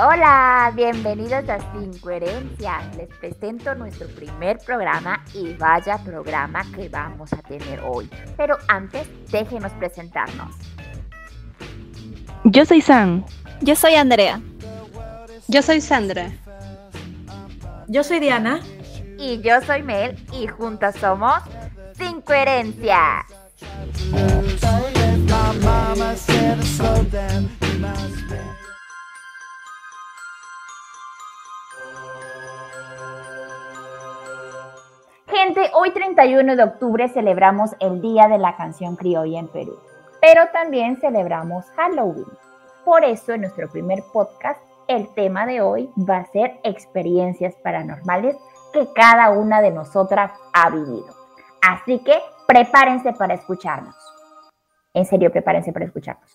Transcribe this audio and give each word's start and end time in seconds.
Hola, 0.00 0.72
bienvenidos 0.76 1.48
a 1.48 1.58
Sin 1.72 1.98
Coherencia. 1.98 2.80
Les 2.96 3.08
presento 3.18 3.74
nuestro 3.74 4.06
primer 4.08 4.58
programa 4.58 5.24
y 5.34 5.54
vaya 5.54 5.98
programa 5.98 6.64
que 6.74 6.88
vamos 6.88 7.32
a 7.32 7.38
tener 7.38 7.80
hoy. 7.80 8.08
Pero 8.36 8.56
antes, 8.68 9.08
déjenos 9.30 9.72
presentarnos. 9.72 10.54
Yo 12.44 12.64
soy 12.64 12.80
Sam. 12.80 13.24
Yo 13.60 13.74
soy 13.74 13.96
Andrea. 13.96 14.40
Yo 15.48 15.62
soy 15.62 15.80
Sandra. 15.80 16.30
Yo 17.88 18.04
soy 18.04 18.20
Diana. 18.20 18.60
Y 19.18 19.40
yo 19.40 19.60
soy 19.62 19.82
Mel 19.82 20.16
y 20.32 20.46
juntas 20.46 20.94
somos 20.94 21.42
Sin 21.98 22.20
Coherencia. 22.20 23.26
Gente, 35.26 35.70
hoy 35.74 35.90
31 35.90 36.54
de 36.54 36.62
octubre 36.62 37.08
celebramos 37.08 37.70
el 37.80 38.00
Día 38.00 38.28
de 38.28 38.38
la 38.38 38.54
Canción 38.56 38.94
Criolla 38.94 39.40
en 39.40 39.48
Perú, 39.48 39.76
pero 40.20 40.42
también 40.52 41.00
celebramos 41.00 41.64
Halloween. 41.74 42.28
Por 42.84 43.02
eso 43.02 43.32
en 43.32 43.40
nuestro 43.40 43.68
primer 43.68 44.04
podcast 44.12 44.60
el 44.86 45.12
tema 45.14 45.46
de 45.46 45.62
hoy 45.62 45.90
va 46.08 46.18
a 46.18 46.26
ser 46.26 46.60
experiencias 46.62 47.56
paranormales 47.56 48.36
que 48.72 48.86
cada 48.94 49.30
una 49.30 49.60
de 49.60 49.72
nosotras 49.72 50.30
ha 50.52 50.70
vivido. 50.70 51.08
Así 51.60 51.98
que 52.04 52.20
prepárense 52.46 53.12
para 53.14 53.34
escucharnos. 53.34 54.17
En 54.98 55.04
serio, 55.04 55.30
prepárense 55.30 55.72
para 55.72 55.84
escucharnos. 55.84 56.28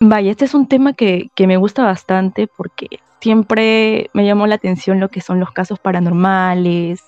Vaya, 0.00 0.30
este 0.30 0.44
es 0.44 0.52
un 0.52 0.68
tema 0.68 0.92
que, 0.92 1.30
me 1.38 1.56
gusta 1.56 1.82
bastante 1.82 2.46
porque 2.46 2.88
siempre 3.20 4.10
me 4.12 4.26
llamó 4.26 4.46
la 4.46 4.56
atención 4.56 5.00
lo 5.00 5.08
que 5.08 5.22
son 5.22 5.40
los 5.40 5.50
casos 5.52 5.78
paranormales. 5.78 7.02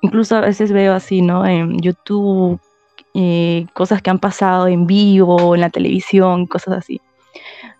Incluso 0.00 0.36
a 0.36 0.42
veces 0.42 0.70
veo 0.70 0.94
así, 0.94 1.22
¿no? 1.22 1.44
En 1.44 1.80
YouTube, 1.80 2.60
eh, 3.14 3.66
cosas 3.72 4.00
que 4.00 4.10
han 4.10 4.20
pasado 4.20 4.68
en 4.68 4.86
vivo, 4.86 5.56
en 5.56 5.60
la 5.60 5.70
televisión, 5.70 6.46
cosas 6.46 6.74
así. 6.78 7.00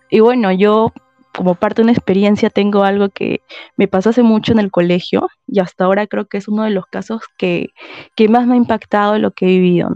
Y 0.09 0.19
bueno, 0.19 0.51
yo 0.51 0.91
como 1.37 1.53
parte 1.53 1.81
de 1.81 1.83
una 1.83 1.91
experiencia 1.91 2.49
tengo 2.49 2.83
algo 2.83 3.09
que 3.09 3.41
me 3.75 3.87
pasó 3.87 4.09
hace 4.09 4.23
mucho 4.23 4.53
en 4.53 4.59
el 4.59 4.71
colegio 4.71 5.29
y 5.45 5.59
hasta 5.59 5.85
ahora 5.85 6.07
creo 6.07 6.25
que 6.25 6.37
es 6.37 6.47
uno 6.47 6.63
de 6.63 6.71
los 6.71 6.87
casos 6.87 7.21
que, 7.37 7.69
que 8.15 8.27
más 8.27 8.47
me 8.47 8.55
ha 8.55 8.57
impactado 8.57 9.19
lo 9.19 9.29
que 9.29 9.45
he 9.45 9.49
vivido. 9.49 9.91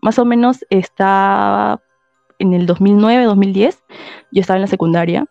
Más 0.00 0.18
o 0.18 0.24
menos 0.24 0.64
estaba 0.70 1.82
en 2.38 2.54
el 2.54 2.64
2009, 2.64 3.24
2010, 3.24 3.84
yo 4.32 4.40
estaba 4.40 4.56
en 4.56 4.62
la 4.62 4.68
secundaria. 4.68 5.26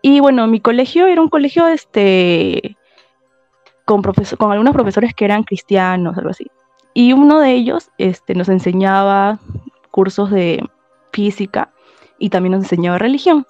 Y 0.00 0.20
bueno, 0.20 0.46
mi 0.46 0.60
colegio 0.60 1.08
era 1.08 1.20
un 1.20 1.28
colegio 1.28 1.66
este, 1.66 2.76
con, 3.84 4.00
con 4.02 4.52
algunos 4.52 4.72
profesores 4.72 5.12
que 5.12 5.24
eran 5.24 5.42
cristianos, 5.42 6.16
algo 6.16 6.30
así. 6.30 6.46
Y 6.94 7.14
uno 7.14 7.40
de 7.40 7.50
ellos 7.50 7.90
este, 7.98 8.36
nos 8.36 8.48
enseñaba 8.48 9.40
cursos 9.90 10.30
de 10.30 10.64
física 11.12 11.72
y 12.16 12.30
también 12.30 12.52
nos 12.52 12.62
enseñaba 12.62 12.98
religión. 12.98 13.44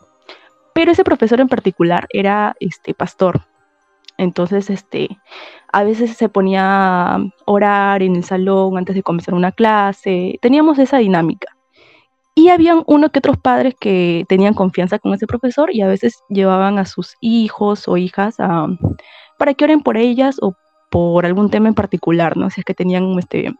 Pero 0.78 0.92
ese 0.92 1.02
profesor 1.02 1.40
en 1.40 1.48
particular 1.48 2.06
era 2.10 2.54
este, 2.60 2.94
pastor. 2.94 3.40
Entonces, 4.16 4.70
este, 4.70 5.08
a 5.72 5.82
veces 5.82 6.16
se 6.16 6.28
ponía 6.28 7.16
a 7.16 7.18
orar 7.46 8.00
en 8.00 8.14
el 8.14 8.22
salón 8.22 8.78
antes 8.78 8.94
de 8.94 9.02
comenzar 9.02 9.34
una 9.34 9.50
clase. 9.50 10.38
Teníamos 10.40 10.78
esa 10.78 10.98
dinámica. 10.98 11.48
Y 12.36 12.50
habían 12.50 12.84
uno 12.86 13.10
que 13.10 13.18
otros 13.18 13.38
padres 13.38 13.74
que 13.80 14.24
tenían 14.28 14.54
confianza 14.54 15.00
con 15.00 15.12
ese 15.14 15.26
profesor 15.26 15.74
y 15.74 15.80
a 15.80 15.88
veces 15.88 16.22
llevaban 16.28 16.78
a 16.78 16.84
sus 16.84 17.16
hijos 17.20 17.88
o 17.88 17.96
hijas 17.96 18.36
para 19.36 19.54
que 19.54 19.64
oren 19.64 19.82
por 19.82 19.96
ellas 19.96 20.36
o 20.40 20.54
por 20.92 21.26
algún 21.26 21.50
tema 21.50 21.66
en 21.66 21.74
particular, 21.74 22.36
¿no? 22.36 22.50
Si 22.50 22.60
es 22.60 22.64
que 22.64 22.74
tenían, 22.74 23.18
este, 23.18 23.52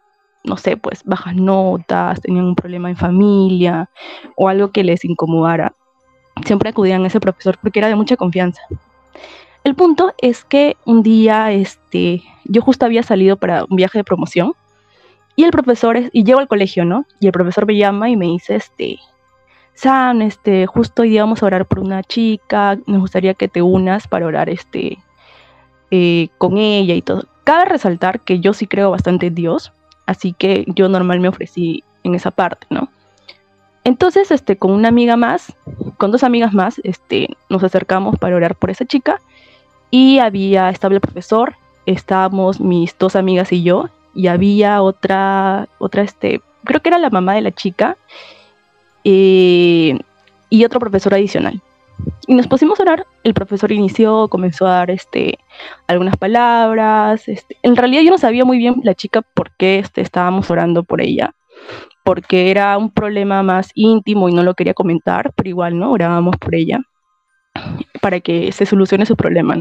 no 0.44 0.56
sé, 0.56 0.76
pues 0.76 1.02
bajas 1.02 1.34
notas, 1.34 2.20
tenían 2.20 2.44
un 2.44 2.54
problema 2.54 2.90
en 2.90 2.96
familia 2.96 3.90
o 4.36 4.48
algo 4.48 4.70
que 4.70 4.84
les 4.84 5.04
incomodara. 5.04 5.74
Siempre 6.44 6.70
acudían 6.70 7.04
a 7.04 7.08
ese 7.08 7.20
profesor 7.20 7.58
porque 7.60 7.78
era 7.78 7.88
de 7.88 7.94
mucha 7.94 8.16
confianza. 8.16 8.62
El 9.64 9.74
punto 9.74 10.14
es 10.18 10.44
que 10.44 10.76
un 10.84 11.02
día, 11.02 11.52
este, 11.52 12.22
yo 12.44 12.62
justo 12.62 12.86
había 12.86 13.02
salido 13.02 13.36
para 13.36 13.64
un 13.64 13.76
viaje 13.76 13.98
de 13.98 14.04
promoción 14.04 14.54
y 15.36 15.44
el 15.44 15.50
profesor, 15.50 16.00
y 16.12 16.24
llego 16.24 16.40
al 16.40 16.48
colegio, 16.48 16.84
¿no? 16.84 17.04
Y 17.20 17.26
el 17.26 17.32
profesor 17.32 17.66
me 17.66 17.76
llama 17.76 18.10
y 18.10 18.16
me 18.16 18.26
dice, 18.26 18.56
este, 18.56 18.98
Sam, 19.74 20.22
este, 20.22 20.66
justo 20.66 21.02
hoy 21.02 21.10
día 21.10 21.22
vamos 21.22 21.42
a 21.42 21.46
orar 21.46 21.66
por 21.66 21.78
una 21.78 22.02
chica, 22.02 22.76
nos 22.86 23.00
gustaría 23.00 23.34
que 23.34 23.46
te 23.46 23.62
unas 23.62 24.08
para 24.08 24.26
orar, 24.26 24.48
este, 24.48 24.98
eh, 25.92 26.28
con 26.38 26.58
ella 26.58 26.94
y 26.94 27.02
todo. 27.02 27.24
Cabe 27.44 27.66
resaltar 27.66 28.18
que 28.20 28.40
yo 28.40 28.52
sí 28.52 28.66
creo 28.66 28.90
bastante 28.90 29.26
en 29.28 29.36
Dios, 29.36 29.72
así 30.06 30.32
que 30.32 30.64
yo 30.74 30.88
normal 30.88 31.20
me 31.20 31.28
ofrecí 31.28 31.84
en 32.02 32.16
esa 32.16 32.32
parte, 32.32 32.66
¿no? 32.70 32.88
Entonces, 33.88 34.30
este, 34.30 34.58
con 34.58 34.72
una 34.72 34.88
amiga 34.88 35.16
más, 35.16 35.56
con 35.96 36.10
dos 36.10 36.22
amigas 36.22 36.52
más, 36.52 36.78
este, 36.84 37.30
nos 37.48 37.64
acercamos 37.64 38.18
para 38.18 38.36
orar 38.36 38.54
por 38.54 38.68
esa 38.68 38.84
chica 38.84 39.22
y 39.90 40.18
había, 40.18 40.68
estaba 40.68 40.94
el 40.94 41.00
profesor, 41.00 41.54
estábamos 41.86 42.60
mis 42.60 42.94
dos 42.98 43.16
amigas 43.16 43.50
y 43.50 43.62
yo, 43.62 43.88
y 44.14 44.26
había 44.26 44.82
otra, 44.82 45.68
otra, 45.78 46.02
este, 46.02 46.42
creo 46.64 46.82
que 46.82 46.90
era 46.90 46.98
la 46.98 47.08
mamá 47.08 47.32
de 47.32 47.40
la 47.40 47.50
chica, 47.50 47.96
eh, 49.04 49.98
y 50.50 50.64
otro 50.66 50.80
profesor 50.80 51.14
adicional. 51.14 51.62
Y 52.26 52.34
nos 52.34 52.46
pusimos 52.46 52.78
a 52.78 52.82
orar, 52.82 53.06
el 53.24 53.32
profesor 53.32 53.72
inició, 53.72 54.28
comenzó 54.28 54.66
a 54.66 54.72
dar 54.80 54.90
este, 54.90 55.38
algunas 55.86 56.18
palabras, 56.18 57.26
este, 57.26 57.56
en 57.62 57.74
realidad 57.74 58.02
yo 58.02 58.10
no 58.10 58.18
sabía 58.18 58.44
muy 58.44 58.58
bien 58.58 58.82
la 58.82 58.94
chica 58.94 59.22
por 59.22 59.50
qué 59.52 59.78
este, 59.78 60.02
estábamos 60.02 60.50
orando 60.50 60.82
por 60.82 61.00
ella, 61.00 61.32
porque 62.08 62.50
era 62.50 62.78
un 62.78 62.90
problema 62.90 63.42
más 63.42 63.70
íntimo 63.74 64.30
y 64.30 64.32
no 64.32 64.42
lo 64.42 64.54
quería 64.54 64.72
comentar, 64.72 65.30
pero 65.36 65.50
igual, 65.50 65.78
¿no? 65.78 65.90
Orábamos 65.90 66.38
por 66.38 66.54
ella 66.54 66.80
para 68.00 68.18
que 68.20 68.50
se 68.50 68.64
solucione 68.64 69.04
su 69.04 69.14
problema. 69.14 69.56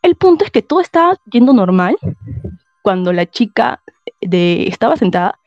El 0.00 0.14
punto 0.14 0.44
es 0.44 0.52
que 0.52 0.62
todo 0.62 0.80
estaba 0.80 1.16
yendo 1.32 1.52
normal, 1.52 1.96
cuando 2.82 3.12
la 3.12 3.26
chica 3.26 3.82
de, 4.20 4.68
estaba 4.68 4.96
sentada, 4.96 5.40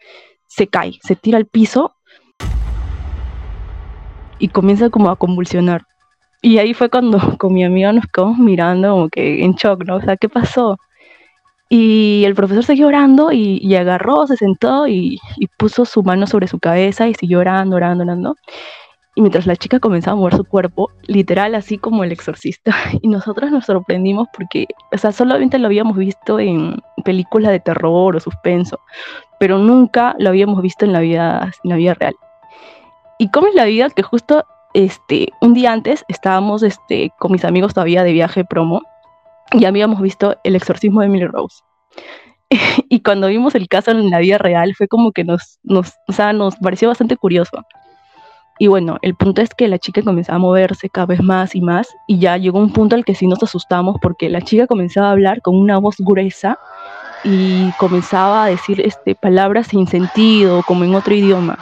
se 0.48 0.68
cae, 0.68 1.00
se 1.02 1.16
tira 1.16 1.38
al 1.38 1.46
piso 1.46 1.96
y 4.38 4.50
comienza 4.50 4.90
como 4.90 5.12
a 5.12 5.16
convulsionar. 5.16 5.84
Y 6.42 6.58
ahí 6.58 6.74
fue 6.74 6.90
cuando 6.90 7.20
con 7.40 7.54
mi 7.54 7.64
amiga 7.64 7.94
nos 7.94 8.06
quedamos 8.08 8.38
mirando 8.38 8.92
como 8.92 9.08
que 9.08 9.46
en 9.46 9.54
shock, 9.54 9.86
¿no? 9.86 9.96
O 9.96 10.02
sea, 10.02 10.18
¿qué 10.18 10.28
pasó? 10.28 10.78
Y 11.74 12.24
el 12.26 12.36
profesor 12.36 12.66
siguió 12.66 12.88
orando 12.88 13.32
y, 13.32 13.74
agarró, 13.76 14.28
se 14.28 14.36
sentó 14.36 14.88
y, 14.88 15.20
y, 15.38 15.48
puso 15.58 15.86
su 15.86 16.04
mano 16.04 16.28
sobre 16.28 16.48
su 16.48 16.60
cabeza 16.60 17.08
y 17.08 17.14
siguió 17.14 17.40
orando, 17.40 17.78
orando, 17.78 18.04
orando 18.04 18.36
y 19.16 19.22
mientras 19.22 19.46
la 19.46 19.56
chica 19.56 19.80
comenzaba 19.80 20.14
a 20.14 20.16
mover 20.16 20.36
su 20.36 20.46
cuerpo, 20.46 20.90
literal 21.06 21.54
así 21.56 21.78
como 21.78 22.04
el 22.04 22.12
exorcista. 22.12 22.74
Y 23.02 23.08
nosotros 23.08 23.52
nos 23.52 23.66
sorprendimos 23.66 24.28
porque, 24.34 24.68
o 24.92 24.98
sea, 24.98 25.12
solamente 25.12 25.60
lo 25.60 25.68
habíamos 25.68 25.98
visto 25.98 26.40
en 26.40 26.82
películas 27.04 27.52
de 27.52 27.60
terror 27.60 28.16
o 28.16 28.20
suspenso, 28.20 28.80
pero 29.40 29.58
nunca 29.58 30.16
lo 30.20 30.30
habíamos 30.30 30.62
visto 30.62 30.86
en 30.86 30.94
la 30.94 31.00
vida, 31.00 31.52
en 31.64 31.70
la 31.70 31.76
vida 31.76 31.94
real. 31.96 32.16
Y 33.18 33.30
cómo 33.30 33.48
es 33.48 33.56
la 33.56 33.66
vida 33.66 33.90
que 33.90 34.04
justo 34.04 34.46
este, 34.74 35.30
un 35.42 35.54
día 35.54 35.74
antes 35.74 36.06
estábamos 36.08 36.64
este, 36.64 37.12
con 37.20 37.32
mis 37.34 37.44
amigos 37.44 37.74
todavía 37.74 38.04
de 38.04 38.14
viaje 38.14 38.46
promo 38.46 38.82
y 39.52 39.66
habíamos 39.66 40.02
visto 40.02 40.38
el 40.44 40.56
exorcismo 40.56 41.02
de 41.02 41.08
Emily 41.08 41.28
Rose. 41.28 41.64
y 42.90 43.02
cuando 43.02 43.28
vimos 43.28 43.56
el 43.56 43.68
caso 43.68 43.92
en 43.92 44.10
la 44.10 44.20
vida 44.20 44.38
real 44.38 44.76
fue 44.76 44.88
como 44.88 45.12
que 45.12 45.24
nos, 45.24 45.60
nos, 45.64 45.94
o 46.08 46.14
sea, 46.14 46.34
nos 46.34 46.56
pareció 46.58 46.88
bastante 46.88 47.18
curioso 47.18 47.66
y 48.62 48.68
bueno, 48.68 49.00
el 49.02 49.16
punto 49.16 49.42
es 49.42 49.50
que 49.56 49.68
la 49.68 49.80
chica 49.80 50.04
comenzaba 50.04 50.36
a 50.36 50.40
moverse 50.40 50.88
cada 50.88 51.08
vez 51.08 51.24
más 51.24 51.56
y 51.56 51.62
más 51.62 51.88
y 52.06 52.20
ya 52.20 52.38
llegó 52.38 52.60
un 52.60 52.72
punto 52.72 52.96
al 52.96 53.04
que 53.04 53.16
sí 53.16 53.26
nos 53.26 53.42
asustamos 53.42 53.96
porque 54.00 54.30
la 54.30 54.42
chica 54.42 54.68
comenzaba 54.68 55.08
a 55.08 55.12
hablar 55.14 55.42
con 55.42 55.56
una 55.56 55.80
voz 55.80 55.96
gruesa 55.98 56.60
y 57.24 57.72
comenzaba 57.80 58.44
a 58.44 58.50
decir 58.50 58.80
este, 58.82 59.16
palabras 59.16 59.66
sin 59.66 59.88
sentido, 59.88 60.62
como 60.68 60.84
en 60.84 60.94
otro 60.94 61.16
idioma. 61.16 61.58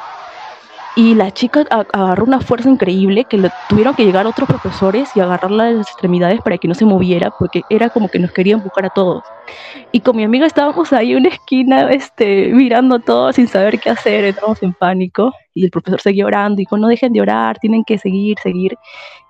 Y 0.95 1.15
la 1.15 1.31
chica 1.31 1.65
agarró 1.69 2.25
una 2.25 2.41
fuerza 2.41 2.69
increíble 2.69 3.24
que 3.25 3.38
le 3.38 3.51
tuvieron 3.69 3.95
que 3.95 4.03
llegar 4.03 4.25
otros 4.25 4.50
profesores 4.50 5.09
y 5.15 5.19
agarrarla 5.19 5.65
de 5.65 5.74
las 5.75 5.88
extremidades 5.88 6.41
para 6.41 6.57
que 6.57 6.68
no 6.68 6.74
se 6.74 6.86
moviera, 6.86 7.31
porque 7.38 7.62
era 7.69 7.89
como 7.89 8.09
que 8.09 8.19
nos 8.19 8.31
quería 8.31 8.56
empujar 8.56 8.86
a 8.86 8.89
todos. 8.89 9.24
Y 9.91 10.01
con 10.01 10.18
mi 10.18 10.24
amiga 10.24 10.45
estábamos 10.45 10.91
ahí 10.91 11.12
en 11.12 11.19
una 11.19 11.30
esquina, 11.30 11.89
este, 11.91 12.51
mirando 12.53 13.00
todo 13.00 13.31
sin 13.31 13.47
saber 13.47 13.80
qué 13.80 13.91
hacer, 13.91 14.25
entramos 14.25 14.62
en 14.63 14.74
pánico. 14.74 15.31
Y 15.53 15.65
el 15.65 15.71
profesor 15.71 16.01
seguía 16.01 16.25
orando, 16.25 16.57
dijo, 16.57 16.77
no 16.77 16.88
dejen 16.88 17.13
de 17.13 17.21
orar, 17.21 17.59
tienen 17.59 17.83
que 17.83 17.97
seguir, 17.97 18.38
seguir. 18.41 18.77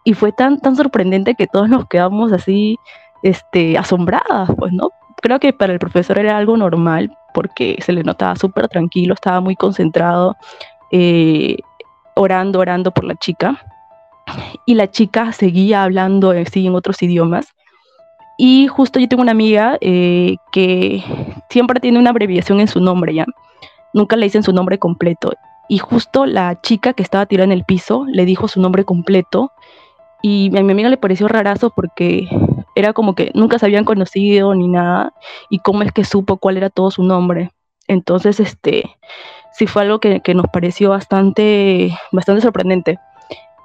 Y 0.03 0.13
fue 0.13 0.31
tan, 0.31 0.59
tan 0.59 0.75
sorprendente 0.75 1.35
que 1.35 1.47
todos 1.47 1.69
nos 1.69 1.88
quedamos 1.88 2.31
así, 2.31 2.77
este, 3.21 3.77
asombradas, 3.77 4.50
pues, 4.57 4.71
¿no? 4.73 4.89
creo 5.21 5.39
que 5.39 5.53
para 5.53 5.73
el 5.73 5.79
profesor 5.79 6.17
era 6.17 6.38
algo 6.38 6.57
normal 6.57 7.15
porque 7.33 7.77
se 7.83 7.94
le 7.94 8.03
notaba 8.03 8.35
súper 8.35 8.67
tranquilo, 8.67 9.13
estaba 9.13 9.39
muy 9.41 9.56
concentrado, 9.56 10.35
eh, 10.91 11.57
orando, 12.15 12.59
orando 12.59 12.91
por 12.91 13.06
la 13.06 13.15
chica. 13.15 13.65
Y 14.65 14.75
la 14.75 14.91
chica 14.91 15.31
seguía 15.31 15.83
hablando 15.83 16.31
así 16.31 16.68
en 16.68 16.75
otros 16.75 17.01
idiomas. 17.01 17.47
Y 18.38 18.68
justo 18.68 19.00
yo 19.00 19.07
tengo 19.07 19.24
una 19.24 19.31
amiga 19.31 19.77
eh, 19.81 20.38
que 20.51 21.03
siempre 21.50 21.80
tiene 21.80 22.00
una 22.00 22.12
abreviación 22.12 22.62
en 22.62 22.68
su 22.68 22.80
nombre 22.80 23.13
ya. 23.13 23.25
Nunca 23.94 24.15
le 24.15 24.27
dicen 24.27 24.44
su 24.44 24.53
nombre 24.53 24.77
completo. 24.80 25.33
Y 25.68 25.80
justo 25.80 26.25
la 26.25 26.62
chica 26.62 26.94
que 26.94 27.03
estaba 27.03 27.25
tirada 27.25 27.45
en 27.45 27.51
el 27.51 27.65
piso 27.65 28.06
le 28.07 28.25
dijo 28.25 28.47
su 28.47 28.62
nombre 28.62 28.85
completo. 28.85 29.51
Y 30.21 30.56
a 30.57 30.63
mi 30.63 30.71
amiga 30.71 30.89
le 30.89 30.97
pareció 30.97 31.27
rarazo 31.27 31.69
porque 31.69 32.30
era 32.75 32.94
como 32.94 33.13
que 33.13 33.31
nunca 33.33 33.59
se 33.59 33.65
habían 33.65 33.83
conocido 33.83 34.56
ni 34.56 34.68
nada. 34.68 35.13
Y 35.50 35.59
cómo 35.59 35.83
es 35.83 35.92
que 35.92 36.06
supo 36.06 36.38
cuál 36.38 36.57
era 36.57 36.69
todo 36.69 36.92
su 36.92 37.03
nombre. 37.03 37.51
Entonces, 37.88 38.39
este, 38.39 38.83
sí 39.59 39.67
fue 39.67 39.81
algo 39.81 40.00
que, 40.00 40.21
nos 40.33 40.47
pareció 40.47 40.91
bastante, 40.91 41.94
bastante 42.13 42.41
sorprendente. 42.41 42.97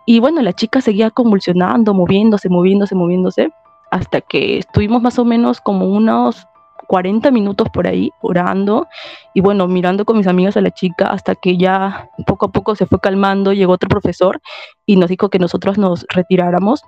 Y 0.06 0.18
bueno, 0.18 0.42
la 0.42 0.52
chica 0.52 0.80
seguía 0.80 1.10
convulsionando, 1.10 1.94
moviéndose, 1.94 2.48
moviéndose, 2.48 2.96
moviéndose, 2.96 3.52
hasta 3.92 4.20
que 4.20 4.58
estuvimos 4.58 5.02
más 5.02 5.20
o 5.20 5.24
menos 5.24 5.60
como 5.60 5.86
unos 5.86 6.48
40 6.88 7.30
minutos 7.30 7.68
por 7.72 7.86
ahí 7.86 8.10
orando 8.20 8.88
y 9.34 9.40
bueno, 9.40 9.68
mirando 9.68 10.04
con 10.04 10.18
mis 10.18 10.26
amigas 10.26 10.56
a 10.56 10.60
la 10.60 10.72
chica 10.72 11.06
hasta 11.06 11.36
que 11.36 11.56
ya 11.56 12.10
poco 12.26 12.46
a 12.46 12.52
poco 12.52 12.74
se 12.74 12.86
fue 12.86 12.98
calmando, 12.98 13.52
llegó 13.52 13.72
otro 13.72 13.88
profesor 13.88 14.42
y 14.84 14.96
nos 14.96 15.08
dijo 15.08 15.30
que 15.30 15.38
nosotros 15.38 15.78
nos 15.78 16.04
retiráramos. 16.10 16.82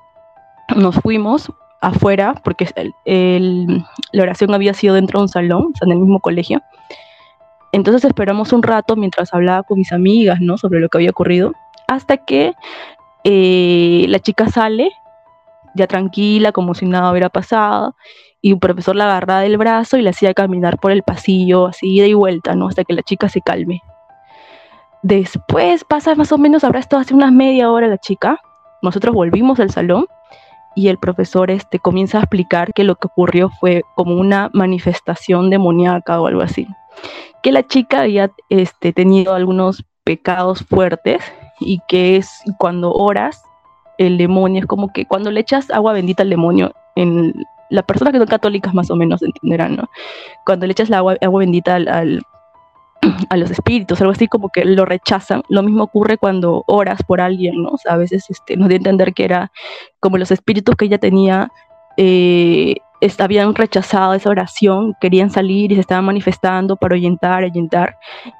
Nos 0.74 0.96
fuimos 0.96 1.52
afuera 1.80 2.34
porque 2.42 2.68
la 3.04 4.22
oración 4.22 4.52
había 4.52 4.74
sido 4.74 4.94
dentro 4.96 5.20
de 5.20 5.22
un 5.22 5.28
salón, 5.28 5.72
en 5.80 5.92
el 5.92 5.98
mismo 5.98 6.18
colegio. 6.18 6.60
Entonces 7.76 8.06
esperamos 8.06 8.54
un 8.54 8.62
rato 8.62 8.96
mientras 8.96 9.34
hablaba 9.34 9.62
con 9.62 9.78
mis 9.78 9.92
amigas, 9.92 10.40
¿no? 10.40 10.56
Sobre 10.56 10.80
lo 10.80 10.88
que 10.88 10.96
había 10.96 11.10
ocurrido, 11.10 11.52
hasta 11.88 12.16
que 12.16 12.54
eh, 13.22 14.06
la 14.08 14.18
chica 14.18 14.48
sale, 14.48 14.90
ya 15.74 15.86
tranquila, 15.86 16.52
como 16.52 16.72
si 16.72 16.86
nada 16.86 17.10
hubiera 17.10 17.28
pasado, 17.28 17.94
y 18.40 18.54
un 18.54 18.60
profesor 18.60 18.96
la 18.96 19.04
agarraba 19.04 19.40
del 19.40 19.58
brazo 19.58 19.98
y 19.98 20.02
la 20.02 20.08
hacía 20.08 20.32
caminar 20.32 20.78
por 20.78 20.90
el 20.90 21.02
pasillo, 21.02 21.66
así 21.66 21.96
ida 21.96 22.06
y 22.06 22.14
vuelta, 22.14 22.54
¿no? 22.54 22.68
Hasta 22.68 22.82
que 22.82 22.94
la 22.94 23.02
chica 23.02 23.28
se 23.28 23.42
calme. 23.42 23.82
Después 25.02 25.84
pasa 25.84 26.14
más 26.14 26.32
o 26.32 26.38
menos, 26.38 26.64
habrá 26.64 26.80
estado 26.80 27.02
hace 27.02 27.12
unas 27.12 27.30
media 27.30 27.70
hora 27.70 27.88
la 27.88 27.98
chica, 27.98 28.40
nosotros 28.80 29.14
volvimos 29.14 29.60
al 29.60 29.70
salón 29.70 30.06
y 30.74 30.88
el 30.88 30.96
profesor 30.96 31.50
este, 31.50 31.78
comienza 31.78 32.16
a 32.16 32.22
explicar 32.22 32.72
que 32.72 32.84
lo 32.84 32.94
que 32.94 33.08
ocurrió 33.08 33.50
fue 33.50 33.82
como 33.94 34.14
una 34.14 34.48
manifestación 34.54 35.50
demoníaca 35.50 36.18
o 36.22 36.26
algo 36.26 36.40
así 36.40 36.66
que 37.46 37.52
la 37.52 37.64
chica 37.64 38.00
había 38.00 38.32
este, 38.48 38.92
tenido 38.92 39.32
algunos 39.32 39.84
pecados 40.02 40.64
fuertes 40.68 41.22
y 41.60 41.78
que 41.86 42.16
es 42.16 42.28
cuando 42.58 42.92
oras, 42.92 43.40
el 43.98 44.18
demonio 44.18 44.58
es 44.58 44.66
como 44.66 44.92
que 44.92 45.06
cuando 45.06 45.30
le 45.30 45.38
echas 45.42 45.70
agua 45.70 45.92
bendita 45.92 46.24
al 46.24 46.30
demonio, 46.30 46.72
en 46.96 47.32
las 47.70 47.84
personas 47.84 48.10
que 48.10 48.18
son 48.18 48.26
católicas 48.26 48.74
más 48.74 48.90
o 48.90 48.96
menos 48.96 49.22
entenderán, 49.22 49.76
¿no? 49.76 49.88
Cuando 50.44 50.66
le 50.66 50.72
echas 50.72 50.90
la 50.90 50.98
agua, 50.98 51.18
agua 51.20 51.38
bendita 51.38 51.76
al, 51.76 52.20
a 53.30 53.36
los 53.36 53.52
espíritus, 53.52 54.00
algo 54.00 54.12
así 54.12 54.26
como 54.26 54.48
que 54.48 54.64
lo 54.64 54.84
rechazan. 54.84 55.44
Lo 55.48 55.62
mismo 55.62 55.84
ocurre 55.84 56.18
cuando 56.18 56.64
oras 56.66 56.98
por 57.06 57.20
alguien, 57.20 57.62
¿no? 57.62 57.68
O 57.68 57.78
sea, 57.78 57.92
a 57.92 57.96
veces 57.96 58.28
este, 58.28 58.56
nos 58.56 58.66
dio 58.66 58.74
a 58.74 58.78
entender 58.78 59.14
que 59.14 59.24
era 59.24 59.52
como 60.00 60.18
los 60.18 60.32
espíritus 60.32 60.74
que 60.74 60.86
ella 60.86 60.98
tenía 60.98 61.52
eh, 61.96 62.74
habían 63.18 63.54
rechazado 63.54 64.14
esa 64.14 64.30
oración, 64.30 64.94
querían 65.00 65.30
salir 65.30 65.72
y 65.72 65.74
se 65.74 65.80
estaban 65.80 66.04
manifestando 66.04 66.76
para 66.76 66.94
ahuyentar, 66.94 67.44
ahuyentar, 67.44 67.96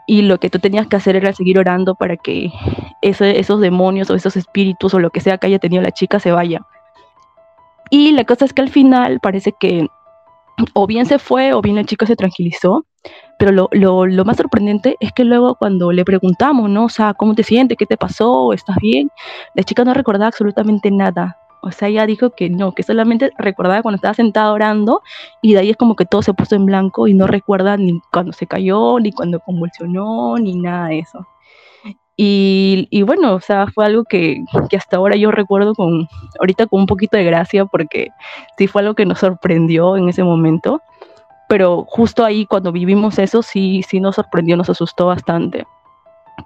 y 0.07 0.23
lo 0.23 0.39
que 0.39 0.51
tú 0.51 0.59
tenías 0.59 0.87
que 0.87 0.97
hacer 0.97 1.17
era 1.17 1.33
seguir 1.33 1.59
orando 1.59 1.95
para 1.95 2.17
que 2.17 2.51
esos 3.03 3.61
demonios 3.61 4.11
o 4.11 4.15
esos 4.15 4.37
espíritus 4.37 4.95
o 4.95 5.01
lo 5.01 5.11
que 5.11 5.21
sea 5.21 5.39
que 5.39 5.47
haya 5.47 5.59
tenido 5.59 5.83
la 5.83 5.93
chica 5.93 6.21
se 6.21 6.33
vaya. 6.33 6.61
Y 7.91 8.13
la 8.13 8.25
cosa 8.25 8.45
es 8.45 8.53
que 8.53 8.63
al 8.63 8.71
final 8.71 9.21
parece 9.21 9.53
que 9.59 9.89
o 10.73 10.87
bien 10.87 11.07
se 11.07 11.19
fue 11.19 11.53
o 11.53 11.61
bien 11.61 11.77
la 11.77 11.85
chica 11.85 12.07
se 12.07 12.17
tranquilizó, 12.17 12.87
pero 13.39 13.53
lo, 13.53 13.69
lo, 13.73 14.07
lo, 14.07 14.25
más 14.25 14.39
sorprendente 14.39 14.97
es 15.01 15.13
que 15.13 15.25
luego 15.25 15.55
cuando 15.57 15.93
le 15.93 16.05
preguntamos, 16.05 16.71
¿no? 16.71 16.85
O 16.85 16.89
sea, 16.89 17.15
¿cómo 17.15 17.35
te 17.35 17.43
sientes? 17.43 17.77
¿Qué 17.77 17.87
te 17.87 17.97
pasó? 17.97 18.53
¿Estás 18.53 18.77
bien? 18.81 19.11
La 19.55 19.63
chica 19.63 19.85
no 19.85 19.93
recordaba 19.93 20.29
absolutamente 20.29 20.91
nada. 20.91 21.37
O 21.67 21.73
sea, 21.73 21.89
ella 21.89 22.07
dijo 22.07 22.31
que 22.31 22.49
no, 22.49 22.73
que 22.73 22.85
solamente 22.85 23.33
recordaba 23.39 23.83
cuando 23.83 23.97
estaba 23.97 24.15
sentada 24.15 24.53
orando 24.53 25.03
y 25.43 25.55
de 25.55 25.61
ahí 25.61 25.71
es 25.71 25.77
como 25.77 25.97
que 25.97 26.05
todo 26.05 26.23
se 26.23 26.33
puso 26.33 26.55
en 26.55 26.65
blanco 26.65 27.09
y 27.09 27.15
no 27.15 27.27
recuerda 27.27 27.77
ni 27.77 28.01
cuando 28.13 28.33
se 28.33 28.47
cayó, 28.47 29.01
ni 29.01 29.11
cuando 29.11 29.41
convulsionó, 29.41 30.37
ni 30.39 30.55
nada 30.55 30.89
de 30.89 31.01
eso. 31.01 31.27
Y, 32.17 32.87
y 32.91 33.03
bueno, 33.03 33.35
o 33.35 33.41
sea, 33.41 33.67
fue 33.67 33.85
algo 33.85 34.05
que, 34.05 34.43
que, 34.71 34.77
hasta 34.77 34.97
ahora 34.97 35.17
yo 35.17 35.33
recuerdo 35.33 35.75
con, 35.75 36.09
ahorita 36.41 36.67
con 36.67 36.81
un 36.81 36.87
poquito 36.87 37.17
de 37.17 37.25
gracia 37.25 37.67
porque 37.67 38.09
sí 38.57 38.69
fue 38.69 38.83
algo 38.83 38.95
que 38.95 39.05
nos 39.05 39.19
sorprendió 39.19 39.97
en 39.97 40.09
ese 40.09 40.23
momento. 40.23 40.81
Pero 41.49 41.85
justo 41.89 42.25
ahí 42.25 42.47
cuando 42.47 42.71
vivimos 42.71 43.19
eso 43.19 43.43
sí, 43.43 43.83
sí 43.89 44.01
nos 44.01 44.15
sorprendió, 44.15 44.57
nos 44.57 44.71
asustó 44.71 45.07
bastante. 45.07 45.67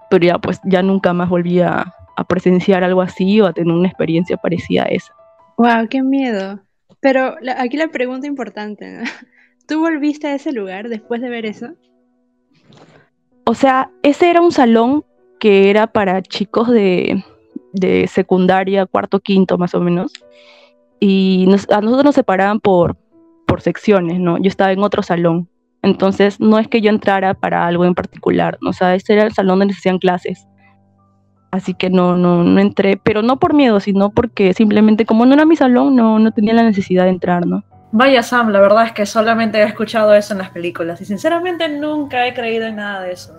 Pero 0.08 0.24
ya 0.24 0.38
pues 0.38 0.60
ya 0.64 0.82
nunca 0.82 1.12
más 1.12 1.28
volví 1.28 1.60
a, 1.60 1.94
a 2.20 2.24
presenciar 2.24 2.84
algo 2.84 3.00
así 3.00 3.40
o 3.40 3.46
a 3.46 3.52
tener 3.54 3.74
una 3.74 3.88
experiencia 3.88 4.36
parecida 4.36 4.84
a 4.84 4.88
esa. 4.88 5.14
¡Wow! 5.56 5.88
¡Qué 5.88 6.02
miedo! 6.02 6.60
Pero 7.00 7.34
aquí 7.56 7.78
la 7.78 7.88
pregunta 7.88 8.26
importante, 8.26 8.98
¿tú 9.66 9.80
volviste 9.80 10.26
a 10.26 10.34
ese 10.34 10.52
lugar 10.52 10.90
después 10.90 11.22
de 11.22 11.30
ver 11.30 11.46
eso? 11.46 11.68
O 13.44 13.54
sea, 13.54 13.90
ese 14.02 14.28
era 14.28 14.42
un 14.42 14.52
salón 14.52 15.02
que 15.38 15.70
era 15.70 15.86
para 15.86 16.20
chicos 16.20 16.68
de, 16.68 17.24
de 17.72 18.06
secundaria, 18.06 18.84
cuarto, 18.84 19.18
quinto 19.20 19.56
más 19.56 19.74
o 19.74 19.80
menos. 19.80 20.12
Y 21.00 21.48
a 21.70 21.80
nosotros 21.80 22.04
nos 22.04 22.14
separaban 22.14 22.60
por, 22.60 22.98
por 23.46 23.62
secciones, 23.62 24.20
¿no? 24.20 24.36
Yo 24.36 24.48
estaba 24.48 24.72
en 24.72 24.82
otro 24.82 25.02
salón. 25.02 25.48
Entonces, 25.80 26.38
no 26.38 26.58
es 26.58 26.68
que 26.68 26.82
yo 26.82 26.90
entrara 26.90 27.32
para 27.32 27.66
algo 27.66 27.86
en 27.86 27.94
particular, 27.94 28.58
¿no? 28.60 28.68
o 28.68 28.72
sea, 28.74 28.94
ese 28.94 29.14
era 29.14 29.22
el 29.22 29.32
salón 29.32 29.60
donde 29.60 29.72
se 29.72 29.78
hacían 29.78 29.98
clases. 29.98 30.46
Así 31.50 31.74
que 31.74 31.90
no, 31.90 32.16
no, 32.16 32.44
no 32.44 32.60
entré, 32.60 32.96
pero 32.96 33.22
no 33.22 33.38
por 33.38 33.54
miedo, 33.54 33.80
sino 33.80 34.10
porque 34.10 34.54
simplemente 34.54 35.04
como 35.04 35.26
no 35.26 35.34
era 35.34 35.44
mi 35.44 35.56
salón, 35.56 35.96
no, 35.96 36.18
no 36.18 36.30
tenía 36.30 36.54
la 36.54 36.62
necesidad 36.62 37.04
de 37.04 37.10
entrar, 37.10 37.44
¿no? 37.46 37.64
Vaya 37.92 38.22
Sam, 38.22 38.50
la 38.50 38.60
verdad 38.60 38.86
es 38.86 38.92
que 38.92 39.04
solamente 39.04 39.58
he 39.58 39.64
escuchado 39.64 40.14
eso 40.14 40.32
en 40.32 40.38
las 40.38 40.50
películas 40.50 41.00
y 41.00 41.04
sinceramente 41.04 41.68
nunca 41.68 42.24
he 42.26 42.34
creído 42.34 42.66
en 42.66 42.76
nada 42.76 43.02
de 43.02 43.12
eso. 43.12 43.34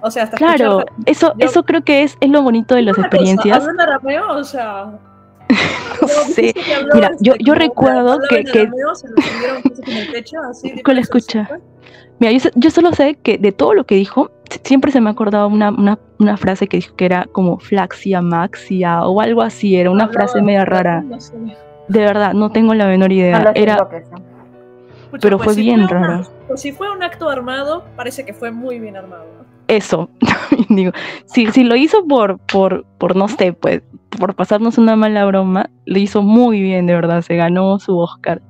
O 0.00 0.10
sea, 0.10 0.24
hasta 0.24 0.36
Claro, 0.36 0.84
eso, 1.06 1.34
eso 1.38 1.62
creo 1.62 1.82
que 1.82 2.02
es, 2.02 2.18
es 2.20 2.28
lo 2.30 2.42
bonito 2.42 2.74
de 2.74 2.82
las 2.82 2.98
experiencias. 2.98 3.60
Cosa, 3.60 3.82
arameo? 3.82 4.28
O 4.32 4.44
sea... 4.44 4.98
sí. 6.34 6.52
Mira, 6.94 7.12
yo, 7.20 7.34
yo 7.36 7.54
recuerdo 7.54 8.18
que... 8.28 8.44
que... 8.44 8.68
Con 10.82 10.94
la 10.96 11.00
escucha. 11.00 11.48
Mira, 12.18 12.32
yo, 12.32 12.50
yo, 12.54 12.70
solo 12.70 12.92
sé 12.92 13.14
que 13.22 13.38
de 13.38 13.52
todo 13.52 13.72
lo 13.72 13.84
que 13.84 13.94
dijo, 13.94 14.30
siempre 14.64 14.92
se 14.92 15.00
me 15.00 15.08
ha 15.08 15.12
acordado 15.12 15.48
una, 15.48 15.70
una, 15.70 15.98
una, 16.18 16.36
frase 16.36 16.66
que 16.66 16.78
dijo 16.78 16.94
que 16.96 17.06
era 17.06 17.26
como 17.32 17.58
flaxia 17.58 18.20
maxia 18.20 19.06
o 19.06 19.20
algo 19.20 19.42
así, 19.42 19.76
era 19.76 19.90
una 19.90 20.08
frase 20.08 20.42
media 20.42 20.64
rara. 20.64 21.04
De 21.88 22.00
verdad, 22.00 22.32
no 22.32 22.50
tengo 22.50 22.74
la 22.74 22.86
menor 22.86 23.12
idea. 23.12 23.52
era, 23.54 23.88
pero 25.20 25.38
pues 25.38 25.54
fue 25.54 25.62
bien 25.62 25.88
raro. 25.88 26.22
Pues 26.48 26.60
si 26.60 26.72
fue 26.72 26.90
un 26.90 27.02
acto 27.02 27.28
armado, 27.28 27.84
parece 27.96 28.24
que 28.24 28.32
fue 28.32 28.50
muy 28.50 28.78
bien 28.78 28.96
armado. 28.96 29.24
Eso, 29.68 30.10
digo, 30.68 30.92
si, 31.24 31.46
si 31.46 31.64
lo 31.64 31.74
hizo 31.76 32.06
por, 32.06 32.38
por, 32.38 32.84
por, 32.98 33.16
no 33.16 33.28
sé, 33.28 33.54
pues, 33.54 33.82
por 34.18 34.34
pasarnos 34.34 34.76
una 34.76 34.94
mala 34.94 35.24
broma, 35.24 35.70
lo 35.86 35.98
hizo 35.98 36.22
muy 36.22 36.60
bien, 36.60 36.86
de 36.86 36.94
verdad, 36.94 37.22
se 37.22 37.36
ganó 37.36 37.78
su 37.78 37.98
Oscar 37.98 38.42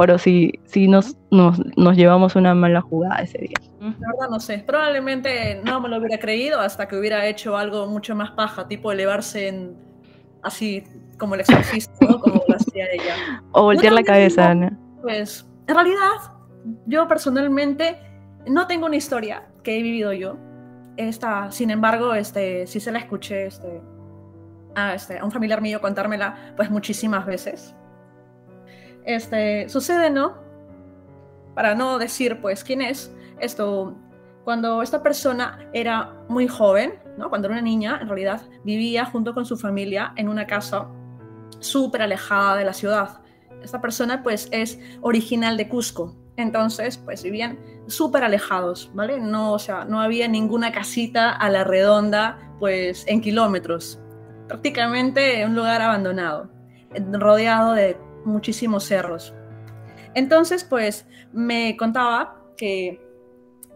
pero 0.00 0.16
sí, 0.16 0.52
sí 0.64 0.88
nos, 0.88 1.14
nos, 1.30 1.60
nos, 1.76 1.94
llevamos 1.94 2.34
una 2.34 2.54
mala 2.54 2.80
jugada 2.80 3.16
ese 3.16 3.36
día. 3.36 3.69
La 3.80 3.88
verdad 3.88 4.28
no 4.30 4.40
sé, 4.40 4.58
probablemente 4.58 5.60
no 5.64 5.80
me 5.80 5.88
lo 5.88 5.96
hubiera 5.96 6.18
creído 6.18 6.60
hasta 6.60 6.86
que 6.86 6.96
hubiera 6.96 7.24
hecho 7.26 7.56
algo 7.56 7.86
mucho 7.86 8.14
más 8.14 8.30
paja, 8.32 8.68
tipo 8.68 8.92
elevarse 8.92 9.48
en 9.48 9.76
así 10.42 10.84
como 11.18 11.34
el 11.34 11.40
exorcista, 11.40 11.92
¿no? 12.06 12.20
como 12.20 12.42
lo 12.46 12.56
hacía 12.56 12.86
ella. 12.92 13.42
O 13.52 13.62
voltear 13.62 13.92
la 13.92 14.02
cabeza, 14.02 14.54
¿no? 14.54 14.70
Pues, 15.02 15.46
en 15.66 15.74
realidad, 15.74 16.34
yo 16.86 17.08
personalmente 17.08 17.98
no 18.46 18.66
tengo 18.66 18.86
una 18.86 18.96
historia 18.96 19.48
que 19.62 19.78
he 19.78 19.82
vivido 19.82 20.12
yo. 20.12 20.36
Esta, 20.96 21.50
sin 21.50 21.70
embargo, 21.70 22.14
este, 22.14 22.66
sí 22.66 22.80
se 22.80 22.92
la 22.92 22.98
escuché 22.98 23.46
este, 23.46 23.80
a, 24.74 24.94
este, 24.94 25.18
a 25.18 25.24
un 25.24 25.30
familiar 25.30 25.62
mío 25.62 25.80
contármela 25.80 26.52
pues 26.56 26.70
muchísimas 26.70 27.24
veces 27.24 27.74
este, 29.04 29.68
sucede, 29.68 30.10
¿no? 30.10 30.34
Para 31.54 31.74
no 31.74 31.98
decir, 31.98 32.40
pues, 32.40 32.64
quién 32.64 32.82
es, 32.82 33.12
esto, 33.40 33.96
cuando 34.44 34.82
esta 34.82 35.02
persona 35.02 35.58
era 35.72 36.14
muy 36.28 36.48
joven, 36.48 36.94
¿no? 37.18 37.28
Cuando 37.28 37.48
era 37.48 37.54
una 37.54 37.62
niña, 37.62 37.98
en 38.00 38.08
realidad, 38.08 38.42
vivía 38.64 39.04
junto 39.04 39.34
con 39.34 39.44
su 39.44 39.56
familia 39.56 40.12
en 40.16 40.28
una 40.28 40.46
casa 40.46 40.88
súper 41.58 42.02
alejada 42.02 42.56
de 42.56 42.64
la 42.64 42.72
ciudad. 42.72 43.20
esta 43.62 43.80
persona 43.82 44.22
pues 44.22 44.48
es 44.52 44.78
original 45.02 45.58
de 45.58 45.68
Cusco. 45.68 46.16
Entonces, 46.36 46.96
pues 46.96 47.22
vivían 47.22 47.58
súper 47.86 48.24
alejados, 48.24 48.90
¿vale? 48.94 49.20
No, 49.20 49.52
o 49.52 49.58
sea, 49.58 49.84
no 49.84 50.00
había 50.00 50.28
ninguna 50.28 50.72
casita 50.72 51.32
a 51.32 51.50
la 51.50 51.64
redonda, 51.64 52.38
pues 52.58 53.04
en 53.06 53.20
kilómetros. 53.20 54.00
Prácticamente 54.48 55.44
un 55.44 55.54
lugar 55.54 55.82
abandonado, 55.82 56.50
rodeado 57.12 57.74
de 57.74 57.98
muchísimos 58.24 58.84
cerros. 58.84 59.34
Entonces, 60.14 60.64
pues 60.64 61.06
me 61.32 61.76
contaba 61.76 62.36
que 62.56 63.09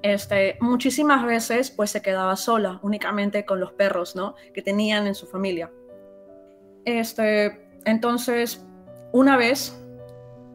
este, 0.04 0.58
muchísimas 0.60 1.24
veces 1.24 1.70
pues 1.70 1.90
se 1.90 2.02
quedaba 2.02 2.36
sola, 2.36 2.78
únicamente 2.82 3.46
con 3.46 3.58
los 3.58 3.72
perros, 3.72 4.14
¿no? 4.14 4.34
Que 4.52 4.60
tenían 4.60 5.06
en 5.06 5.14
su 5.14 5.26
familia. 5.26 5.70
Este, 6.84 7.66
entonces, 7.86 8.66
una 9.12 9.38
vez 9.38 9.82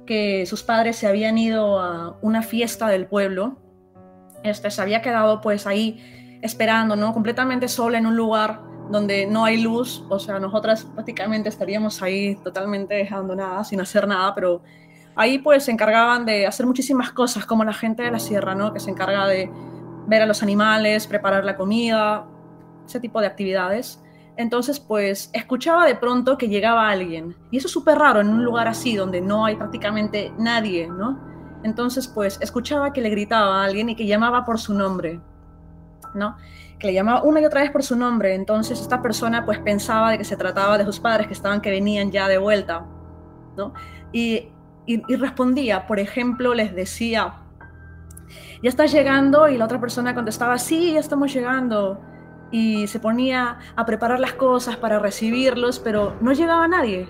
que 0.05 0.45
sus 0.45 0.61
padres 0.61 0.97
se 0.97 1.07
habían 1.07 1.39
ido 1.39 1.79
a 1.79 2.19
una 2.21 2.43
fiesta 2.43 2.89
del 2.89 3.07
pueblo, 3.07 3.57
este, 4.43 4.69
se 4.69 4.83
había 4.83 5.01
quedado 5.01 5.41
pues 5.41 5.65
ahí 5.65 6.39
esperando, 6.43 6.95
¿no? 6.95 7.11
Completamente 7.11 7.67
sola 7.69 7.97
en 7.97 8.05
un 8.05 8.15
lugar 8.15 8.61
donde 8.91 9.25
no 9.25 9.45
hay 9.45 9.59
luz, 9.63 10.05
o 10.09 10.19
sea, 10.19 10.37
nosotras 10.37 10.85
prácticamente 10.93 11.49
estaríamos 11.49 12.03
ahí 12.03 12.35
totalmente 12.43 13.07
abandonadas, 13.09 13.69
sin 13.69 13.81
hacer 13.81 14.07
nada, 14.07 14.35
pero 14.35 14.61
ahí 15.19 15.37
pues 15.37 15.65
se 15.65 15.71
encargaban 15.71 16.25
de 16.25 16.47
hacer 16.47 16.65
muchísimas 16.65 17.11
cosas, 17.11 17.45
como 17.45 17.65
la 17.65 17.73
gente 17.73 18.03
de 18.03 18.09
la 18.09 18.19
sierra, 18.19 18.55
¿no? 18.55 18.71
Que 18.71 18.79
se 18.79 18.89
encarga 18.89 19.27
de 19.27 19.51
ver 20.07 20.21
a 20.21 20.25
los 20.25 20.41
animales, 20.41 21.07
preparar 21.07 21.43
la 21.43 21.57
comida, 21.57 22.25
ese 22.85 23.01
tipo 23.01 23.19
de 23.19 23.27
actividades. 23.27 24.01
Entonces, 24.37 24.79
pues 24.79 25.29
escuchaba 25.33 25.85
de 25.85 25.95
pronto 25.95 26.37
que 26.37 26.47
llegaba 26.47 26.89
alguien. 26.89 27.35
Y 27.51 27.57
eso 27.57 27.67
es 27.67 27.73
súper 27.73 27.97
raro 27.97 28.21
en 28.21 28.29
un 28.29 28.45
lugar 28.45 28.69
así, 28.69 28.95
donde 28.95 29.19
no 29.19 29.43
hay 29.43 29.57
prácticamente 29.57 30.31
nadie, 30.37 30.87
¿no? 30.87 31.19
Entonces, 31.63 32.07
pues 32.07 32.39
escuchaba 32.41 32.93
que 32.93 33.01
le 33.01 33.09
gritaba 33.09 33.61
a 33.61 33.65
alguien 33.65 33.89
y 33.89 33.97
que 33.97 34.07
llamaba 34.07 34.45
por 34.45 34.57
su 34.57 34.73
nombre, 34.73 35.19
¿no? 36.15 36.37
Que 36.79 36.87
le 36.87 36.93
llamaba 36.93 37.23
una 37.23 37.41
y 37.41 37.45
otra 37.45 37.59
vez 37.59 37.71
por 37.71 37.83
su 37.83 37.97
nombre. 37.97 38.35
Entonces, 38.35 38.79
esta 38.79 39.01
persona 39.01 39.45
pues 39.45 39.59
pensaba 39.59 40.11
de 40.11 40.17
que 40.17 40.23
se 40.23 40.37
trataba 40.37 40.77
de 40.77 40.85
sus 40.85 41.01
padres 41.01 41.27
que 41.27 41.33
estaban, 41.33 41.59
que 41.59 41.71
venían 41.71 42.09
ya 42.09 42.29
de 42.29 42.37
vuelta, 42.37 42.85
¿no? 43.57 43.73
Y, 44.13 44.53
y, 44.89 45.15
respondía, 45.17 45.85
por 45.85 45.99
ejemplo, 45.99 46.55
les 46.55 46.73
decía, 46.73 47.35
ya 48.63 48.69
estás 48.69 48.91
llegando 48.91 49.47
y 49.47 49.55
la 49.55 49.65
otra 49.65 49.79
persona 49.79 50.15
contestaba, 50.15 50.57
sí, 50.57 50.93
ya 50.93 50.99
estamos 50.99 51.31
llegando 51.31 52.01
y 52.51 52.87
se 52.87 52.99
ponía 52.99 53.59
a 53.75 53.85
preparar 53.85 54.19
las 54.19 54.33
cosas 54.33 54.77
para 54.77 54.97
recibirlos, 54.97 55.77
pero 55.77 56.15
no 56.21 56.33
llegaba 56.33 56.67
nadie. 56.67 57.07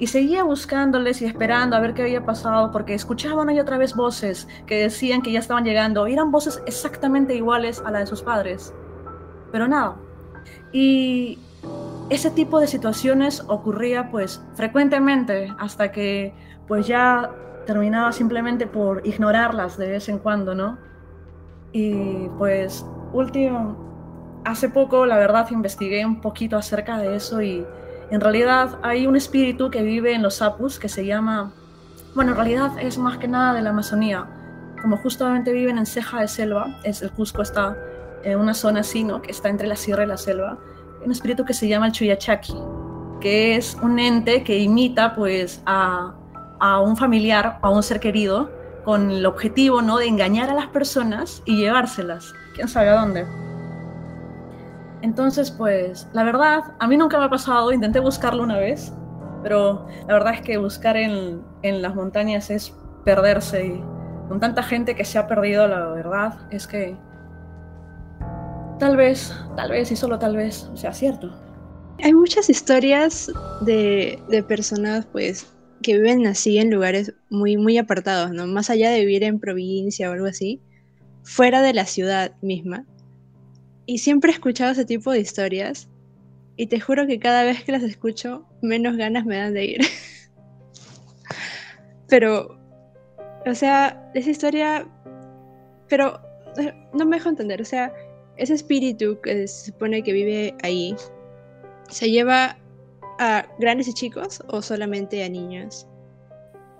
Y 0.00 0.08
seguía 0.08 0.42
buscándoles 0.42 1.22
y 1.22 1.26
esperando 1.26 1.76
a 1.76 1.80
ver 1.80 1.94
qué 1.94 2.02
había 2.02 2.26
pasado, 2.26 2.72
porque 2.72 2.94
escuchaba 2.94 3.42
una 3.42 3.54
y 3.54 3.60
otra 3.60 3.78
vez 3.78 3.94
voces 3.94 4.48
que 4.66 4.82
decían 4.82 5.22
que 5.22 5.30
ya 5.30 5.38
estaban 5.38 5.64
llegando, 5.64 6.08
eran 6.08 6.32
voces 6.32 6.60
exactamente 6.66 7.36
iguales 7.36 7.80
a 7.86 7.92
las 7.92 8.00
de 8.00 8.06
sus 8.08 8.22
padres. 8.22 8.74
Pero 9.52 9.68
nada. 9.68 9.94
Y 10.72 11.38
ese 12.10 12.32
tipo 12.32 12.58
de 12.58 12.66
situaciones 12.66 13.44
ocurría 13.46 14.10
pues 14.10 14.42
frecuentemente 14.54 15.54
hasta 15.58 15.92
que 15.92 16.34
pues 16.66 16.86
ya 16.86 17.30
terminaba 17.66 18.12
simplemente 18.12 18.66
por 18.66 19.06
ignorarlas 19.06 19.76
de 19.76 19.90
vez 19.90 20.08
en 20.08 20.18
cuando, 20.18 20.54
¿no? 20.54 20.78
Y 21.72 22.28
pues 22.38 22.86
último, 23.12 24.40
hace 24.44 24.68
poco, 24.68 25.04
la 25.04 25.18
verdad, 25.18 25.48
investigué 25.50 26.06
un 26.06 26.20
poquito 26.20 26.56
acerca 26.56 26.98
de 26.98 27.16
eso 27.16 27.42
y 27.42 27.66
en 28.10 28.20
realidad 28.20 28.78
hay 28.82 29.06
un 29.06 29.16
espíritu 29.16 29.70
que 29.70 29.82
vive 29.82 30.14
en 30.14 30.22
los 30.22 30.40
apus 30.40 30.78
que 30.78 30.88
se 30.88 31.04
llama, 31.04 31.52
bueno, 32.14 32.30
en 32.30 32.36
realidad 32.36 32.72
es 32.80 32.98
más 32.98 33.18
que 33.18 33.28
nada 33.28 33.52
de 33.52 33.62
la 33.62 33.70
Amazonía. 33.70 34.26
Como 34.80 34.96
justamente 34.98 35.52
viven 35.52 35.78
en 35.78 35.86
ceja 35.86 36.20
de 36.20 36.28
selva, 36.28 36.78
es, 36.84 37.02
el 37.02 37.10
Cusco 37.10 37.42
está 37.42 37.76
en 38.22 38.38
una 38.38 38.54
zona 38.54 38.80
así, 38.80 39.02
¿no? 39.02 39.20
Que 39.22 39.32
está 39.32 39.48
entre 39.48 39.66
la 39.66 39.76
sierra 39.76 40.04
y 40.04 40.06
la 40.06 40.16
selva. 40.16 40.58
Un 41.04 41.10
espíritu 41.10 41.44
que 41.44 41.54
se 41.54 41.66
llama 41.66 41.86
el 41.86 41.92
Chuyachaki, 41.92 42.54
que 43.20 43.56
es 43.56 43.76
un 43.82 43.98
ente 43.98 44.44
que 44.44 44.58
imita 44.58 45.14
pues 45.14 45.62
a, 45.66 46.14
a 46.60 46.80
un 46.80 46.96
familiar, 46.96 47.58
a 47.62 47.70
un 47.70 47.82
ser 47.82 48.00
querido, 48.00 48.50
con 48.84 49.10
el 49.10 49.26
objetivo, 49.26 49.82
¿no? 49.82 49.98
De 49.98 50.06
engañar 50.06 50.48
a 50.48 50.54
las 50.54 50.68
personas 50.68 51.42
y 51.44 51.56
llevárselas. 51.56 52.32
¿Quién 52.54 52.68
sabe 52.68 52.90
a 52.90 53.00
dónde? 53.00 53.26
Entonces, 55.02 55.50
pues, 55.50 56.08
la 56.12 56.22
verdad, 56.24 56.64
a 56.78 56.86
mí 56.86 56.96
nunca 56.96 57.18
me 57.18 57.24
ha 57.24 57.28
pasado, 57.28 57.72
intenté 57.72 58.00
buscarlo 58.00 58.42
una 58.42 58.58
vez, 58.58 58.92
pero 59.42 59.86
la 60.06 60.14
verdad 60.14 60.34
es 60.34 60.40
que 60.40 60.56
buscar 60.56 60.96
en, 60.96 61.42
en 61.62 61.82
las 61.82 61.94
montañas 61.94 62.50
es 62.50 62.74
perderse 63.04 63.66
y 63.66 63.84
con 64.28 64.40
tanta 64.40 64.62
gente 64.62 64.94
que 64.94 65.04
se 65.04 65.18
ha 65.18 65.26
perdido, 65.26 65.66
la 65.68 65.86
verdad 65.88 66.38
es 66.50 66.66
que 66.66 66.96
tal 68.78 68.96
vez, 68.96 69.34
tal 69.56 69.70
vez 69.70 69.90
y 69.90 69.96
solo 69.96 70.18
tal 70.18 70.36
vez 70.36 70.70
sea 70.74 70.92
cierto. 70.92 71.30
Hay 72.02 72.12
muchas 72.12 72.50
historias 72.50 73.30
de, 73.62 74.22
de 74.28 74.42
personas, 74.42 75.06
pues, 75.06 75.55
que 75.86 75.92
viven 75.92 76.26
así 76.26 76.58
en 76.58 76.72
lugares 76.72 77.14
muy, 77.30 77.56
muy 77.56 77.78
apartados, 77.78 78.32
¿no? 78.32 78.48
Más 78.48 78.70
allá 78.70 78.90
de 78.90 78.98
vivir 78.98 79.22
en 79.22 79.38
provincia 79.38 80.10
o 80.10 80.14
algo 80.14 80.26
así, 80.26 80.60
fuera 81.22 81.62
de 81.62 81.72
la 81.74 81.86
ciudad 81.86 82.34
misma 82.42 82.84
y 83.86 83.98
siempre 83.98 84.32
he 84.32 84.34
escuchado 84.34 84.72
ese 84.72 84.84
tipo 84.84 85.12
de 85.12 85.20
historias 85.20 85.88
y 86.56 86.66
te 86.66 86.80
juro 86.80 87.06
que 87.06 87.20
cada 87.20 87.44
vez 87.44 87.62
que 87.62 87.70
las 87.70 87.84
escucho, 87.84 88.44
menos 88.62 88.96
ganas 88.96 89.24
me 89.26 89.36
dan 89.36 89.54
de 89.54 89.64
ir. 89.64 89.80
pero, 92.08 92.58
o 93.46 93.54
sea, 93.54 94.10
esa 94.12 94.30
historia, 94.30 94.88
pero 95.88 96.20
no 96.94 97.06
me 97.06 97.18
dejo 97.18 97.28
entender, 97.28 97.62
o 97.62 97.64
sea, 97.64 97.92
ese 98.36 98.54
espíritu 98.54 99.20
que 99.20 99.46
se 99.46 99.66
supone 99.66 100.02
que 100.02 100.12
vive 100.12 100.56
ahí, 100.64 100.96
¿se 101.88 102.10
lleva 102.10 102.58
a 103.18 103.46
grandes 103.58 103.88
y 103.88 103.94
chicos 103.94 104.42
o 104.48 104.62
solamente 104.62 105.24
a 105.24 105.28
niños? 105.28 105.86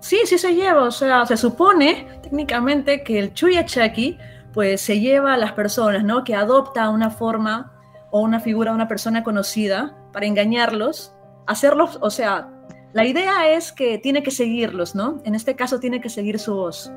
Sí, 0.01 0.19
sí 0.25 0.39
se 0.39 0.55
lleva, 0.55 0.83
o 0.83 0.91
sea, 0.91 1.25
se 1.27 1.37
supone 1.37 2.07
técnicamente 2.23 3.03
que 3.03 3.19
el 3.19 3.33
Chuyachaki 3.33 4.19
pues 4.53 4.81
se 4.81 5.01
lleva 5.01 5.35
a 5.35 5.37
las 5.37 5.53
personas, 5.53 6.05
¿no? 6.05 6.25
Que 6.25 6.35
adopta 6.35 6.91
una 6.91 7.11
forma 7.11 7.73
o 8.11 8.21
una 8.21 8.41
figura 8.41 8.71
de 8.71 8.77
una 8.77 8.89
persona 8.89 9.23
conocida 9.23 9.97
para 10.13 10.27
engañarlos, 10.27 11.15
hacerlos, 11.47 11.99
o 12.01 12.11
sea, 12.11 12.51
la 12.93 13.05
idea 13.05 13.51
es 13.51 13.73
que 13.73 13.99
tiene 13.99 14.23
que 14.23 14.31
seguirlos, 14.31 14.95
¿no? 14.95 15.21
En 15.25 15.35
este 15.35 15.57
caso 15.57 15.81
tiene 15.81 16.01
que 16.01 16.09
seguir 16.09 16.39
su 16.39 16.55
voz. 16.55 16.91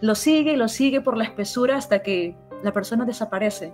Lo 0.00 0.14
sigue 0.14 0.52
y 0.52 0.56
lo 0.56 0.68
sigue 0.68 1.00
por 1.00 1.16
la 1.16 1.24
espesura 1.24 1.76
hasta 1.76 2.02
que 2.02 2.36
la 2.62 2.72
persona 2.72 3.04
desaparece. 3.04 3.72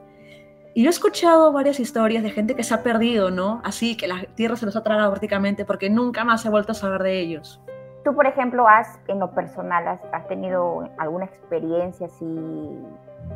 Y 0.74 0.82
yo 0.84 0.88
he 0.88 0.90
escuchado 0.90 1.52
varias 1.52 1.80
historias 1.80 2.22
de 2.22 2.30
gente 2.30 2.54
que 2.54 2.62
se 2.62 2.74
ha 2.74 2.82
perdido, 2.82 3.30
¿no? 3.30 3.60
Así 3.64 3.96
que 3.96 4.06
la 4.06 4.24
tierra 4.34 4.56
se 4.56 4.66
los 4.66 4.76
ha 4.76 4.82
tragado 4.82 5.10
prácticamente 5.10 5.64
porque 5.64 5.90
nunca 5.90 6.24
más 6.24 6.42
se 6.42 6.48
ha 6.48 6.50
vuelto 6.50 6.72
a 6.72 6.74
saber 6.74 7.02
de 7.02 7.18
ellos. 7.18 7.60
Tú, 8.04 8.14
por 8.14 8.26
ejemplo, 8.26 8.66
has, 8.66 8.98
en 9.08 9.18
lo 9.18 9.30
personal, 9.32 9.86
has, 9.86 10.00
has 10.12 10.26
tenido 10.28 10.88
alguna 10.98 11.26
experiencia 11.26 12.06
así 12.06 12.78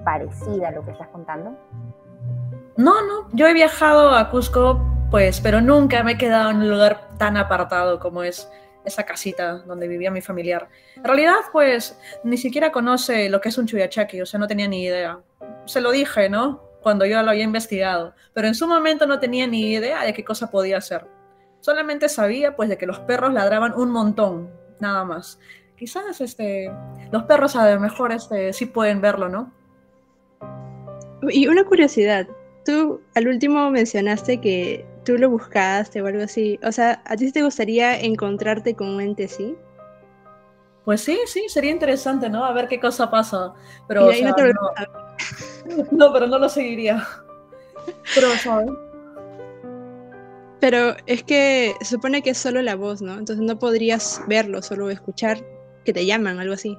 parecida 0.04 0.68
a 0.68 0.70
lo 0.72 0.82
que 0.82 0.92
estás 0.92 1.08
contando? 1.08 1.56
No, 2.76 3.06
no, 3.06 3.28
yo 3.32 3.46
he 3.46 3.52
viajado 3.52 4.10
a 4.10 4.30
Cusco, 4.30 4.80
pues, 5.10 5.40
pero 5.40 5.60
nunca 5.60 6.02
me 6.02 6.12
he 6.12 6.18
quedado 6.18 6.50
en 6.50 6.56
un 6.58 6.70
lugar 6.70 7.08
tan 7.18 7.36
apartado 7.36 8.00
como 8.00 8.22
es 8.22 8.50
esa 8.84 9.04
casita 9.04 9.58
donde 9.58 9.88
vivía 9.88 10.10
mi 10.10 10.20
familiar. 10.20 10.68
En 10.96 11.04
realidad, 11.04 11.36
pues, 11.52 11.98
ni 12.24 12.36
siquiera 12.36 12.72
conoce 12.72 13.28
lo 13.28 13.40
que 13.40 13.48
es 13.48 13.58
un 13.58 13.66
chuyachaki, 13.66 14.20
o 14.20 14.26
sea, 14.26 14.40
no 14.40 14.46
tenía 14.46 14.68
ni 14.68 14.84
idea. 14.84 15.18
Se 15.66 15.80
lo 15.80 15.92
dije, 15.92 16.28
¿no? 16.28 16.63
Cuando 16.84 17.06
yo 17.06 17.22
lo 17.22 17.30
había 17.30 17.44
investigado, 17.44 18.14
pero 18.34 18.46
en 18.46 18.54
su 18.54 18.68
momento 18.68 19.06
no 19.06 19.18
tenía 19.18 19.46
ni 19.46 19.72
idea 19.72 20.04
de 20.04 20.12
qué 20.12 20.22
cosa 20.22 20.50
podía 20.50 20.82
ser. 20.82 21.06
Solamente 21.60 22.10
sabía, 22.10 22.54
pues, 22.56 22.68
de 22.68 22.76
que 22.76 22.84
los 22.84 23.00
perros 23.00 23.32
ladraban 23.32 23.72
un 23.74 23.90
montón, 23.90 24.50
nada 24.80 25.02
más. 25.02 25.40
Quizás, 25.78 26.20
este, 26.20 26.70
los 27.10 27.22
perros 27.22 27.56
a 27.56 27.74
lo 27.74 27.80
mejor, 27.80 28.12
este, 28.12 28.52
sí 28.52 28.66
pueden 28.66 29.00
verlo, 29.00 29.30
¿no? 29.30 29.50
Y 31.30 31.48
una 31.48 31.64
curiosidad, 31.64 32.28
tú 32.66 33.00
al 33.14 33.28
último 33.28 33.70
mencionaste 33.70 34.42
que 34.42 34.86
tú 35.06 35.16
lo 35.16 35.30
buscaste 35.30 36.02
o 36.02 36.06
algo 36.06 36.24
así. 36.24 36.60
O 36.62 36.70
sea, 36.70 37.02
¿a 37.06 37.16
ti 37.16 37.32
te 37.32 37.42
gustaría 37.42 37.98
encontrarte 37.98 38.76
con 38.76 38.88
un 38.88 39.00
ente 39.00 39.24
así? 39.24 39.56
Pues 40.84 41.00
sí, 41.00 41.18
sí, 41.28 41.46
sería 41.48 41.70
interesante, 41.70 42.28
¿no? 42.28 42.44
A 42.44 42.52
ver 42.52 42.68
qué 42.68 42.78
cosa 42.78 43.10
pasa. 43.10 43.54
Pero, 43.88 44.02
no, 44.02 44.30
no, 44.30 45.03
pero 46.12 46.26
no 46.26 46.38
lo 46.38 46.48
seguiría. 46.48 47.06
Pero, 48.14 48.30
¿sabes? 48.42 48.70
Pero 50.60 50.96
es 51.06 51.22
que 51.22 51.74
se 51.80 51.96
supone 51.96 52.22
que 52.22 52.30
es 52.30 52.38
solo 52.38 52.62
la 52.62 52.74
voz, 52.74 53.02
¿no? 53.02 53.12
Entonces 53.12 53.44
no 53.44 53.58
podrías 53.58 54.22
verlo, 54.26 54.62
solo 54.62 54.88
escuchar 54.90 55.44
que 55.84 55.92
te 55.92 56.06
llaman, 56.06 56.38
algo 56.38 56.54
así. 56.54 56.78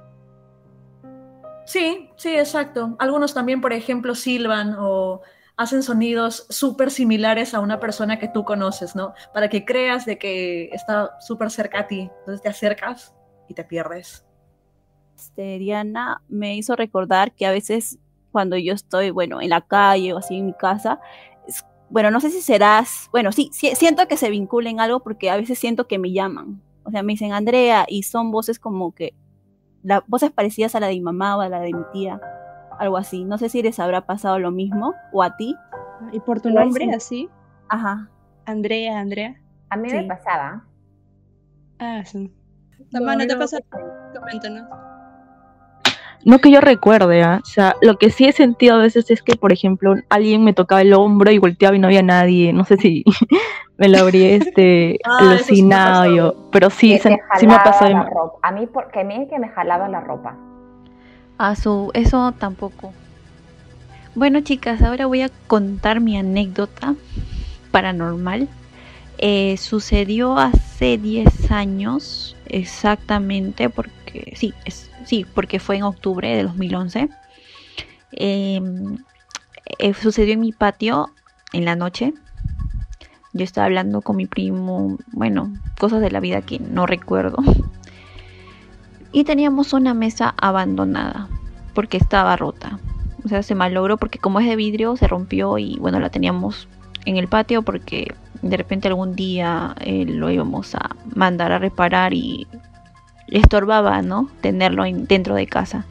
Sí, 1.66 2.10
sí, 2.16 2.36
exacto. 2.36 2.96
Algunos 3.00 3.34
también, 3.34 3.62
por 3.62 3.74
ejemplo, 3.74 4.16
silban 4.16 4.76
o 4.80 5.22
hacen 5.58 5.84
sonidos 5.84 6.46
súper 6.50 6.92
similares 6.92 7.54
a 7.54 7.60
una 7.60 7.80
persona 7.80 8.20
que 8.20 8.28
tú 8.28 8.44
conoces, 8.44 8.96
¿no? 8.96 9.14
Para 9.34 9.50
que 9.50 9.66
creas 9.66 10.06
de 10.06 10.18
que 10.18 10.70
está 10.74 11.20
súper 11.22 11.50
cerca 11.50 11.82
a 11.82 11.88
ti. 11.88 12.10
Entonces 12.20 12.42
te 12.42 12.50
acercas 12.50 13.16
y 13.48 13.54
te 13.54 13.64
pierdes. 13.64 14.26
Este, 15.16 15.60
Diana 15.60 16.22
me 16.28 16.56
hizo 16.56 16.76
recordar 16.76 17.34
que 17.34 17.46
a 17.46 17.52
veces 17.52 18.00
cuando 18.36 18.58
yo 18.58 18.74
estoy, 18.74 19.12
bueno, 19.12 19.40
en 19.40 19.50
la 19.50 19.62
calle 19.62 20.12
o 20.12 20.18
así 20.18 20.36
en 20.36 20.48
mi 20.48 20.54
casa, 20.54 21.00
bueno, 21.90 22.12
no 22.12 22.20
sé 22.20 22.32
si 22.32 22.42
serás, 22.42 23.08
bueno, 23.14 23.32
sí, 23.32 23.50
siento 23.54 24.10
que 24.10 24.18
se 24.18 24.30
vinculen 24.30 24.82
algo 24.82 25.00
porque 25.00 25.30
a 25.30 25.38
veces 25.38 25.58
siento 25.58 25.88
que 25.88 26.00
me 26.00 26.12
llaman. 26.12 26.62
O 26.84 26.92
sea, 26.92 27.02
me 27.02 27.14
dicen 27.14 27.32
Andrea 27.32 27.86
y 27.88 28.04
son 28.04 28.32
voces 28.32 28.60
como 28.60 28.94
que, 28.94 29.14
la, 29.84 30.04
voces 30.08 30.32
parecidas 30.32 30.76
a 30.76 30.82
la 30.82 30.88
de 30.88 30.96
mi 30.96 31.00
mamá 31.00 31.38
o 31.38 31.40
a 31.40 31.48
la 31.48 31.62
de 31.62 31.72
mi 31.72 31.84
tía, 31.94 32.20
algo 32.78 32.98
así. 32.98 33.24
No 33.24 33.38
sé 33.38 33.48
si 33.48 33.64
les 33.64 33.80
habrá 33.80 34.06
pasado 34.06 34.38
lo 34.38 34.52
mismo 34.52 34.94
o 35.14 35.24
a 35.24 35.38
ti. 35.38 35.56
¿Y 36.12 36.20
por 36.20 36.42
tu 36.42 36.50
nombre 36.50 36.92
así? 36.94 37.30
Ajá. 37.70 38.10
Andrea, 38.46 39.00
Andrea. 39.00 39.42
A 39.70 39.78
mí 39.78 39.88
me 39.94 40.04
pasaba. 40.04 40.66
Ah, 41.80 42.04
sí. 42.04 42.30
Mamá, 42.92 43.16
¿no 43.16 43.28
te 43.28 43.38
pasa? 43.38 43.60
Coméntanos. 44.14 44.68
No 46.26 46.40
que 46.40 46.50
yo 46.50 46.60
recuerde, 46.60 47.22
¿ah? 47.22 47.40
o 47.42 47.46
sea, 47.46 47.76
lo 47.82 47.98
que 47.98 48.10
sí 48.10 48.26
he 48.26 48.32
sentido 48.32 48.76
a 48.76 48.80
veces 48.80 49.12
es 49.12 49.22
que, 49.22 49.36
por 49.36 49.54
ejemplo, 49.54 49.94
alguien 50.10 50.44
me 50.44 50.54
tocaba 50.54 50.82
el 50.82 50.94
hombro 50.94 51.30
y 51.30 51.38
volteaba 51.38 51.76
y 51.76 51.80
no 51.80 51.86
había 51.86 52.02
nadie. 52.02 52.52
No 52.52 52.66
sé 52.66 52.78
si 52.78 53.04
me 53.78 53.90
lo 53.90 54.00
habría 54.00 54.30
este, 54.32 54.98
ah, 55.06 55.20
alucinado 55.20 56.16
yo, 56.16 56.36
pero 56.52 56.72
sí, 56.72 56.98
sí 56.98 57.48
me 57.48 57.56
pasó. 57.58 57.86
A 58.42 58.52
mí, 58.52 58.66
porque 58.66 59.02
a 59.02 59.04
mí 59.04 59.16
es 59.22 59.30
que 59.30 59.38
me 59.38 59.50
jalaba 59.50 59.88
la 59.88 60.02
ropa. 60.02 60.36
A 61.38 61.56
su, 61.56 61.92
eso 61.94 62.32
tampoco. 62.32 62.92
Bueno, 64.16 64.40
chicas, 64.42 64.82
ahora 64.82 65.06
voy 65.06 65.22
a 65.22 65.30
contar 65.46 66.00
mi 66.00 66.18
anécdota 66.18 66.96
paranormal. 67.70 68.48
Eh, 69.20 69.58
sucedió 69.58 70.40
hace 70.40 70.98
10 70.98 71.52
años 71.52 72.36
exactamente, 72.48 73.70
porque 73.70 74.05
sí, 74.36 74.54
es 74.66 74.92
sí, 75.06 75.26
porque 75.34 75.60
fue 75.60 75.78
en 75.78 75.84
octubre 75.84 76.36
de 76.36 76.44
2011. 76.44 77.10
Em, 78.12 78.98
eh, 79.80 79.94
sucedió 79.94 80.34
en 80.34 80.40
mi 80.42 80.52
patio 80.52 81.10
en 81.54 81.66
la 81.66 81.76
noche. 81.76 82.14
Yo 83.34 83.44
estaba 83.44 83.66
hablando 83.66 84.02
con 84.02 84.16
mi 84.16 84.26
primo, 84.26 84.98
bueno, 85.12 85.54
cosas 85.78 86.02
de 86.02 86.12
la 86.12 86.20
vida 86.20 86.42
que 86.42 86.60
no 86.60 86.86
recuerdo. 86.86 87.38
Y 89.12 89.24
teníamos 89.24 89.74
una 89.74 89.94
mesa 89.94 90.34
abandonada 90.38 91.28
porque 91.74 91.98
estaba 91.98 92.36
rota. 92.36 92.80
O 93.24 93.28
sea, 93.28 93.44
se 93.44 93.56
malogró 93.56 93.98
porque 93.98 94.20
como 94.20 94.40
es 94.40 94.48
de 94.48 94.56
vidrio 94.56 94.96
se 94.98 95.08
rompió 95.08 95.58
y 95.58 95.78
bueno, 95.80 96.00
la 96.00 96.10
teníamos 96.10 96.68
en 97.06 97.18
el 97.18 97.28
patio 97.28 97.62
porque 97.62 98.14
de 98.42 98.58
repente 98.58 98.88
algún 98.88 99.16
día 99.16 99.76
eh, 99.80 100.06
lo 100.06 100.30
íbamos 100.30 100.76
a 100.76 100.96
mandar 101.16 101.52
a 101.52 101.60
reparar 101.60 102.14
y 102.14 102.48
le 103.28 103.40
estorbaba, 103.40 104.02
¿no? 104.02 104.30
Tenerlo 104.42 104.84
dentro 104.84 105.36
de 105.36 105.48
casa. 105.48 105.86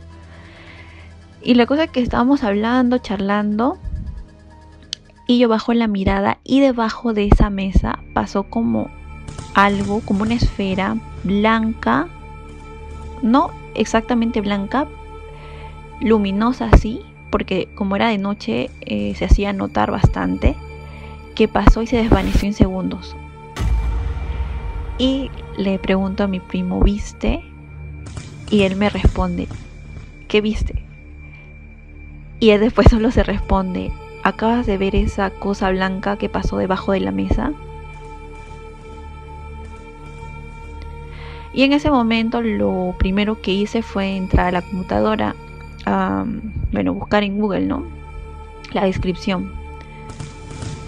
Y 1.43 1.55
la 1.55 1.67
cosa 1.67 1.85
es 1.85 1.91
que 1.91 2.00
estábamos 2.00 2.43
hablando, 2.43 2.99
charlando, 2.99 3.79
y 5.26 5.38
yo 5.38 5.49
bajo 5.49 5.73
la 5.73 5.87
mirada 5.87 6.38
y 6.45 6.61
debajo 6.61 7.14
de 7.14 7.26
esa 7.26 7.50
mesa 7.50 7.99
pasó 8.12 8.45
como 8.45 8.91
algo, 9.55 10.00
como 10.00 10.23
una 10.23 10.35
esfera 10.35 10.97
blanca, 11.23 12.09
no 13.23 13.50
exactamente 13.75 14.41
blanca, 14.41 14.87
luminosa 16.00 16.69
así, 16.71 17.00
porque 17.31 17.69
como 17.75 17.97
era 17.97 18.09
de 18.09 18.19
noche 18.19 18.71
eh, 18.83 19.14
se 19.17 19.25
hacía 19.25 19.53
notar 19.53 19.91
bastante, 19.91 20.57
que 21.35 21.49
pasó 21.49 21.83
y 21.83 21.87
se 21.87 21.97
desvaneció 21.97 22.49
en 22.49 22.55
segundos. 22.55 23.17
Y 24.99 25.31
le 25.57 25.79
pregunto 25.79 26.25
a 26.25 26.29
mi 26.29 26.41
primo, 26.41 26.81
¿viste? 26.81 27.43
Y 28.51 28.63
él 28.63 28.77
me 28.77 28.91
responde, 28.91 29.49
¿qué 30.29 30.41
viste? 30.41 30.85
Y 32.39 32.51
él 32.51 32.61
después 32.61 32.88
solo 32.90 33.11
se 33.11 33.23
responde, 33.23 33.90
¿acabas 34.23 34.66
de 34.66 34.79
ver 34.79 34.95
esa 34.95 35.31
cosa 35.31 35.71
blanca 35.71 36.16
que 36.16 36.29
pasó 36.29 36.57
debajo 36.59 36.92
de 36.92 37.01
la 37.01 37.11
mesa? 37.11 37.53
Y 41.53 41.62
en 41.62 41.73
ese 41.73 41.90
momento 41.90 42.42
lo 42.42 42.95
primero 42.99 43.40
que 43.40 43.53
hice 43.53 43.83
fue 43.83 44.16
entrar 44.16 44.49
a 44.49 44.53
la 44.53 44.62
computadora, 44.62 45.35
bueno, 46.73 46.95
buscar 46.95 47.23
en 47.23 47.38
Google, 47.38 47.66
¿no? 47.66 47.85
La 48.73 48.85
descripción. 48.85 49.53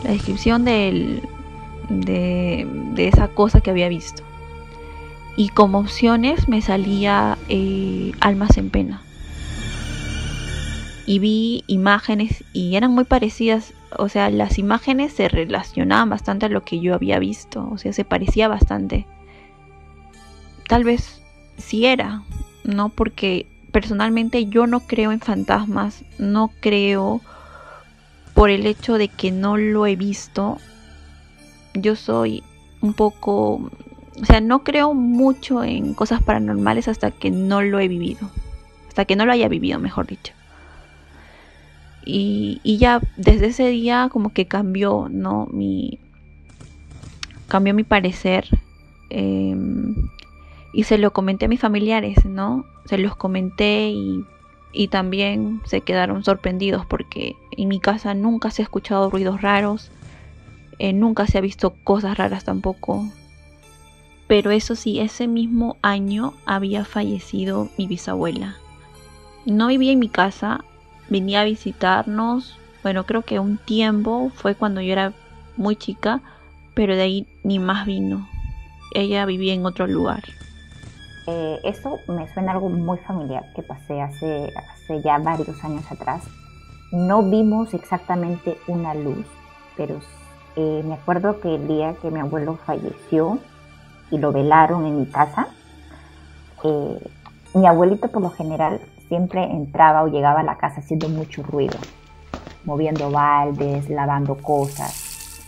La 0.02 0.10
descripción 0.10 0.64
del, 0.64 1.22
de, 1.88 2.66
esa 2.96 3.28
cosa 3.28 3.60
que 3.60 3.70
había 3.70 3.88
visto. 3.88 4.22
Y 5.36 5.50
como 5.50 5.78
opciones 5.78 6.48
me 6.48 6.62
salía 6.62 7.38
eh, 7.48 8.12
Almas 8.20 8.56
en 8.56 8.70
Pena. 8.70 9.02
Y 11.04 11.18
vi 11.18 11.62
imágenes 11.66 12.42
y 12.52 12.74
eran 12.74 12.92
muy 12.92 13.04
parecidas, 13.04 13.74
o 13.96 14.08
sea, 14.08 14.28
las 14.30 14.58
imágenes 14.58 15.12
se 15.12 15.28
relacionaban 15.28 16.10
bastante 16.10 16.46
a 16.46 16.48
lo 16.48 16.64
que 16.64 16.80
yo 16.80 16.94
había 16.94 17.18
visto, 17.20 17.68
o 17.70 17.78
sea, 17.78 17.92
se 17.92 18.04
parecía 18.04 18.48
bastante. 18.48 19.06
Tal 20.66 20.82
vez 20.82 21.22
sí 21.58 21.86
era, 21.86 22.22
¿no? 22.64 22.88
Porque 22.88 23.46
personalmente 23.70 24.46
yo 24.46 24.66
no 24.66 24.80
creo 24.80 25.12
en 25.12 25.20
fantasmas, 25.20 26.02
no 26.18 26.50
creo 26.60 27.20
por 28.34 28.50
el 28.50 28.66
hecho 28.66 28.98
de 28.98 29.08
que 29.08 29.30
no 29.30 29.56
lo 29.56 29.86
he 29.86 29.96
visto, 29.96 30.58
yo 31.76 31.96
soy 31.96 32.42
un 32.80 32.94
poco, 32.94 33.70
o 34.20 34.24
sea, 34.24 34.40
no 34.40 34.62
creo 34.64 34.94
mucho 34.94 35.64
en 35.64 35.94
cosas 35.94 36.22
paranormales 36.22 36.88
hasta 36.88 37.10
que 37.10 37.30
no 37.30 37.62
lo 37.62 37.80
he 37.80 37.88
vivido, 37.88 38.30
hasta 38.88 39.04
que 39.04 39.16
no 39.16 39.26
lo 39.26 39.32
haya 39.32 39.48
vivido, 39.48 39.78
mejor 39.78 40.06
dicho. 40.06 40.32
Y, 42.04 42.60
ya 42.78 43.00
desde 43.16 43.46
ese 43.46 43.68
día 43.68 44.08
como 44.12 44.32
que 44.32 44.46
cambió, 44.46 45.08
¿no? 45.10 45.48
Mi, 45.52 45.98
cambió 47.48 47.74
mi 47.74 47.82
parecer. 47.82 48.46
Em, 49.10 50.08
y 50.72 50.84
se 50.84 50.98
lo 50.98 51.12
comenté 51.12 51.46
a 51.46 51.48
mis 51.48 51.60
familiares, 51.60 52.24
¿no? 52.24 52.64
Se 52.84 52.98
los 52.98 53.16
comenté 53.16 53.88
y, 53.88 54.24
y 54.72 54.88
también 54.88 55.60
se 55.64 55.80
quedaron 55.80 56.22
sorprendidos 56.22 56.86
porque 56.86 57.34
en 57.50 57.68
mi 57.68 57.80
casa 57.80 58.14
nunca 58.14 58.50
se 58.50 58.62
ha 58.62 58.64
escuchado 58.64 59.10
ruidos 59.10 59.42
raros, 59.42 59.90
eh, 60.78 60.92
nunca 60.92 61.26
se 61.26 61.38
ha 61.38 61.40
visto 61.40 61.74
cosas 61.84 62.18
raras 62.18 62.44
tampoco. 62.44 63.06
Pero 64.26 64.50
eso 64.50 64.74
sí, 64.74 64.98
ese 65.00 65.28
mismo 65.28 65.76
año 65.82 66.34
había 66.46 66.84
fallecido 66.84 67.68
mi 67.78 67.86
bisabuela. 67.86 68.56
No 69.44 69.68
vivía 69.68 69.92
en 69.92 70.00
mi 70.00 70.08
casa, 70.08 70.64
venía 71.08 71.42
a 71.42 71.44
visitarnos. 71.44 72.58
Bueno, 72.82 73.06
creo 73.06 73.22
que 73.22 73.38
un 73.38 73.58
tiempo 73.58 74.30
fue 74.34 74.54
cuando 74.54 74.80
yo 74.80 74.92
era 74.92 75.12
muy 75.56 75.76
chica, 75.76 76.20
pero 76.74 76.96
de 76.96 77.02
ahí 77.02 77.26
ni 77.44 77.58
más 77.58 77.86
vino. 77.86 78.28
Ella 78.92 79.24
vivía 79.24 79.54
en 79.54 79.64
otro 79.64 79.86
lugar. 79.86 80.24
Eh, 81.28 81.60
eso 81.64 81.98
me 82.08 82.32
suena 82.32 82.52
algo 82.52 82.68
muy 82.68 82.98
familiar 82.98 83.44
que 83.54 83.62
pasé 83.62 84.00
hace, 84.00 84.52
hace 84.56 85.02
ya 85.02 85.18
varios 85.18 85.62
años 85.64 85.84
atrás. 85.90 86.24
No 86.92 87.22
vimos 87.22 87.74
exactamente 87.74 88.56
una 88.68 88.94
luz, 88.94 89.26
pero 89.76 90.00
eh, 90.56 90.82
me 90.84 90.94
acuerdo 90.94 91.38
que 91.40 91.54
el 91.54 91.68
día 91.68 91.94
que 92.00 92.10
mi 92.10 92.18
abuelo 92.18 92.56
falleció 92.56 93.38
y 94.10 94.18
lo 94.18 94.32
velaron 94.32 94.86
en 94.86 95.00
mi 95.00 95.06
casa, 95.06 95.48
eh, 96.64 96.98
mi 97.54 97.66
abuelito 97.66 98.08
por 98.08 98.22
lo 98.22 98.30
general 98.30 98.80
siempre 99.08 99.44
entraba 99.44 100.02
o 100.02 100.08
llegaba 100.08 100.40
a 100.40 100.44
la 100.44 100.56
casa 100.56 100.80
haciendo 100.80 101.10
mucho 101.10 101.42
ruido, 101.42 101.78
moviendo 102.64 103.10
baldes, 103.10 103.90
lavando 103.90 104.36
cosas. 104.36 105.42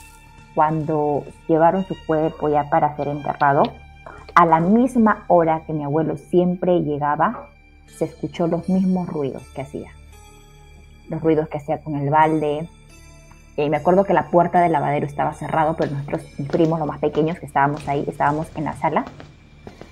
Cuando 0.54 1.24
llevaron 1.48 1.84
su 1.84 1.96
cuerpo 2.06 2.48
ya 2.48 2.68
para 2.68 2.94
ser 2.96 3.08
enterrado, 3.08 3.62
a 4.34 4.44
la 4.44 4.60
misma 4.60 5.24
hora 5.28 5.62
que 5.66 5.72
mi 5.72 5.84
abuelo 5.84 6.16
siempre 6.16 6.80
llegaba, 6.80 7.48
se 7.86 8.04
escuchó 8.04 8.46
los 8.46 8.68
mismos 8.68 9.08
ruidos 9.08 9.42
que 9.54 9.62
hacía. 9.62 9.90
Los 11.08 11.22
ruidos 11.22 11.48
que 11.48 11.58
hacía 11.58 11.80
con 11.80 11.96
el 11.96 12.10
balde, 12.10 12.68
me 13.68 13.76
acuerdo 13.76 14.04
que 14.04 14.14
la 14.14 14.30
puerta 14.30 14.60
del 14.60 14.72
lavadero 14.72 15.06
estaba 15.06 15.34
cerrada, 15.34 15.74
pero 15.76 15.90
mis 16.38 16.48
primos, 16.48 16.78
los 16.78 16.86
más 16.86 17.00
pequeños 17.00 17.38
que 17.38 17.46
estábamos 17.46 17.86
ahí, 17.88 18.04
estábamos 18.06 18.46
en 18.54 18.64
la 18.64 18.74
sala 18.74 19.04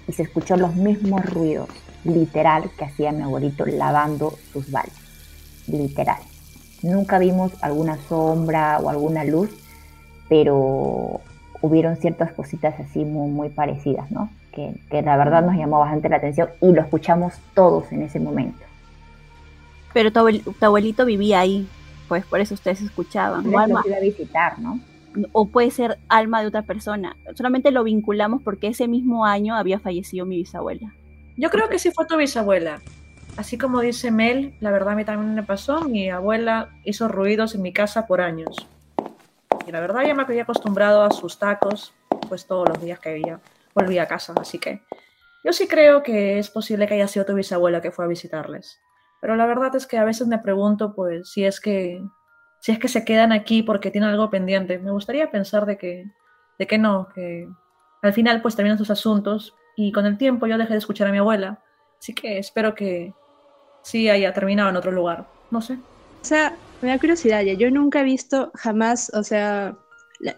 y 0.06 0.12
se 0.12 0.22
escuchó 0.22 0.56
los 0.56 0.74
mismos 0.76 1.24
ruidos, 1.26 1.68
literal, 2.04 2.70
que 2.78 2.84
hacía 2.84 3.12
mi 3.12 3.22
abuelito 3.22 3.66
lavando 3.66 4.34
sus 4.52 4.70
baldes. 4.70 4.94
Literal. 5.66 6.18
Nunca 6.82 7.18
vimos 7.18 7.52
alguna 7.60 7.98
sombra 8.08 8.78
o 8.78 8.88
alguna 8.88 9.24
luz, 9.24 9.50
pero 10.28 11.20
hubieron 11.60 11.96
ciertas 11.96 12.32
cositas 12.32 12.78
así 12.78 13.04
muy, 13.04 13.30
muy 13.30 13.48
parecidas, 13.48 14.10
¿no? 14.12 14.30
Que, 14.52 14.74
que 14.90 15.02
la 15.02 15.16
verdad 15.16 15.44
nos 15.44 15.56
llamó 15.56 15.80
bastante 15.80 16.08
la 16.08 16.16
atención 16.16 16.48
y 16.60 16.72
lo 16.72 16.80
escuchamos 16.80 17.34
todos 17.54 17.90
en 17.90 18.02
ese 18.02 18.20
momento. 18.20 18.64
Pero 19.96 20.12
tu, 20.12 20.20
abuelito 20.60 21.06
vivía 21.06 21.40
ahí. 21.40 21.66
Pues 22.08 22.24
por 22.24 22.40
eso 22.40 22.54
ustedes 22.54 22.80
escuchaban. 22.80 23.52
O 23.52 23.58
alma, 23.58 23.82
iba 23.86 23.96
a 23.96 24.00
visitar, 24.00 24.58
¿no? 24.58 24.80
O 25.32 25.46
puede 25.46 25.70
ser 25.70 25.98
alma 26.08 26.40
de 26.40 26.48
otra 26.48 26.62
persona. 26.62 27.16
Solamente 27.34 27.70
lo 27.70 27.84
vinculamos 27.84 28.42
porque 28.42 28.68
ese 28.68 28.88
mismo 28.88 29.24
año 29.24 29.54
había 29.54 29.78
fallecido 29.78 30.26
mi 30.26 30.36
bisabuela. 30.36 30.92
Yo 31.36 31.50
creo 31.50 31.68
que 31.68 31.78
sí 31.78 31.90
fue 31.90 32.06
tu 32.06 32.16
bisabuela. 32.16 32.80
Así 33.36 33.58
como 33.58 33.80
dice 33.80 34.10
Mel, 34.10 34.54
la 34.60 34.70
verdad 34.70 34.94
a 34.94 34.96
mí 34.96 35.04
también 35.04 35.34
me 35.34 35.42
pasó. 35.42 35.82
Mi 35.82 36.10
abuela 36.10 36.70
hizo 36.84 37.08
ruidos 37.08 37.54
en 37.54 37.62
mi 37.62 37.72
casa 37.72 38.06
por 38.06 38.20
años. 38.20 38.66
Y 39.66 39.72
la 39.72 39.80
verdad 39.80 40.06
ya 40.06 40.14
me 40.14 40.22
había 40.22 40.42
acostumbrado 40.42 41.02
a 41.02 41.10
sus 41.10 41.38
tacos, 41.38 41.92
pues 42.28 42.46
todos 42.46 42.68
los 42.68 42.80
días 42.80 42.98
que 42.98 43.16
ella 43.16 43.40
volvía 43.74 44.04
a 44.04 44.08
casa. 44.08 44.32
Así 44.40 44.58
que 44.58 44.80
yo 45.44 45.52
sí 45.52 45.68
creo 45.68 46.02
que 46.02 46.38
es 46.38 46.50
posible 46.50 46.86
que 46.86 46.94
haya 46.94 47.08
sido 47.08 47.26
tu 47.26 47.34
bisabuela 47.34 47.80
que 47.80 47.90
fue 47.90 48.04
a 48.04 48.08
visitarles. 48.08 48.80
Pero 49.20 49.36
la 49.36 49.46
verdad 49.46 49.74
es 49.74 49.86
que 49.86 49.98
a 49.98 50.04
veces 50.04 50.26
me 50.26 50.38
pregunto, 50.38 50.94
pues, 50.94 51.30
si 51.30 51.44
es 51.44 51.60
que, 51.60 52.02
si 52.60 52.72
es 52.72 52.78
que 52.78 52.88
se 52.88 53.04
quedan 53.04 53.32
aquí 53.32 53.62
porque 53.62 53.90
tienen 53.90 54.10
algo 54.10 54.30
pendiente. 54.30 54.78
Me 54.78 54.90
gustaría 54.90 55.30
pensar 55.30 55.66
de 55.66 55.78
que, 55.78 56.10
de 56.58 56.66
que 56.66 56.78
no, 56.78 57.08
que 57.14 57.48
al 58.02 58.12
final 58.12 58.42
pues 58.42 58.56
terminan 58.56 58.78
sus 58.78 58.90
asuntos 58.90 59.54
y 59.76 59.92
con 59.92 60.06
el 60.06 60.18
tiempo 60.18 60.46
yo 60.46 60.58
dejé 60.58 60.72
de 60.72 60.78
escuchar 60.78 61.08
a 61.08 61.12
mi 61.12 61.18
abuela. 61.18 61.62
Así 61.98 62.14
que 62.14 62.38
espero 62.38 62.74
que 62.74 63.14
sí 63.82 64.08
haya 64.08 64.32
terminado 64.32 64.68
en 64.70 64.76
otro 64.76 64.92
lugar. 64.92 65.26
No 65.50 65.60
sé. 65.60 65.74
O 65.74 66.24
sea, 66.24 66.56
me 66.82 66.88
da 66.88 66.98
curiosidad, 66.98 67.42
yo 67.42 67.70
nunca 67.70 68.00
he 68.00 68.04
visto 68.04 68.50
jamás, 68.54 69.12
o 69.14 69.22
sea, 69.22 69.76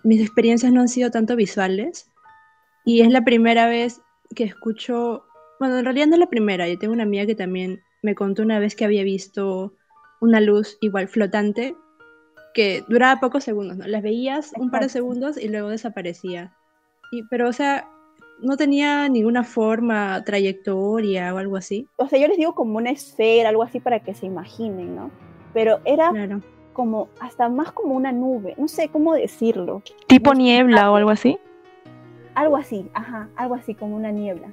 mis 0.02 0.20
experiencias 0.20 0.72
no 0.72 0.80
han 0.80 0.88
sido 0.88 1.10
tanto 1.10 1.34
visuales 1.34 2.10
y 2.84 3.00
es 3.00 3.10
la 3.10 3.22
primera 3.22 3.66
vez 3.68 4.00
que 4.34 4.44
escucho, 4.44 5.24
bueno, 5.58 5.78
en 5.78 5.84
realidad 5.84 6.06
no 6.06 6.14
es 6.14 6.20
la 6.20 6.28
primera, 6.28 6.68
yo 6.68 6.78
tengo 6.78 6.92
una 6.92 7.04
amiga 7.04 7.26
que 7.26 7.34
también 7.34 7.82
me 8.02 8.14
contó 8.14 8.42
una 8.42 8.58
vez 8.58 8.76
que 8.76 8.84
había 8.84 9.02
visto 9.02 9.74
una 10.20 10.40
luz 10.40 10.78
igual 10.80 11.08
flotante 11.08 11.76
que 12.54 12.84
duraba 12.88 13.20
pocos 13.20 13.44
segundos, 13.44 13.76
¿no? 13.76 13.86
Las 13.86 14.02
veías 14.02 14.52
un 14.56 14.70
par 14.70 14.82
de 14.82 14.88
segundos 14.88 15.36
y 15.36 15.48
luego 15.48 15.68
desaparecía. 15.68 16.56
Y, 17.12 17.22
pero, 17.24 17.48
o 17.48 17.52
sea, 17.52 17.88
no 18.40 18.56
tenía 18.56 19.08
ninguna 19.08 19.44
forma, 19.44 20.22
trayectoria 20.24 21.34
o 21.34 21.38
algo 21.38 21.56
así. 21.56 21.86
O 21.96 22.08
sea, 22.08 22.18
yo 22.18 22.28
les 22.28 22.36
digo 22.36 22.54
como 22.54 22.78
una 22.78 22.90
esfera, 22.90 23.48
algo 23.48 23.62
así 23.62 23.80
para 23.80 24.00
que 24.00 24.14
se 24.14 24.26
imaginen, 24.26 24.96
¿no? 24.96 25.10
Pero 25.54 25.80
era 25.84 26.12
como, 26.72 27.08
hasta 27.20 27.48
más 27.48 27.72
como 27.72 27.94
una 27.94 28.12
nube, 28.12 28.54
no 28.56 28.68
sé 28.68 28.88
cómo 28.88 29.14
decirlo. 29.14 29.82
¿Tipo 30.06 30.34
niebla 30.34 30.90
o 30.90 30.96
algo 30.96 31.10
así? 31.10 31.38
Algo 32.34 32.56
así, 32.56 32.88
ajá, 32.94 33.28
algo 33.36 33.54
así 33.54 33.74
como 33.74 33.96
una 33.96 34.12
niebla. 34.12 34.48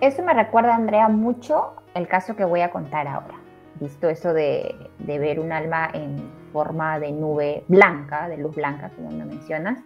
Eso 0.00 0.22
me 0.22 0.32
recuerda, 0.32 0.76
Andrea, 0.76 1.08
mucho 1.08 1.74
el 1.94 2.06
caso 2.06 2.36
que 2.36 2.44
voy 2.44 2.60
a 2.60 2.70
contar 2.70 3.08
ahora. 3.08 3.34
Visto 3.80 4.08
eso 4.08 4.32
de, 4.32 4.76
ver 4.98 5.40
un 5.40 5.50
alma 5.50 5.90
en 5.92 6.30
forma 6.52 7.00
de 7.00 7.10
nube 7.10 7.64
blanca, 7.66 8.28
de 8.28 8.36
luz 8.36 8.54
blanca, 8.54 8.90
como 8.94 9.10
me 9.10 9.24
mencionas. 9.24 9.80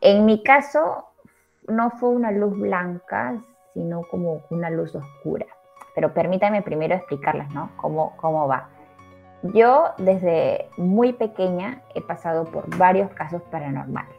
En 0.00 0.26
mi 0.26 0.44
caso, 0.44 1.06
no 1.66 1.90
fue 1.90 2.10
una 2.10 2.30
luz 2.30 2.56
blanca, 2.56 3.34
sino 3.74 4.02
como 4.02 4.42
una 4.50 4.70
luz 4.70 4.94
oscura. 4.94 5.46
Pero 5.96 6.14
permítanme 6.14 6.62
primero 6.62 6.94
explicarles, 6.94 7.50
¿no? 7.50 7.70
Cómo, 7.78 8.16
cómo 8.18 8.46
va. 8.46 8.68
Yo 9.42 9.90
desde 9.98 10.68
muy 10.76 11.12
pequeña 11.12 11.82
he 11.96 12.00
pasado 12.00 12.44
por 12.44 12.76
varios 12.76 13.10
casos 13.10 13.42
paranormales. 13.50 14.16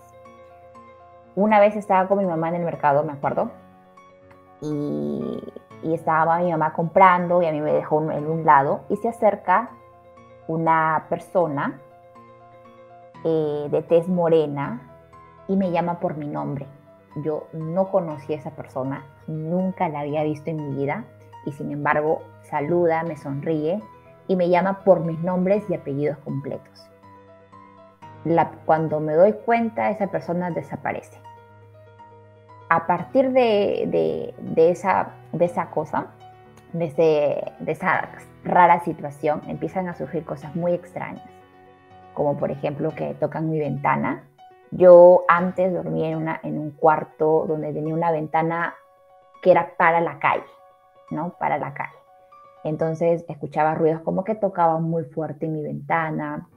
Una 1.36 1.62
vez 1.62 1.78
estaba 1.78 2.10
con 2.10 2.18
mi 2.18 2.26
mamá 2.26 2.50
en 2.50 2.56
el 2.56 2.64
mercado, 2.64 3.04
me 3.04 3.14
acuerdo, 3.14 3.52
y, 4.62 5.44
estaba 5.84 6.40
mi 6.40 6.52
mamá 6.52 6.74
comprando 6.74 7.42
y 7.42 7.46
a 7.46 7.52
mí 7.52 7.62
me 7.62 7.72
dejó 7.72 8.02
en 8.12 8.28
un 8.28 8.46
lado 8.46 8.82
y 8.90 8.98
se 8.98 9.08
acerca 9.08 9.70
una 10.48 11.06
persona 11.08 11.80
eh, 13.24 13.68
de 13.70 13.82
tez 13.84 14.08
morena 14.08 14.82
y 15.48 15.56
me 15.56 15.72
llama 15.72 16.00
por 16.00 16.18
mi 16.18 16.28
nombre. 16.28 16.68
Yo 17.24 17.48
no 17.54 17.90
conocí 17.90 18.34
a 18.34 18.38
esa 18.38 18.52
persona, 18.52 19.06
nunca 19.28 19.88
la 19.88 20.02
había 20.02 20.24
visto 20.24 20.50
en 20.50 20.58
mi 20.58 20.76
vida 20.76 21.06
y 21.46 21.52
sin 21.54 21.72
embargo 21.72 22.22
saluda, 22.42 23.04
me 23.04 23.16
sonríe 23.16 23.82
y 24.28 24.36
me 24.36 24.50
llama 24.50 24.84
por 24.84 25.02
mis 25.02 25.20
nombres 25.20 25.64
y 25.70 25.76
apellidos 25.76 26.18
completos. 26.20 26.90
cuando 28.66 29.00
me 29.00 29.14
doy 29.14 29.34
cuenta, 29.46 29.90
esa 29.90 30.08
persona 30.08 30.52
desaparece 30.52 31.27
a 32.70 32.88
partir 32.88 33.32
de, 33.32 34.34
esa, 34.58 35.70
cosa, 35.72 36.08
de, 36.74 37.54
de 37.60 37.72
esa 37.72 38.10
rara 38.44 38.80
situación, 38.82 39.42
empiezan 39.48 39.88
a 39.88 39.94
surgir 39.94 40.26
cosas 40.26 40.56
muy 40.56 40.74
extrañas, 40.74 41.28
como 42.14 42.38
por 42.38 42.52
ejemplo 42.52 42.94
que 42.96 43.14
tocan 43.16 43.50
mi 43.50 43.60
ventana. 43.60 44.24
Yo 44.72 45.24
antes 45.30 45.74
dormía 45.74 46.10
en 46.44 46.58
un 46.58 46.72
cuarto 46.72 47.46
donde 47.48 47.72
tenía 47.72 47.94
una 47.94 48.12
ventana 48.12 48.76
que 49.42 49.52
era 49.52 49.76
para 49.78 50.02
la 50.02 50.20
calle, 50.20 50.44
¿no? 51.10 51.36
Para 51.40 51.58
la 51.58 51.74
calle. 51.74 51.98
Entonces 52.66 53.24
escuchaba 53.30 53.76
ruidos 53.76 54.02
como 54.02 54.26
que 54.26 54.36
tocaban 54.36 54.84
muy 54.84 55.06
fuerte 55.06 55.48
mi 55.48 55.64
ventana. 55.64 56.50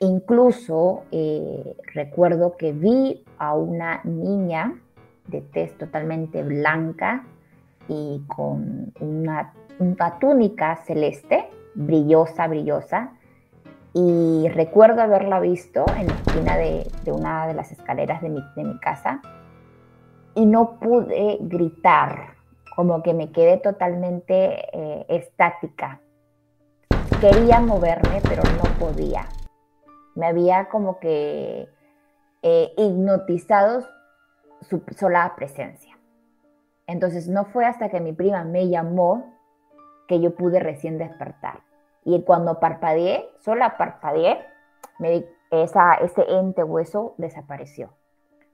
Incluso 0.00 1.04
eh, 1.12 1.76
recuerdo 1.94 2.56
que 2.56 2.72
vi 2.72 3.24
a 3.38 3.54
una 3.54 4.00
niña 4.02 4.74
de 5.26 5.40
tez 5.40 5.76
totalmente 5.78 6.42
blanca 6.42 7.24
y 7.88 8.22
con 8.26 8.92
una, 9.00 9.52
túnica 10.20 10.76
celeste, 10.84 11.48
brillosa, 11.74 12.46
brillosa. 12.46 13.12
Y 13.92 14.48
recuerdo 14.48 15.02
haberla 15.02 15.38
visto 15.38 15.84
en 15.96 16.08
la 16.08 16.14
esquina 16.14 16.56
de, 16.56 17.12
una 17.12 17.46
de 17.46 17.54
las 17.54 17.70
escaleras 17.70 18.22
de 18.22 18.28
mi, 18.28 18.40
de 18.56 18.64
mi 18.64 18.78
casa 18.80 19.20
y 20.34 20.46
no 20.46 20.78
pude 20.80 21.38
gritar, 21.40 22.34
como 22.74 23.02
que 23.02 23.14
me 23.14 23.30
quedé 23.30 23.58
totalmente 23.58 24.66
eh, 24.72 25.06
estática. 25.08 26.00
Quería 27.20 27.60
moverme, 27.60 28.20
pero 28.28 28.42
no 28.42 28.64
podía. 28.78 29.28
Me 30.16 30.26
había 30.26 30.68
como 30.68 30.98
que 30.98 31.68
eh, 32.42 32.72
hipnotizado 32.76 33.86
su 34.68 34.82
sola 34.96 35.32
presencia. 35.36 35.98
Entonces 36.86 37.28
no 37.28 37.44
fue 37.46 37.64
hasta 37.66 37.88
que 37.88 38.00
mi 38.00 38.12
prima 38.12 38.44
me 38.44 38.68
llamó 38.68 39.34
que 40.06 40.20
yo 40.20 40.34
pude 40.34 40.60
recién 40.60 40.98
despertar. 40.98 41.60
Y 42.04 42.22
cuando 42.22 42.60
parpadeé, 42.60 43.28
sola 43.40 43.76
parpadeé, 43.78 44.38
me 44.98 45.24
esa, 45.50 45.94
ese 45.94 46.22
ente 46.28 46.62
hueso 46.62 47.14
desapareció. 47.16 47.90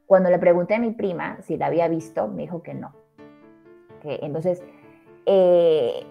Cuando 0.06 0.30
le 0.30 0.38
pregunté 0.38 0.74
a 0.74 0.78
mi 0.78 0.92
prima 0.92 1.38
si 1.42 1.56
la 1.56 1.66
había 1.66 1.88
visto, 1.88 2.28
me 2.28 2.42
dijo 2.42 2.62
que 2.62 2.74
no. 2.74 2.92
Que, 4.02 4.20
entonces, 4.22 4.62
eh, 5.26 6.06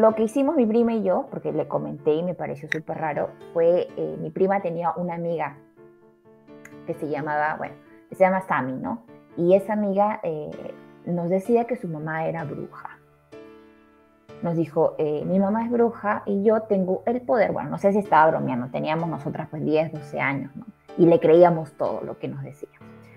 lo 0.00 0.14
que 0.14 0.24
hicimos 0.24 0.56
mi 0.56 0.66
prima 0.66 0.94
y 0.94 1.02
yo, 1.02 1.26
porque 1.30 1.52
le 1.52 1.68
comenté 1.68 2.14
y 2.14 2.22
me 2.22 2.34
pareció 2.34 2.68
súper 2.70 2.98
raro, 2.98 3.30
fue 3.52 3.88
eh, 3.96 4.16
mi 4.20 4.30
prima 4.30 4.60
tenía 4.60 4.92
una 4.96 5.14
amiga 5.14 5.56
que 6.86 6.94
se 6.94 7.08
llamaba, 7.08 7.56
bueno, 7.56 7.74
se 8.10 8.18
llama 8.18 8.42
Sami, 8.42 8.74
¿no? 8.74 9.02
Y 9.36 9.54
esa 9.54 9.72
amiga 9.72 10.20
eh, 10.22 10.50
nos 11.06 11.28
decía 11.28 11.66
que 11.66 11.76
su 11.76 11.88
mamá 11.88 12.26
era 12.26 12.44
bruja. 12.44 12.98
Nos 14.42 14.56
dijo, 14.56 14.94
eh, 14.98 15.24
mi 15.24 15.38
mamá 15.38 15.64
es 15.64 15.70
bruja 15.70 16.22
y 16.26 16.42
yo 16.42 16.62
tengo 16.62 17.02
el 17.06 17.20
poder. 17.22 17.52
Bueno, 17.52 17.70
no 17.70 17.78
sé 17.78 17.92
si 17.92 17.98
estaba 17.98 18.30
bromeando, 18.30 18.68
teníamos 18.68 19.08
nosotras 19.08 19.48
pues 19.50 19.64
10, 19.64 19.92
12 19.92 20.20
años, 20.20 20.54
¿no? 20.54 20.66
Y 20.98 21.06
le 21.06 21.18
creíamos 21.18 21.72
todo 21.72 22.02
lo 22.02 22.18
que 22.18 22.28
nos 22.28 22.42
decía. 22.42 22.68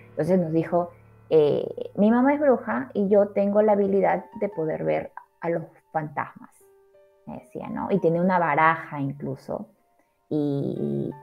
Entonces 0.09 0.39
nos 0.39 0.51
dijo, 0.51 0.91
eh, 1.29 1.91
mi 1.95 2.09
mamá 2.09 2.33
es 2.33 2.39
bruja 2.39 2.89
y 2.93 3.09
yo 3.09 3.27
tengo 3.29 3.61
la 3.61 3.73
habilidad 3.73 4.25
de 4.39 4.49
poder 4.49 4.83
ver 4.83 5.11
a 5.41 5.49
los 5.49 5.63
fantasmas, 5.91 6.49
me 7.25 7.39
decía, 7.39 7.67
¿no? 7.69 7.91
Y 7.91 7.99
tiene 7.99 8.21
una 8.21 8.39
baraja 8.39 8.99
incluso 8.99 9.67
y, 10.29 11.13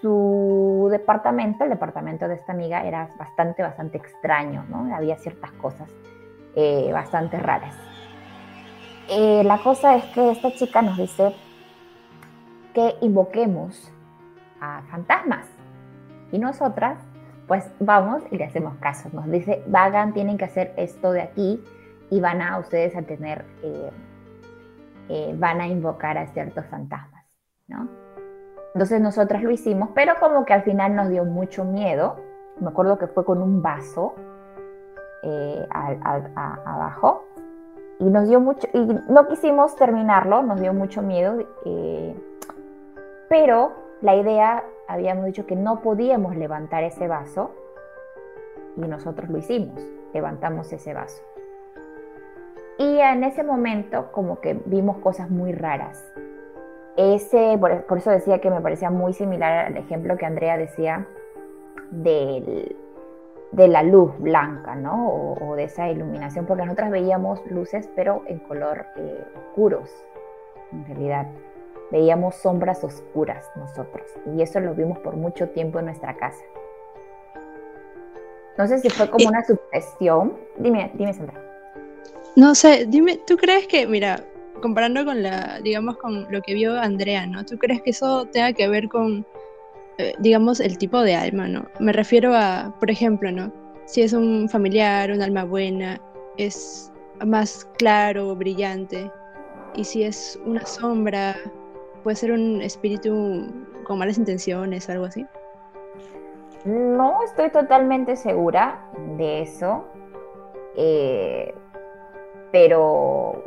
su 0.00 0.88
departamento, 0.90 1.64
el 1.64 1.70
departamento 1.70 2.28
de 2.28 2.34
esta 2.34 2.52
amiga, 2.52 2.84
era 2.84 3.08
bastante, 3.18 3.62
bastante 3.62 3.98
extraño, 3.98 4.64
¿no? 4.68 4.94
Había 4.94 5.16
ciertas 5.16 5.50
cosas 5.52 5.90
eh, 6.54 6.90
bastante 6.92 7.38
raras. 7.38 7.74
Eh, 9.08 9.42
la 9.44 9.58
cosa 9.62 9.96
es 9.96 10.04
que 10.06 10.30
esta 10.30 10.52
chica 10.52 10.82
nos 10.82 10.96
dice 10.96 11.34
que 12.74 12.96
invoquemos 13.00 13.90
a 14.60 14.82
fantasmas. 14.90 15.46
Y 16.30 16.38
nosotras, 16.38 16.98
pues 17.46 17.70
vamos 17.80 18.22
y 18.30 18.36
le 18.36 18.44
hacemos 18.44 18.76
caso. 18.76 19.08
Nos 19.12 19.30
dice, 19.30 19.64
vagan, 19.66 20.12
tienen 20.12 20.36
que 20.36 20.44
hacer 20.44 20.74
esto 20.76 21.12
de 21.12 21.22
aquí 21.22 21.64
y 22.10 22.20
van 22.20 22.42
a 22.42 22.58
ustedes 22.58 22.94
a 22.96 23.02
tener, 23.02 23.44
eh, 25.08 25.34
van 25.36 25.60
a 25.60 25.66
invocar 25.66 26.18
a 26.18 26.26
ciertos 26.28 26.66
fantasmas, 26.66 27.24
¿no? 27.66 28.05
Entonces 28.76 29.00
nosotras 29.00 29.42
lo 29.42 29.50
hicimos, 29.50 29.88
pero 29.94 30.16
como 30.20 30.44
que 30.44 30.52
al 30.52 30.60
final 30.60 30.94
nos 30.94 31.08
dio 31.08 31.24
mucho 31.24 31.64
miedo. 31.64 32.16
Me 32.60 32.68
acuerdo 32.68 32.98
que 32.98 33.06
fue 33.06 33.24
con 33.24 33.40
un 33.40 33.62
vaso 33.62 34.14
eh, 35.22 35.66
abajo 35.72 37.24
y 37.98 38.04
nos 38.04 38.28
dio 38.28 38.38
mucho, 38.38 38.68
y 38.74 38.80
no 39.08 39.28
quisimos 39.28 39.76
terminarlo, 39.76 40.42
nos 40.42 40.60
dio 40.60 40.74
mucho 40.74 41.00
miedo. 41.00 41.38
Eh, 41.64 42.14
Pero 43.30 43.72
la 44.02 44.14
idea, 44.14 44.62
habíamos 44.88 45.24
dicho 45.24 45.46
que 45.46 45.56
no 45.56 45.80
podíamos 45.80 46.36
levantar 46.36 46.84
ese 46.84 47.08
vaso 47.08 47.52
y 48.76 48.82
nosotros 48.82 49.30
lo 49.30 49.38
hicimos, 49.38 49.80
levantamos 50.12 50.70
ese 50.70 50.92
vaso. 50.92 51.22
Y 52.76 52.98
en 52.98 53.24
ese 53.24 53.42
momento 53.42 54.12
como 54.12 54.38
que 54.42 54.60
vimos 54.66 54.98
cosas 54.98 55.30
muy 55.30 55.52
raras. 55.52 56.12
Ese, 56.96 57.58
por, 57.58 57.98
eso 57.98 58.10
decía 58.10 58.40
que 58.40 58.50
me 58.50 58.60
parecía 58.60 58.90
muy 58.90 59.12
similar 59.12 59.66
al 59.66 59.76
ejemplo 59.76 60.16
que 60.16 60.24
Andrea 60.24 60.56
decía 60.56 61.06
del, 61.90 62.74
de 63.52 63.68
la 63.68 63.82
luz 63.82 64.18
blanca, 64.18 64.74
¿no? 64.74 65.08
O, 65.40 65.56
de 65.56 65.64
esa 65.64 65.90
iluminación, 65.90 66.46
porque 66.46 66.64
nosotros 66.64 66.90
veíamos 66.90 67.44
luces, 67.50 67.88
pero 67.94 68.22
en 68.26 68.38
color 68.38 68.86
eh, 68.96 69.24
oscuros, 69.36 69.90
en 70.72 70.86
realidad. 70.86 71.26
Veíamos 71.92 72.34
sombras 72.36 72.82
oscuras 72.82 73.48
nosotros, 73.54 74.10
y 74.34 74.42
eso 74.42 74.58
lo 74.58 74.74
vimos 74.74 74.98
por 74.98 75.16
mucho 75.16 75.50
tiempo 75.50 75.78
en 75.78 75.84
nuestra 75.84 76.16
casa. 76.16 76.42
No 78.58 78.66
sé 78.66 78.78
si 78.78 78.88
fue 78.88 79.08
como 79.10 79.28
una 79.28 79.44
sugestión. 79.44 80.36
Dime, 80.56 80.90
dime, 80.94 81.12
Sandra. 81.12 81.40
No 82.36 82.54
sé, 82.54 82.86
dime, 82.86 83.20
¿tú 83.26 83.36
crees 83.36 83.66
que, 83.66 83.86
mira, 83.86 84.24
comparando 84.60 85.04
con 85.04 85.22
la, 85.22 85.60
digamos, 85.62 85.96
con 85.98 86.26
lo 86.30 86.40
que 86.42 86.54
vio 86.54 86.78
Andrea, 86.78 87.26
¿no? 87.26 87.44
¿Tú 87.44 87.58
crees 87.58 87.82
que 87.82 87.90
eso 87.90 88.26
tenga 88.26 88.52
que 88.52 88.68
ver 88.68 88.88
con 88.88 89.26
eh, 89.98 90.14
digamos, 90.18 90.60
el 90.60 90.76
tipo 90.76 91.00
de 91.00 91.14
alma, 91.14 91.48
¿no? 91.48 91.66
Me 91.80 91.92
refiero 91.92 92.34
a, 92.34 92.74
por 92.78 92.90
ejemplo, 92.90 93.32
¿no? 93.32 93.50
Si 93.86 94.02
es 94.02 94.12
un 94.12 94.46
familiar, 94.48 95.10
un 95.10 95.22
alma 95.22 95.44
buena, 95.44 95.98
es 96.36 96.92
más 97.24 97.64
claro, 97.78 98.36
brillante. 98.36 99.10
Y 99.74 99.84
si 99.84 100.02
es 100.02 100.38
una 100.44 100.66
sombra, 100.66 101.34
puede 102.02 102.16
ser 102.16 102.32
un 102.32 102.60
espíritu 102.60 103.46
con 103.84 103.98
malas 103.98 104.18
intenciones 104.18 104.90
algo 104.90 105.06
así. 105.06 105.24
No 106.66 107.22
estoy 107.22 107.48
totalmente 107.50 108.16
segura 108.16 108.90
de 109.16 109.42
eso, 109.42 109.86
eh, 110.76 111.54
pero 112.52 113.42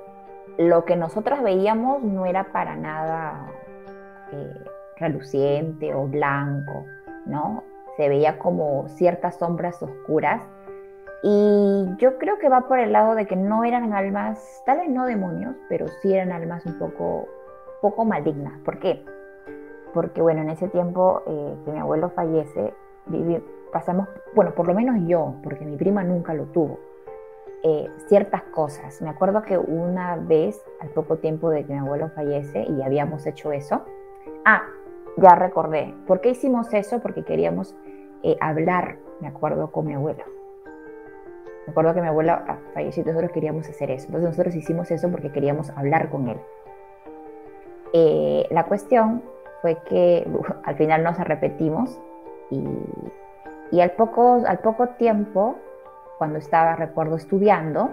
lo 0.60 0.84
que 0.84 0.98
nosotras 0.98 1.42
veíamos 1.42 2.04
no 2.04 2.26
era 2.26 2.52
para 2.52 2.76
nada 2.76 3.48
eh, 4.34 4.66
reluciente 4.98 5.96
o 5.96 6.06
blanco, 6.06 6.86
¿no? 7.26 7.64
Se 7.96 8.10
veía 8.10 8.38
como 8.38 8.90
ciertas 8.90 9.38
sombras 9.38 9.82
oscuras. 9.82 10.42
Y 11.24 11.86
yo 11.98 12.18
creo 12.18 12.40
que 12.40 12.50
va 12.50 12.68
por 12.68 12.78
el 12.78 12.92
lado 12.92 13.16
de 13.16 13.26
que 13.26 13.38
no 13.38 13.64
eran 13.64 13.94
almas, 13.94 14.62
tal 14.66 14.80
vez 14.80 14.90
no 14.90 15.06
demonios, 15.06 15.56
pero 15.70 15.88
sí 16.02 16.14
eran 16.14 16.34
almas 16.34 16.66
un 16.66 16.78
poco, 16.78 17.30
poco 17.82 18.04
malignas. 18.04 18.60
¿Por 18.66 18.80
qué? 18.80 19.06
Porque 19.94 20.22
bueno, 20.22 20.42
en 20.42 20.50
ese 20.50 20.68
tiempo 20.68 21.24
eh, 21.26 21.56
que 21.64 21.72
mi 21.72 21.80
abuelo 21.80 22.10
fallece, 22.10 22.74
pasamos, 23.72 24.10
bueno, 24.36 24.54
por 24.56 24.68
lo 24.68 24.74
menos 24.74 24.98
yo, 25.08 25.36
porque 25.42 25.64
mi 25.64 25.78
prima 25.78 26.04
nunca 26.04 26.34
lo 26.34 26.46
tuvo, 26.48 26.80
eh, 27.64 27.90
ciertas 28.08 28.44
cosas. 28.44 29.02
Me 29.02 29.10
acuerdo 29.10 29.42
que 29.42 29.58
una 29.58 30.16
vez, 30.16 30.62
al 30.80 30.90
poco 30.90 31.18
tiempo 31.18 31.50
de 31.50 31.66
que 31.66 31.74
mi 31.74 31.80
abuelo 31.80 32.10
fallece, 32.10 32.64
y 32.64 32.82
habíamos 32.82 33.26
hecho 33.26 33.52
eso, 33.52 33.84
ah, 34.46 34.64
ya 35.18 35.36
recordé. 35.36 35.94
¿Por 36.08 36.22
qué 36.22 36.30
hicimos 36.30 36.74
eso? 36.74 37.00
Porque 37.00 37.24
queríamos 37.24 37.76
eh, 38.24 38.38
hablar, 38.40 38.98
me 39.20 39.28
acuerdo, 39.28 39.72
con 39.72 39.88
mi 39.88 39.94
abuelo. 39.94 40.24
Me 41.66 41.72
acuerdo 41.72 41.94
que 41.94 42.02
mi 42.02 42.08
abuela 42.08 42.46
ah, 42.48 42.58
falleció 42.74 43.04
y 43.04 43.06
nosotros 43.06 43.32
queríamos 43.32 43.70
hacer 43.70 43.92
eso. 43.92 44.08
Entonces 44.08 44.30
nosotros 44.30 44.56
hicimos 44.56 44.90
eso 44.92 45.10
porque 45.10 45.32
queríamos 45.32 45.70
hablar 45.72 46.10
con 46.10 46.28
él. 46.30 46.38
Eh, 47.94 48.48
la 48.52 48.66
cuestión 48.66 49.24
fue 49.62 49.78
que 49.88 50.28
al 50.64 50.76
final 50.76 51.04
nos 51.04 51.20
arrepentimos 51.20 52.00
y, 52.50 53.80
al, 53.80 53.92
poco, 53.92 54.42
al 54.48 54.60
poco 54.60 54.88
tiempo, 54.90 55.58
cuando 56.20 56.38
estaba, 56.38 56.76
recuerdo, 56.76 57.16
estudiando 57.16 57.92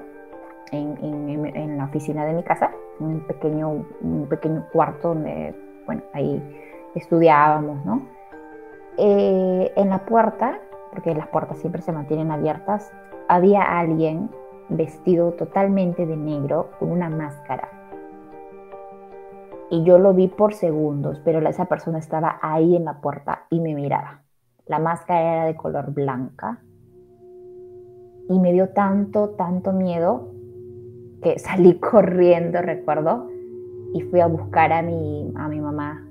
en, 0.72 1.78
la 1.78 1.84
oficina 1.84 2.26
de 2.26 2.32
mi 2.32 2.42
casa, 2.42 2.72
un 2.98 3.20
pequeño, 3.20 3.86
un 4.00 4.26
pequeño 4.28 4.66
cuarto 4.72 5.10
donde, 5.10 5.54
bueno, 5.86 6.02
ahí 6.12 6.42
estudiábamos, 6.96 7.86
¿no? 7.86 8.02
Eh, 8.98 9.72
en 9.76 9.90
la 9.90 10.04
puerta, 10.04 10.58
porque 10.90 11.14
las 11.14 11.28
puertas 11.28 11.58
siempre 11.58 11.82
se 11.82 11.92
mantienen 11.92 12.32
abiertas, 12.32 12.92
había 13.28 13.62
alguien 13.62 14.28
vestido 14.68 15.32
totalmente 15.32 16.04
de 16.04 16.16
negro 16.16 16.70
con 16.80 16.90
una 16.90 17.08
máscara. 17.08 17.68
Y 19.70 19.84
yo 19.84 19.98
lo 19.98 20.14
vi 20.14 20.26
por 20.26 20.52
segundos, 20.54 21.20
pero 21.24 21.46
esa 21.48 21.66
persona 21.66 21.98
estaba 21.98 22.40
ahí 22.42 22.74
en 22.74 22.84
la 22.84 23.00
puerta 23.00 23.44
y 23.50 23.60
me 23.60 23.74
miraba. 23.74 24.22
La 24.66 24.80
máscara 24.80 25.20
era 25.20 25.44
de 25.44 25.54
color 25.54 25.92
blanca 25.92 26.58
y 28.28 28.38
me 28.38 28.52
dio 28.52 28.70
tanto, 28.70 29.30
tanto 29.30 29.72
miedo 29.72 30.32
que 31.22 31.38
salí 31.38 31.78
corriendo, 31.80 32.60
recuerdo, 32.62 33.28
y 33.94 34.02
fui 34.02 34.20
a 34.20 34.26
buscar 34.26 34.72
a 34.72 34.82
mi, 34.82 35.32
a 35.36 35.48
mi 35.48 35.60
mamá. 35.60 36.02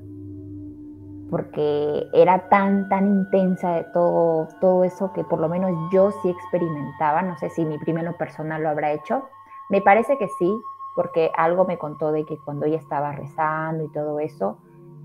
Porque 1.29 2.07
era 2.13 2.49
tan, 2.49 2.87
tan 2.87 3.07
intensa 3.07 3.71
de 3.75 3.83
todo, 3.93 4.47
todo 4.61 4.83
eso 4.83 5.11
que 5.13 5.23
por 5.23 5.39
lo 5.39 5.49
menos 5.49 5.71
yo 5.91 6.11
sí 6.21 6.29
experimentaba, 6.29 7.23
no 7.23 7.37
sé 7.37 7.49
si 7.49 7.65
mi 7.65 7.77
primero 7.79 8.15
personal 8.15 8.61
lo 8.61 8.69
habrá 8.69 8.93
hecho, 8.93 9.23
me 9.69 9.81
parece 9.81 10.17
que 10.17 10.27
sí, 10.39 10.55
porque 10.95 11.31
algo 11.35 11.65
me 11.65 11.77
contó 11.77 12.11
de 12.11 12.25
que 12.25 12.37
cuando 12.45 12.65
ella 12.65 12.77
estaba 12.77 13.11
rezando 13.11 13.83
y 13.83 13.91
todo 13.91 14.19
eso, 14.19 14.57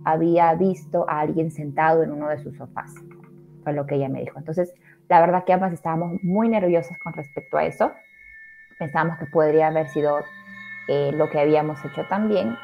había 0.04 0.54
visto 0.54 1.04
a 1.08 1.20
alguien 1.20 1.50
sentado 1.50 2.02
en 2.02 2.12
uno 2.12 2.28
de 2.28 2.38
sus 2.38 2.56
sofás, 2.56 2.94
fue 3.64 3.72
lo 3.72 3.86
que 3.86 3.96
ella 3.96 4.08
me 4.08 4.20
dijo. 4.20 4.38
Entonces, 4.38 4.72
la 5.10 5.20
verdad 5.20 5.44
que 5.44 5.52
ambas 5.52 5.74
estábamos 5.74 6.22
muy 6.22 6.48
nerviosas 6.48 6.98
con 6.98 7.12
respecto 7.12 7.58
a 7.58 7.66
eso, 7.66 7.92
pensábamos 8.78 9.18
que 9.18 9.26
podría 9.26 9.66
haber 9.66 9.88
sido 9.88 10.20
eh, 10.88 11.10
lo 11.12 11.28
que 11.28 11.38
habíamos 11.38 11.84
hecho 11.84 12.06
también, 12.08 12.56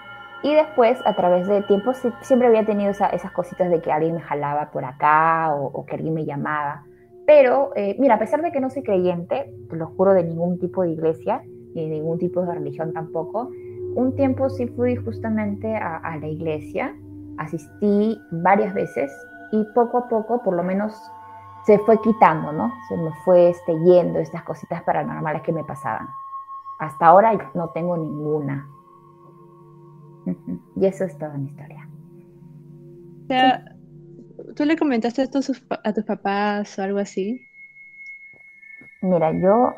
y 0.42 0.54
después, 0.54 0.98
a 1.04 1.14
través 1.16 1.48
del 1.48 1.66
tiempo, 1.66 1.92
siempre 2.20 2.46
había 2.48 2.64
tenido 2.64 2.90
esas 2.90 3.32
cositas 3.32 3.70
de 3.70 3.80
que 3.80 3.90
alguien 3.90 4.14
me 4.14 4.20
jalaba 4.20 4.70
por 4.70 4.84
acá 4.84 5.52
o, 5.52 5.84
que 5.86 5.96
alguien 5.96 6.14
me 6.14 6.24
llamaba. 6.24 6.84
Pero, 7.26 7.72
eh, 7.74 7.96
mira, 7.98 8.14
a 8.14 8.18
pesar 8.18 8.42
de 8.42 8.52
que 8.52 8.60
no 8.60 8.70
soy 8.70 8.82
creyente, 8.82 9.52
te 9.68 9.76
lo 9.76 9.88
juro, 9.88 10.14
de 10.14 10.22
ningún 10.22 10.60
tipo 10.60 10.82
de 10.82 10.90
iglesia, 10.90 11.42
ni 11.74 11.88
de 11.88 11.96
ningún 11.96 12.18
tipo 12.18 12.42
de 12.42 12.54
religión 12.54 12.92
tampoco, 12.92 13.50
un 13.96 14.14
tiempo 14.14 14.48
sí 14.50 14.68
fui 14.68 14.94
justamente 14.94 15.74
a, 15.74 16.16
la 16.20 16.28
iglesia, 16.28 16.94
asistí 17.38 18.20
varias 18.30 18.72
veces 18.74 19.10
y 19.52 19.64
poco 19.74 19.98
a 19.98 20.08
poco, 20.08 20.42
por 20.44 20.54
lo 20.54 20.62
menos, 20.62 20.94
se 21.66 21.80
fue 21.80 22.00
quitando, 22.00 22.52
¿no? 22.52 22.72
Se 22.88 22.96
me 22.96 23.10
fue 23.24 23.50
este, 23.50 23.76
yendo 23.80 24.20
estas 24.20 24.44
cositas 24.44 24.84
paranormales 24.84 25.42
que 25.42 25.52
me 25.52 25.64
pasaban. 25.64 26.08
Hasta 26.78 27.06
ahora 27.06 27.50
no 27.54 27.70
tengo 27.70 27.96
ninguna. 27.96 28.68
Y 30.76 30.86
eso 30.86 31.04
es 31.04 31.18
toda 31.18 31.34
mi 31.34 31.48
historia. 31.48 31.88
O 33.24 33.26
sea, 33.26 33.64
¿tú 34.54 34.64
le 34.64 34.76
comentaste 34.76 35.22
esto 35.22 35.40
a 35.82 35.92
tus 35.92 36.04
papás 36.04 36.78
o 36.78 36.82
algo 36.82 36.98
así? 36.98 37.40
Mira, 39.02 39.32
yo 39.32 39.74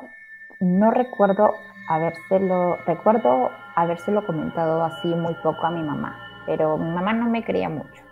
no 0.61 0.91
recuerdo 0.91 1.53
habérselo, 1.89 2.77
recuerdo 2.87 3.51
habérselo 3.77 4.27
comentado 4.27 4.85
así 4.85 5.09
muy 5.09 5.35
poco 5.43 5.67
a 5.67 5.71
mi 5.71 5.83
mamá, 5.83 6.19
pero 6.45 6.77
mi 6.77 6.91
mamá 6.91 7.15
no 7.15 7.31
me 7.31 7.45
creía 7.45 7.71
mucho, 7.71 8.03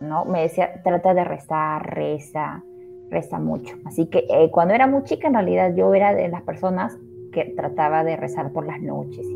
¿no? 0.00 0.24
Me 0.24 0.42
decía, 0.42 0.82
trata 0.82 1.12
de 1.12 1.24
rezar, 1.24 1.82
reza, 1.94 2.62
reza 3.10 3.38
mucho. 3.38 3.76
Así 3.84 4.06
que 4.06 4.26
eh, 4.30 4.50
cuando 4.50 4.74
era 4.74 4.86
muy 4.86 5.02
chica, 5.04 5.28
en 5.28 5.34
realidad 5.34 5.74
yo 5.74 5.94
era 5.94 6.14
de 6.14 6.28
las 6.28 6.42
personas 6.42 6.96
que 7.32 7.44
trataba 7.56 8.04
de 8.04 8.16
rezar 8.16 8.52
por 8.52 8.66
las 8.66 8.80
noches 8.80 9.26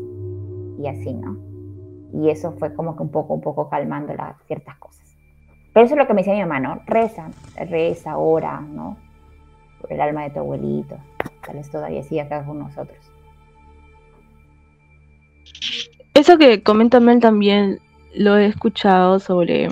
y 0.79 0.87
así, 0.87 1.13
¿no? 1.13 1.45
y 2.15 2.29
eso 2.29 2.53
fue 2.53 2.73
como 2.73 2.95
que 2.95 3.03
un 3.03 3.11
poco, 3.11 3.33
un 3.33 3.41
poco 3.41 3.69
calmando 3.69 4.13
las 4.13 4.35
ciertas 4.47 4.77
cosas. 4.77 5.03
Pero 5.73 5.85
eso 5.85 5.95
es 5.95 5.99
lo 5.99 6.07
que 6.07 6.13
me 6.13 6.21
decía 6.21 6.33
mi 6.33 6.41
mamá, 6.41 6.59
¿no? 6.59 6.81
Reza, 6.85 7.29
reza, 7.69 8.17
ora, 8.17 8.61
¿no? 8.61 8.97
Por 9.81 9.91
el 9.91 9.99
alma 9.99 10.23
de 10.23 10.29
tu 10.29 10.39
abuelito. 10.39 10.97
Tal 11.45 11.57
vez 11.57 11.69
todavía 11.69 12.03
sigue 12.03 12.21
acá 12.21 12.45
con 12.45 12.59
nosotros. 12.59 12.97
Eso 16.13 16.37
que 16.37 16.63
comenta 16.63 17.01
Mel 17.01 17.19
también 17.19 17.79
lo 18.13 18.37
he 18.37 18.45
escuchado 18.45 19.19
sobre 19.19 19.67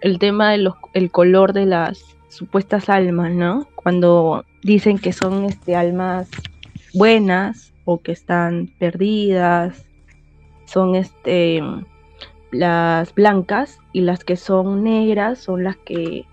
el 0.00 0.18
tema 0.20 0.52
del 0.52 0.70
el 0.92 1.10
color 1.10 1.52
de 1.52 1.66
las 1.66 2.15
supuestas 2.28 2.88
almas, 2.88 3.32
¿no? 3.32 3.68
Cuando 3.74 4.44
dicen 4.62 4.98
que 4.98 5.12
son 5.12 5.44
este, 5.44 5.76
almas 5.76 6.28
buenas 6.92 7.72
o 7.84 8.00
que 8.00 8.12
están 8.12 8.70
perdidas 8.78 9.86
son 10.66 10.96
este, 10.96 11.62
las 12.50 13.14
blancas 13.14 13.78
y 13.92 14.00
las 14.00 14.24
que 14.24 14.36
son 14.36 14.82
negras 14.82 15.38
son 15.38 15.64
las 15.64 15.76
que 15.76 16.24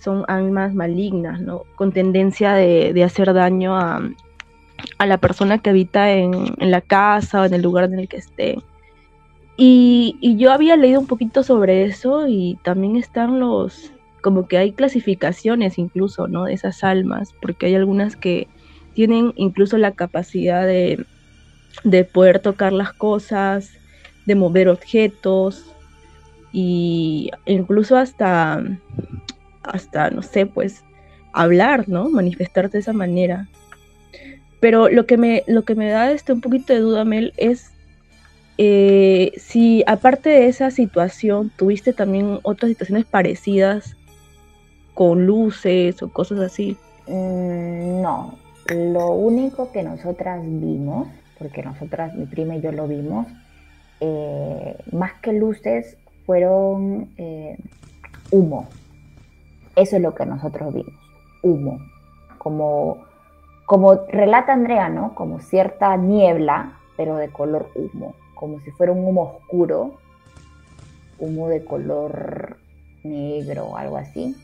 son 0.00 0.24
almas 0.28 0.74
malignas, 0.74 1.40
¿no? 1.40 1.62
Con 1.74 1.92
tendencia 1.92 2.52
de, 2.52 3.02
hacer 3.02 3.32
daño 3.32 3.76
a, 3.76 4.00
la 5.04 5.18
persona 5.18 5.58
que 5.58 5.70
habita 5.70 6.12
en, 6.12 6.54
la 6.58 6.80
casa 6.80 7.42
o 7.42 7.44
en 7.44 7.54
el 7.54 7.62
lugar 7.62 7.84
en 7.84 7.98
el 7.98 8.08
que 8.08 8.18
esté. 8.18 8.58
Y, 9.56 10.16
y, 10.20 10.36
yo 10.36 10.52
había 10.52 10.76
leído 10.76 11.00
un 11.00 11.06
poquito 11.06 11.42
sobre 11.42 11.84
eso 11.84 12.26
y 12.28 12.58
también 12.62 12.96
están 12.96 13.40
los, 13.40 13.90
como 14.26 14.48
que 14.48 14.58
hay 14.58 14.72
clasificaciones 14.72 15.78
incluso, 15.78 16.26
¿no? 16.26 16.46
De 16.46 16.52
esas 16.52 16.82
almas, 16.82 17.32
porque 17.40 17.66
hay 17.66 17.76
algunas 17.76 18.16
que 18.16 18.48
tienen 18.92 19.32
incluso 19.36 19.78
la 19.78 19.92
capacidad 19.92 20.66
de, 20.66 21.06
de 21.84 22.02
poder 22.02 22.40
tocar 22.40 22.72
las 22.72 22.92
cosas, 22.92 23.70
de 24.26 24.34
mover 24.34 24.68
objetos 24.68 25.64
y 26.52 27.30
incluso 27.44 27.96
hasta, 27.96 28.64
hasta, 29.62 30.10
no 30.10 30.22
sé, 30.22 30.44
pues 30.44 30.82
hablar, 31.32 31.88
¿no? 31.88 32.08
Manifestarte 32.08 32.78
de 32.78 32.80
esa 32.80 32.92
manera. 32.92 33.46
Pero 34.58 34.88
lo 34.88 35.06
que 35.06 35.18
me, 35.18 35.44
lo 35.46 35.62
que 35.62 35.76
me 35.76 35.88
da 35.88 36.10
este 36.10 36.32
un 36.32 36.40
poquito 36.40 36.72
de 36.72 36.80
duda, 36.80 37.04
Mel, 37.04 37.32
es 37.36 37.70
eh, 38.58 39.30
si 39.36 39.84
aparte 39.86 40.30
de 40.30 40.48
esa 40.48 40.72
situación 40.72 41.52
tuviste 41.56 41.92
también 41.92 42.40
otras 42.42 42.70
situaciones 42.70 43.04
parecidas 43.04 43.94
con 44.96 45.24
luces 45.24 46.02
o 46.02 46.08
cosas 46.08 46.40
así. 46.40 46.76
Mm, 47.06 48.02
no, 48.02 48.34
lo 48.66 49.12
único 49.12 49.70
que 49.70 49.84
nosotras 49.84 50.40
vimos, 50.42 51.06
porque 51.38 51.62
nosotras, 51.62 52.12
mi 52.14 52.26
prima 52.26 52.56
y 52.56 52.60
yo 52.60 52.72
lo 52.72 52.88
vimos, 52.88 53.28
eh, 54.00 54.76
más 54.90 55.12
que 55.22 55.32
luces 55.32 55.96
fueron 56.26 57.10
eh, 57.16 57.56
humo. 58.32 58.66
Eso 59.76 59.94
es 59.94 60.02
lo 60.02 60.12
que 60.16 60.26
nosotros 60.26 60.74
vimos, 60.74 60.94
humo. 61.42 61.78
Como, 62.38 63.04
como 63.66 63.94
relata 64.08 64.52
Andrea, 64.52 64.88
¿no? 64.88 65.14
Como 65.14 65.38
cierta 65.38 65.96
niebla, 65.96 66.78
pero 66.96 67.14
de 67.14 67.28
color 67.28 67.68
humo 67.76 68.16
como 68.36 68.60
si 68.60 68.70
fuera 68.70 68.92
un 68.92 69.04
humo 69.04 69.22
oscuro, 69.22 69.94
humo 71.18 71.48
de 71.48 71.64
color 71.64 72.58
negro 73.02 73.64
o 73.64 73.76
algo 73.76 73.96
así, 73.96 74.36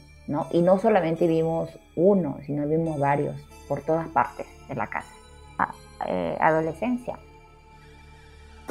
Y 0.50 0.62
no 0.62 0.78
solamente 0.78 1.26
vimos 1.26 1.70
uno, 1.96 2.38
sino 2.46 2.66
vimos 2.66 2.98
varios 2.98 3.36
por 3.68 3.82
todas 3.82 4.08
partes 4.08 4.46
de 4.68 4.74
la 4.74 4.86
casa. 4.86 5.12
Eh, 6.06 6.36
adolescencia, 6.40 7.16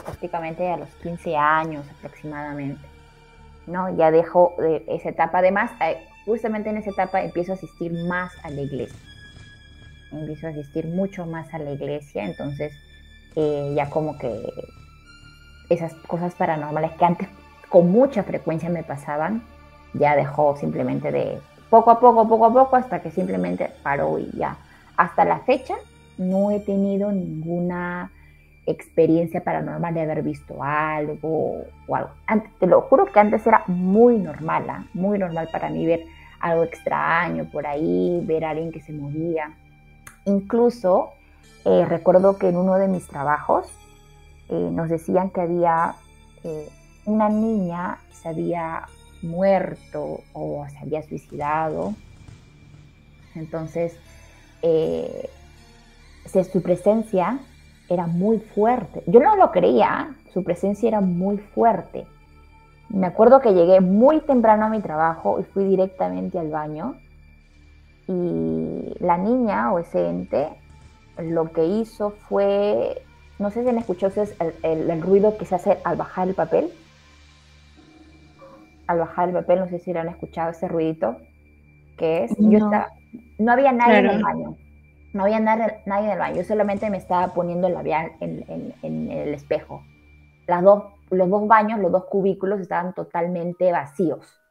prácticamente 0.03 0.69
a 0.69 0.75
los 0.75 0.89
15 0.95 1.37
años 1.37 1.85
aproximadamente, 1.97 2.85
¿no? 3.67 3.95
Ya 3.95 4.11
dejo 4.11 4.53
de 4.57 4.83
esa 4.89 5.09
etapa, 5.09 5.37
además, 5.37 5.71
eh, 5.81 5.97
justamente 6.25 6.69
en 6.69 6.77
esa 6.77 6.89
etapa 6.89 7.21
empiezo 7.21 7.53
a 7.53 7.55
asistir 7.55 7.93
más 8.05 8.33
a 8.43 8.49
la 8.49 8.59
iglesia, 8.59 8.99
empiezo 10.11 10.47
a 10.47 10.49
asistir 10.49 10.87
mucho 10.87 11.25
más 11.25 11.53
a 11.53 11.59
la 11.59 11.71
iglesia, 11.71 12.25
entonces 12.25 12.73
eh, 13.37 13.71
ya 13.77 13.89
como 13.89 14.17
que 14.17 14.37
esas 15.69 15.93
cosas 16.07 16.35
paranormales 16.35 16.91
que 16.97 17.05
antes 17.05 17.29
con 17.69 17.89
mucha 17.91 18.23
frecuencia 18.23 18.69
me 18.69 18.83
pasaban, 18.83 19.41
ya 19.93 20.17
dejó 20.17 20.57
simplemente 20.57 21.11
de 21.13 21.39
poco 21.71 21.89
a 21.89 21.99
poco, 21.99 22.27
poco 22.27 22.45
a 22.45 22.53
poco, 22.53 22.75
hasta 22.75 23.01
que 23.01 23.09
simplemente 23.09 23.71
paró 23.81 24.19
y 24.19 24.29
ya. 24.37 24.57
Hasta 24.97 25.25
la 25.25 25.39
fecha 25.39 25.75
no 26.17 26.51
he 26.51 26.59
tenido 26.59 27.11
ninguna 27.11 28.11
experiencia 28.67 29.43
paranormal 29.43 29.93
de 29.93 30.01
haber 30.01 30.21
visto 30.21 30.61
algo 30.61 31.63
o 31.87 31.95
algo. 31.95 32.11
te 32.59 32.67
lo 32.67 32.81
juro 32.81 33.05
que 33.05 33.19
antes 33.19 33.47
era 33.47 33.63
muy 33.67 34.19
normal, 34.19 34.69
¿ah? 34.69 34.85
muy 34.93 35.17
normal 35.17 35.47
para 35.51 35.69
mí 35.69 35.85
ver 35.85 36.05
algo 36.41 36.63
extraño 36.63 37.45
por 37.45 37.65
ahí, 37.65 38.21
ver 38.25 38.43
a 38.43 38.49
alguien 38.49 38.71
que 38.71 38.81
se 38.81 38.91
movía. 38.91 39.55
Incluso 40.25 41.11
eh, 41.63 41.85
recuerdo 41.85 42.37
que 42.37 42.49
en 42.49 42.57
uno 42.57 42.75
de 42.75 42.89
mis 42.89 43.07
trabajos 43.07 43.65
eh, 44.49 44.69
nos 44.71 44.89
decían 44.89 45.29
que 45.29 45.41
había 45.41 45.95
eh, 46.43 46.67
una 47.05 47.29
niña 47.29 47.97
se 48.11 48.29
había 48.29 48.83
muerto 49.21 50.21
o 50.33 50.65
se 50.69 50.77
había 50.79 51.03
suicidado. 51.03 51.93
Entonces, 53.35 53.97
eh, 54.61 55.29
su 56.25 56.61
presencia 56.61 57.39
era 57.89 58.07
muy 58.07 58.39
fuerte. 58.39 59.03
Yo 59.07 59.19
no 59.19 59.35
lo 59.35 59.51
creía, 59.51 60.15
su 60.33 60.43
presencia 60.43 60.87
era 60.87 61.01
muy 61.01 61.37
fuerte. 61.37 62.05
Me 62.89 63.07
acuerdo 63.07 63.39
que 63.39 63.53
llegué 63.53 63.79
muy 63.79 64.21
temprano 64.21 64.65
a 64.65 64.69
mi 64.69 64.81
trabajo 64.81 65.39
y 65.39 65.43
fui 65.43 65.65
directamente 65.65 66.39
al 66.39 66.49
baño. 66.49 66.95
Y 68.07 68.93
la 68.99 69.17
niña 69.17 69.71
o 69.71 69.79
ese 69.79 70.09
ente 70.09 70.49
lo 71.17 71.51
que 71.51 71.65
hizo 71.65 72.11
fue 72.11 73.01
no 73.41 73.49
sé 73.49 73.63
si 73.63 73.69
han 73.69 73.77
escuchado 73.79 74.23
el, 74.61 75.01
ruido 75.01 75.35
que 75.37 75.45
se 75.45 75.55
hace 75.55 75.79
al 75.83 75.97
bajar 75.97 76.27
el 76.27 76.35
papel. 76.35 76.71
Al 78.91 78.99
bajar 78.99 79.29
el 79.29 79.35
papel, 79.35 79.59
no 79.59 79.67
sé 79.69 79.79
si 79.79 79.93
lo 79.93 80.01
han 80.01 80.09
escuchado 80.09 80.51
ese 80.51 80.67
ruidito 80.67 81.15
que 81.97 82.25
es. 82.25 82.37
No, 82.37 82.51
Yo 82.51 82.69
no 83.39 83.51
había 83.53 83.71
nadie 83.71 83.99
en 83.99 84.05
el 84.07 84.21
baño. 84.21 84.57
No 85.13 85.23
había 85.23 85.39
nadie, 85.39 85.81
nadie, 85.85 86.07
en 86.07 86.11
el 86.11 86.19
baño. 86.19 86.35
Yo 86.37 86.43
solamente 86.43 86.89
me 86.89 86.97
estaba 86.97 87.33
poniendo 87.33 87.67
el 87.67 87.73
labial 87.73 88.11
en, 88.19 88.73
el 88.83 89.33
espejo. 89.33 89.81
Las 90.47 90.63
dos, 90.63 90.83
los 91.09 91.29
dos 91.29 91.47
baños, 91.47 91.79
los 91.79 91.91
dos 91.91 92.05
cubículos 92.05 92.59
estaban 92.59 92.93
totalmente 92.93 93.71
vacíos. 93.71 94.41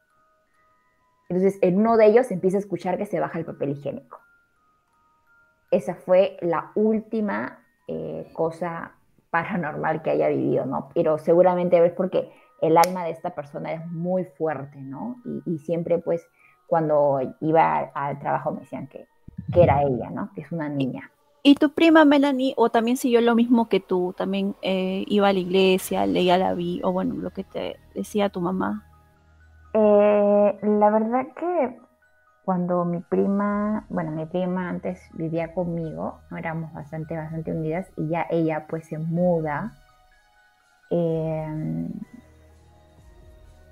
Entonces, 1.29 1.59
en 1.61 1.77
uno 1.77 1.97
de 1.97 2.07
ellos 2.07 2.31
empieza 2.31 2.57
a 2.57 2.61
escuchar 2.61 2.97
que 2.97 3.05
se 3.05 3.19
baja 3.19 3.37
el 3.37 3.45
papel 3.45 3.69
higiénico. 3.69 4.19
Esa 5.69 5.95
fue 5.95 6.37
la 6.41 6.71
última 6.75 7.59
eh, 7.87 8.27
cosa 8.33 8.93
paranormal 9.29 10.01
que 10.01 10.09
haya 10.09 10.27
vivido, 10.27 10.65
¿no? 10.65 10.89
Pero 10.93 11.17
seguramente 11.17 11.83
es 11.85 11.93
porque 11.93 12.31
el 12.61 12.77
alma 12.77 13.03
de 13.03 13.11
esta 13.11 13.31
persona 13.31 13.73
es 13.73 13.85
muy 13.87 14.23
fuerte, 14.23 14.79
¿no? 14.79 15.17
Y, 15.45 15.57
siempre, 15.59 15.97
pues, 15.97 16.25
cuando 16.67 17.19
iba 17.41 17.91
al, 17.93 18.19
trabajo 18.19 18.51
me 18.51 18.61
decían 18.61 18.87
que, 18.87 19.07
que, 19.53 19.63
era 19.63 19.83
ella, 19.83 20.09
¿no? 20.09 20.31
Que 20.33 20.41
es 20.41 20.51
una 20.51 20.69
niña. 20.69 21.11
¿Y 21.43 21.55
tu 21.55 21.73
prima 21.73 22.05
Melanie, 22.05 22.53
o 22.55 22.69
también 22.69 22.97
siguió 22.97 23.19
lo 23.19 23.33
mismo 23.33 23.67
que 23.67 23.79
tú, 23.79 24.13
también 24.15 24.55
eh, 24.61 25.03
iba 25.07 25.27
a 25.27 25.33
la 25.33 25.39
iglesia, 25.39 26.05
leía 26.05 26.37
la 26.37 26.53
Biblia, 26.53 26.87
o 26.87 26.91
bueno, 26.91 27.15
lo 27.15 27.31
que 27.31 27.43
te 27.43 27.79
decía 27.95 28.29
tu 28.29 28.41
mamá? 28.41 28.85
Eh, 29.73 30.59
la 30.61 30.89
verdad 30.91 31.27
que 31.35 31.79
cuando 32.45 32.85
mi 32.85 32.99
prima, 32.99 33.85
bueno, 33.89 34.11
mi 34.11 34.25
prima 34.25 34.69
antes 34.69 35.01
vivía 35.13 35.53
conmigo, 35.53 36.19
no 36.29 36.37
éramos 36.37 36.73
bastante, 36.73 37.15
bastante 37.15 37.51
unidas 37.51 37.91
y 37.95 38.09
ya 38.09 38.27
ella 38.29 38.67
pues 38.67 38.85
se 38.87 38.97
muda, 38.97 39.73
em, 40.89 41.89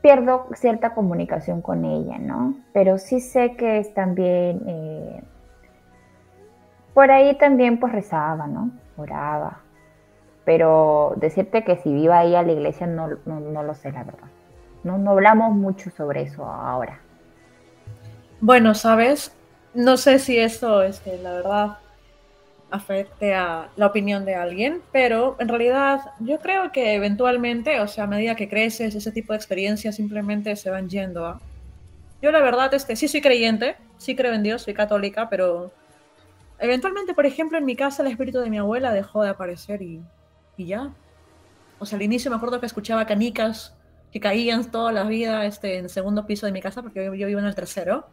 pierdo 0.01 0.47
cierta 0.53 0.93
comunicación 0.93 1.61
con 1.61 1.85
ella, 1.85 2.17
¿no? 2.17 2.55
Pero 2.73 2.97
sí 2.97 3.19
sé 3.19 3.55
que 3.55 3.79
es 3.79 3.93
también, 3.93 4.61
eh, 4.67 5.23
por 6.93 7.11
ahí 7.11 7.37
también 7.37 7.79
pues 7.79 7.91
rezaba, 7.93 8.47
¿no? 8.47 8.71
Oraba. 8.97 9.59
Pero 10.45 11.13
decirte 11.17 11.63
que 11.63 11.77
si 11.77 11.93
viva 11.93 12.19
ahí 12.19 12.35
a 12.35 12.43
la 12.43 12.51
iglesia 12.51 12.87
no, 12.87 13.09
no, 13.25 13.63
lo 13.63 13.73
sé, 13.75 13.91
la 13.91 14.03
verdad. 14.03 14.27
No, 14.83 14.97
no 14.97 15.11
hablamos 15.11 15.53
mucho 15.53 15.91
sobre 15.91 16.23
eso 16.23 16.45
ahora. 16.45 16.99
Bueno, 18.41 18.73
sabes, 18.73 19.35
no 19.73 19.97
sé 19.97 20.17
si 20.17 20.39
esto, 20.39 20.81
este, 20.81 21.17
la 21.17 21.33
verdad, 21.33 21.77
afecte 22.71 23.33
a 23.33 23.69
la 23.75 23.87
opinión 23.87 24.25
de 24.25 24.35
alguien, 24.35 24.81
pero 24.91 25.35
en 25.39 25.47
realidad 25.47 26.01
yo 26.19 26.39
creo 26.39 26.71
que 26.71 26.93
eventualmente, 26.93 27.79
o 27.79 27.87
sea, 27.87 28.05
a 28.05 28.07
medida 28.07 28.35
que 28.35 28.49
creces, 28.49 28.95
ese 28.95 29.11
tipo 29.11 29.33
de 29.33 29.37
experiencias 29.37 29.95
simplemente 29.95 30.55
se 30.55 30.69
van 30.69 30.89
yendo. 30.89 31.25
a... 31.25 31.41
Yo 32.21 32.31
la 32.31 32.41
verdad, 32.41 32.73
este, 32.73 32.95
sí 32.95 33.07
soy 33.07 33.21
creyente, 33.21 33.75
sí 33.97 34.15
creo 34.15 34.33
en 34.33 34.43
Dios, 34.43 34.63
soy 34.63 34.73
católica, 34.73 35.29
pero 35.29 35.71
eventualmente, 36.59 37.13
por 37.13 37.25
ejemplo, 37.25 37.57
en 37.57 37.65
mi 37.65 37.75
casa 37.75 38.03
el 38.03 38.11
espíritu 38.11 38.39
de 38.39 38.49
mi 38.49 38.57
abuela 38.57 38.93
dejó 38.93 39.23
de 39.23 39.29
aparecer 39.29 39.81
y, 39.81 40.01
y 40.57 40.65
ya. 40.65 40.91
O 41.79 41.85
sea, 41.85 41.97
al 41.97 42.03
inicio 42.03 42.29
me 42.29 42.37
acuerdo 42.37 42.59
que 42.59 42.65
escuchaba 42.65 43.05
canicas 43.05 43.75
que 44.11 44.19
caían 44.19 44.69
toda 44.71 44.91
la 44.91 45.03
vida 45.03 45.45
este, 45.45 45.77
en 45.77 45.85
el 45.85 45.89
segundo 45.89 46.25
piso 46.25 46.45
de 46.45 46.51
mi 46.51 46.61
casa, 46.61 46.81
porque 46.81 47.05
yo, 47.05 47.13
yo 47.13 47.27
vivo 47.27 47.39
en 47.39 47.45
el 47.45 47.55
tercero 47.55 48.07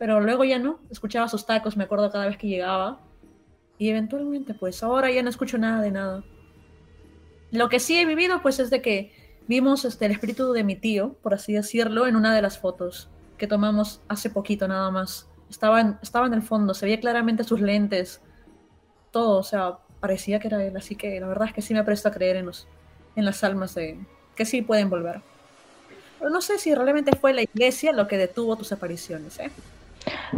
pero 0.00 0.18
luego 0.18 0.44
ya 0.44 0.58
no, 0.58 0.78
escuchaba 0.88 1.28
sus 1.28 1.44
tacos, 1.44 1.76
me 1.76 1.84
acuerdo 1.84 2.10
cada 2.10 2.24
vez 2.24 2.38
que 2.38 2.48
llegaba. 2.48 3.00
Y 3.80 3.88
eventualmente, 3.88 4.52
pues 4.52 4.82
ahora 4.82 5.10
ya 5.10 5.22
no 5.22 5.30
escucho 5.30 5.56
nada 5.56 5.80
de 5.80 5.90
nada. 5.90 6.22
Lo 7.50 7.70
que 7.70 7.80
sí 7.80 7.98
he 7.98 8.04
vivido, 8.04 8.42
pues 8.42 8.60
es 8.60 8.68
de 8.68 8.82
que 8.82 9.10
vimos 9.48 9.86
este, 9.86 10.04
el 10.04 10.12
espíritu 10.12 10.52
de 10.52 10.64
mi 10.64 10.76
tío, 10.76 11.14
por 11.22 11.32
así 11.32 11.54
decirlo, 11.54 12.06
en 12.06 12.14
una 12.14 12.34
de 12.34 12.42
las 12.42 12.58
fotos 12.58 13.08
que 13.38 13.46
tomamos 13.46 14.02
hace 14.06 14.28
poquito 14.28 14.68
nada 14.68 14.90
más. 14.90 15.30
Estaba 15.48 15.80
en, 15.80 15.98
en 15.98 16.34
el 16.34 16.42
fondo, 16.42 16.74
se 16.74 16.84
veía 16.84 17.00
claramente 17.00 17.42
sus 17.42 17.62
lentes, 17.62 18.20
todo, 19.12 19.38
o 19.38 19.42
sea, 19.42 19.78
parecía 19.98 20.40
que 20.40 20.48
era 20.48 20.62
él. 20.62 20.76
Así 20.76 20.94
que 20.94 21.18
la 21.18 21.26
verdad 21.26 21.48
es 21.48 21.54
que 21.54 21.62
sí 21.62 21.72
me 21.72 21.82
presto 21.82 22.10
a 22.10 22.12
creer 22.12 22.36
en, 22.36 22.44
los, 22.44 22.68
en 23.16 23.24
las 23.24 23.42
almas 23.44 23.74
de 23.74 23.98
que 24.36 24.44
sí 24.44 24.60
pueden 24.60 24.90
volver. 24.90 25.22
No 26.20 26.42
sé 26.42 26.58
si 26.58 26.74
realmente 26.74 27.16
fue 27.16 27.32
la 27.32 27.40
iglesia 27.40 27.94
lo 27.94 28.06
que 28.08 28.18
detuvo 28.18 28.56
tus 28.56 28.72
apariciones, 28.72 29.38
¿eh? 29.38 29.50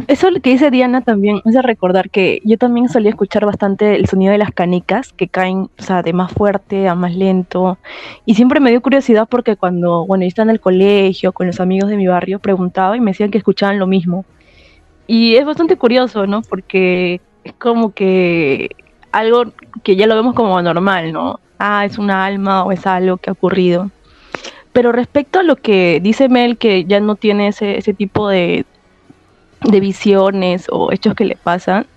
Eso 0.07 0.29
que 0.41 0.49
dice 0.49 0.71
Diana 0.71 1.01
también 1.01 1.41
es 1.45 1.53
de 1.53 1.61
recordar 1.61 2.09
que 2.09 2.41
yo 2.43 2.57
también 2.57 2.89
solía 2.89 3.11
escuchar 3.11 3.45
bastante 3.45 3.95
el 3.95 4.07
sonido 4.07 4.31
de 4.31 4.39
las 4.39 4.51
canicas 4.51 5.13
que 5.13 5.27
caen, 5.27 5.69
o 5.77 5.83
sea, 5.83 6.01
de 6.01 6.13
más 6.13 6.31
fuerte 6.31 6.87
a 6.87 6.95
más 6.95 7.15
lento. 7.15 7.77
Y 8.25 8.33
siempre 8.35 8.59
me 8.59 8.71
dio 8.71 8.81
curiosidad 8.81 9.27
porque 9.29 9.55
cuando, 9.55 10.05
bueno, 10.05 10.23
yo 10.23 10.29
estaba 10.29 10.45
en 10.45 10.49
el 10.55 10.59
colegio 10.59 11.31
con 11.31 11.47
los 11.47 11.59
amigos 11.59 11.89
de 11.89 11.97
mi 11.97 12.07
barrio, 12.07 12.39
preguntaba 12.39 12.97
y 12.97 13.01
me 13.01 13.11
decían 13.11 13.29
que 13.29 13.37
escuchaban 13.37 13.77
lo 13.77 13.85
mismo. 13.85 14.25
Y 15.05 15.35
es 15.35 15.45
bastante 15.45 15.77
curioso, 15.77 16.25
¿no? 16.25 16.41
Porque 16.41 17.21
es 17.43 17.53
como 17.53 17.93
que 17.93 18.69
algo 19.11 19.45
que 19.83 19.95
ya 19.95 20.07
lo 20.07 20.15
vemos 20.15 20.33
como 20.33 20.59
normal, 20.61 21.11
¿no? 21.13 21.39
Ah, 21.59 21.85
es 21.85 21.99
una 21.99 22.25
alma 22.25 22.63
o 22.63 22.71
es 22.71 22.87
algo 22.87 23.17
que 23.17 23.29
ha 23.29 23.33
ocurrido. 23.33 23.91
Pero 24.71 24.91
respecto 24.91 25.39
a 25.39 25.43
lo 25.43 25.55
que 25.55 25.99
dice 26.01 26.29
Mel, 26.29 26.57
que 26.57 26.85
ya 26.85 26.99
no 26.99 27.15
tiene 27.15 27.49
ese, 27.49 27.77
ese 27.77 27.93
tipo 27.93 28.27
de, 28.27 28.65
de 29.63 29.79
visiones 29.79 30.67
o 30.69 30.91
hechos 30.91 31.15
que 31.15 31.25
le 31.25 31.35
pasan, 31.35 31.87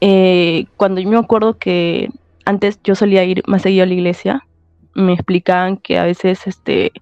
eh, 0.00 0.66
cuando 0.76 1.00
yo 1.00 1.08
me 1.08 1.18
acuerdo 1.18 1.58
que 1.58 2.08
antes 2.44 2.78
yo 2.82 2.94
solía 2.94 3.24
ir 3.24 3.42
más 3.46 3.62
seguido 3.62 3.84
a 3.84 3.86
la 3.86 3.94
iglesia, 3.94 4.46
me 4.94 5.12
explicaban 5.14 5.76
que 5.76 5.98
a 5.98 6.04
veces 6.04 6.46
este, 6.46 6.92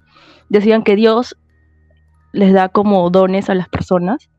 decían 0.48 0.82
que 0.82 0.96
Dios 0.96 1.36
les 2.32 2.52
da 2.52 2.68
como 2.68 3.10
dones 3.10 3.50
a 3.50 3.54
las 3.54 3.68
personas 3.68 4.30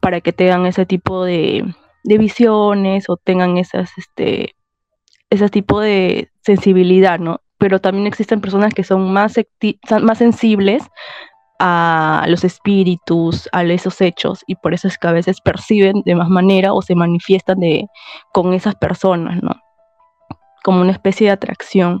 para 0.00 0.20
que 0.20 0.32
tengan 0.32 0.66
ese 0.66 0.84
tipo 0.86 1.24
de, 1.24 1.64
de 2.02 2.18
visiones 2.18 3.08
o 3.08 3.16
tengan 3.16 3.56
esas, 3.56 3.90
este, 3.96 4.54
ese 5.30 5.48
tipo 5.48 5.80
de 5.80 6.30
sensibilidad, 6.42 7.18
¿no? 7.18 7.40
Pero 7.58 7.80
también 7.80 8.06
existen 8.06 8.40
personas 8.40 8.74
que 8.74 8.84
son 8.84 9.12
más, 9.12 9.34
más 10.02 10.18
sensibles 10.18 10.82
a 11.58 12.24
los 12.28 12.44
espíritus, 12.44 13.48
a 13.52 13.62
esos 13.64 14.00
hechos, 14.00 14.42
y 14.46 14.56
por 14.56 14.74
eso 14.74 14.88
es 14.88 14.98
que 14.98 15.08
a 15.08 15.12
veces 15.12 15.40
perciben 15.40 16.02
de 16.04 16.14
más 16.14 16.28
manera 16.28 16.72
o 16.72 16.82
se 16.82 16.94
manifiestan 16.94 17.60
de, 17.60 17.86
con 18.32 18.54
esas 18.54 18.74
personas, 18.74 19.42
¿no? 19.42 19.54
Como 20.62 20.80
una 20.80 20.92
especie 20.92 21.28
de 21.28 21.32
atracción. 21.32 22.00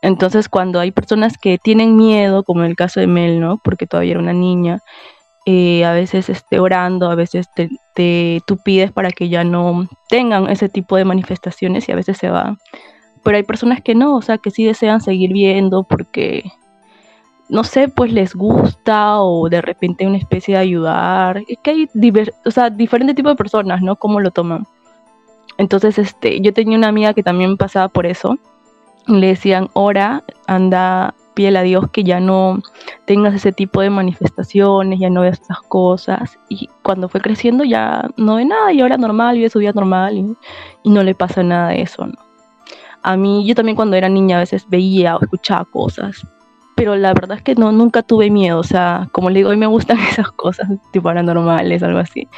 Entonces, 0.00 0.48
cuando 0.48 0.80
hay 0.80 0.90
personas 0.90 1.38
que 1.38 1.58
tienen 1.58 1.96
miedo, 1.96 2.42
como 2.44 2.64
en 2.64 2.70
el 2.70 2.76
caso 2.76 2.98
de 3.00 3.06
Mel, 3.06 3.40
¿no? 3.40 3.58
Porque 3.62 3.86
todavía 3.86 4.12
era 4.12 4.20
una 4.20 4.32
niña, 4.32 4.80
eh, 5.44 5.84
a 5.84 5.92
veces 5.92 6.28
esté 6.28 6.60
orando, 6.60 7.10
a 7.10 7.16
veces 7.16 7.48
te, 7.54 8.40
tú 8.46 8.58
pides 8.58 8.92
para 8.92 9.10
que 9.10 9.28
ya 9.28 9.42
no 9.42 9.88
tengan 10.08 10.48
ese 10.48 10.68
tipo 10.68 10.96
de 10.96 11.04
manifestaciones 11.04 11.88
y 11.88 11.92
a 11.92 11.96
veces 11.96 12.16
se 12.18 12.30
van. 12.30 12.58
Pero 13.24 13.36
hay 13.36 13.42
personas 13.42 13.82
que 13.82 13.94
no, 13.94 14.16
o 14.16 14.22
sea, 14.22 14.38
que 14.38 14.50
sí 14.50 14.64
desean 14.64 15.00
seguir 15.00 15.32
viendo 15.32 15.84
porque 15.84 16.44
no 17.52 17.64
sé, 17.64 17.88
pues 17.88 18.10
les 18.14 18.34
gusta 18.34 19.20
o 19.20 19.46
de 19.50 19.60
repente 19.60 20.06
una 20.06 20.16
especie 20.16 20.54
de 20.54 20.60
ayudar. 20.62 21.42
Es 21.46 21.58
que 21.62 21.70
hay 21.70 21.90
o 22.46 22.50
sea, 22.50 22.70
diferentes 22.70 23.14
tipos 23.14 23.32
de 23.32 23.36
personas, 23.36 23.82
¿no? 23.82 23.94
Cómo 23.96 24.20
lo 24.20 24.30
toman. 24.30 24.66
Entonces, 25.58 25.98
este, 25.98 26.40
yo 26.40 26.54
tenía 26.54 26.78
una 26.78 26.88
amiga 26.88 27.12
que 27.12 27.22
también 27.22 27.58
pasaba 27.58 27.88
por 27.88 28.06
eso. 28.06 28.38
Le 29.06 29.26
decían, 29.26 29.68
ora, 29.74 30.24
anda, 30.46 31.14
piel 31.34 31.58
a 31.58 31.62
Dios 31.62 31.90
que 31.90 32.04
ya 32.04 32.20
no 32.20 32.62
tengas 33.04 33.34
ese 33.34 33.52
tipo 33.52 33.82
de 33.82 33.90
manifestaciones, 33.90 34.98
ya 34.98 35.10
no 35.10 35.20
veas 35.20 35.42
esas 35.42 35.60
cosas. 35.60 36.38
Y 36.48 36.70
cuando 36.80 37.10
fue 37.10 37.20
creciendo 37.20 37.64
ya 37.64 38.08
no 38.16 38.36
ve 38.36 38.46
nada 38.46 38.72
y 38.72 38.80
ahora 38.80 38.96
normal, 38.96 39.36
vive 39.36 39.50
su 39.50 39.58
vida 39.58 39.72
normal 39.74 40.16
y, 40.16 40.36
y 40.84 40.88
no 40.88 41.02
le 41.02 41.14
pasa 41.14 41.42
nada 41.42 41.68
de 41.68 41.82
eso, 41.82 42.06
¿no? 42.06 42.14
A 43.02 43.14
mí, 43.18 43.44
yo 43.46 43.54
también 43.54 43.76
cuando 43.76 43.94
era 43.96 44.08
niña 44.08 44.38
a 44.38 44.40
veces 44.40 44.64
veía 44.70 45.16
o 45.16 45.20
escuchaba 45.20 45.66
cosas, 45.66 46.24
pero 46.74 46.96
la 46.96 47.12
verdad 47.12 47.38
es 47.38 47.42
que 47.42 47.54
no, 47.54 47.72
nunca 47.72 48.02
tuve 48.02 48.30
miedo, 48.30 48.58
o 48.58 48.64
sea, 48.64 49.08
como 49.12 49.30
le 49.30 49.40
digo, 49.40 49.50
mí 49.50 49.56
me 49.56 49.66
gustan 49.66 49.98
esas 50.10 50.30
cosas 50.32 50.68
tipo 50.90 51.04
paranormales, 51.04 51.82
algo 51.82 51.98
así. 51.98 52.28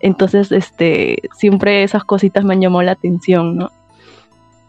Entonces, 0.00 0.52
este, 0.52 1.22
siempre 1.36 1.82
esas 1.82 2.04
cositas 2.04 2.44
me 2.44 2.54
han 2.54 2.60
llamado 2.60 2.82
la 2.82 2.92
atención, 2.92 3.56
¿no? 3.56 3.70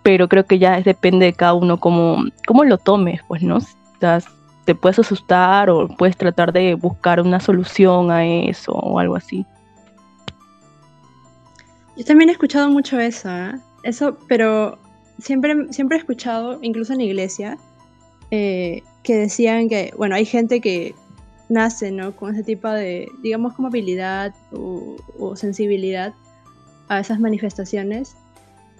Pero 0.04 0.30
creo 0.30 0.46
que 0.46 0.58
ya 0.60 0.80
depende 0.82 1.26
de 1.26 1.34
cada 1.34 1.54
uno 1.54 1.80
cómo, 1.80 2.24
cómo 2.46 2.64
lo 2.64 2.78
tomes, 2.78 3.22
pues, 3.28 3.44
¿no? 3.44 3.58
O 3.58 4.00
sea, 4.00 4.20
te 4.66 4.76
puedes 4.76 5.00
asustar 5.00 5.70
o 5.70 5.88
puedes 5.88 6.16
tratar 6.16 6.54
de 6.54 6.76
buscar 6.76 7.20
una 7.20 7.40
solución 7.40 8.12
a 8.12 8.26
eso 8.26 8.74
o 8.74 9.00
algo 9.00 9.16
así. 9.16 9.46
Yo 11.98 12.06
también 12.06 12.30
he 12.30 12.34
escuchado 12.34 12.70
mucho 12.70 13.00
eso, 13.00 13.30
¿eh? 13.30 13.56
Eso, 13.84 14.18
pero 14.28 14.78
siempre, 15.20 15.72
siempre 15.72 15.98
he 15.98 16.00
escuchado, 16.00 16.60
incluso 16.62 16.94
en 16.94 17.00
la 17.00 17.06
iglesia, 17.06 17.58
eh, 18.32 18.84
que 19.08 19.16
decían 19.16 19.70
que, 19.70 19.94
bueno, 19.96 20.16
hay 20.16 20.26
gente 20.26 20.60
que 20.60 20.94
nace, 21.48 21.92
¿no? 21.92 22.14
Con 22.14 22.34
ese 22.34 22.44
tipo 22.44 22.68
de, 22.68 23.10
digamos, 23.24 23.54
como 23.54 23.70
habilidad 23.70 24.36
o, 24.52 24.98
sensibilidad 25.38 26.14
a 26.90 27.00
esas 27.00 27.18
manifestaciones, 27.18 28.18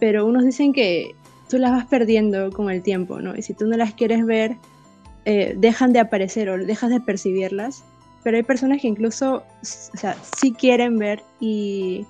pero 0.02 0.26
unos 0.26 0.44
dicen 0.44 0.74
que 0.74 1.16
tú 1.50 1.58
las 1.60 1.72
vas 1.72 1.86
perdiendo 1.86 2.52
con 2.52 2.70
el 2.70 2.84
tiempo, 2.84 3.22
¿no? 3.22 3.38
Y 3.38 3.42
si 3.42 3.54
tú 3.54 3.68
no 3.68 3.78
las 3.78 3.94
quieres 3.94 4.26
ver, 4.26 4.58
eh, 5.24 5.56
dejan 5.58 5.94
de 5.94 6.00
aparecer 6.02 6.50
o 6.50 6.58
dejas 6.58 6.90
de 6.90 7.00
percibirlas, 7.00 7.86
pero 8.22 8.36
hay 8.36 8.44
personas 8.44 8.82
que 8.82 8.90
incluso, 8.90 9.46
o 9.62 9.98
sea, 9.98 10.18
sí 10.36 10.52
quieren 10.52 10.98
ver 10.98 11.24
y 11.40 12.06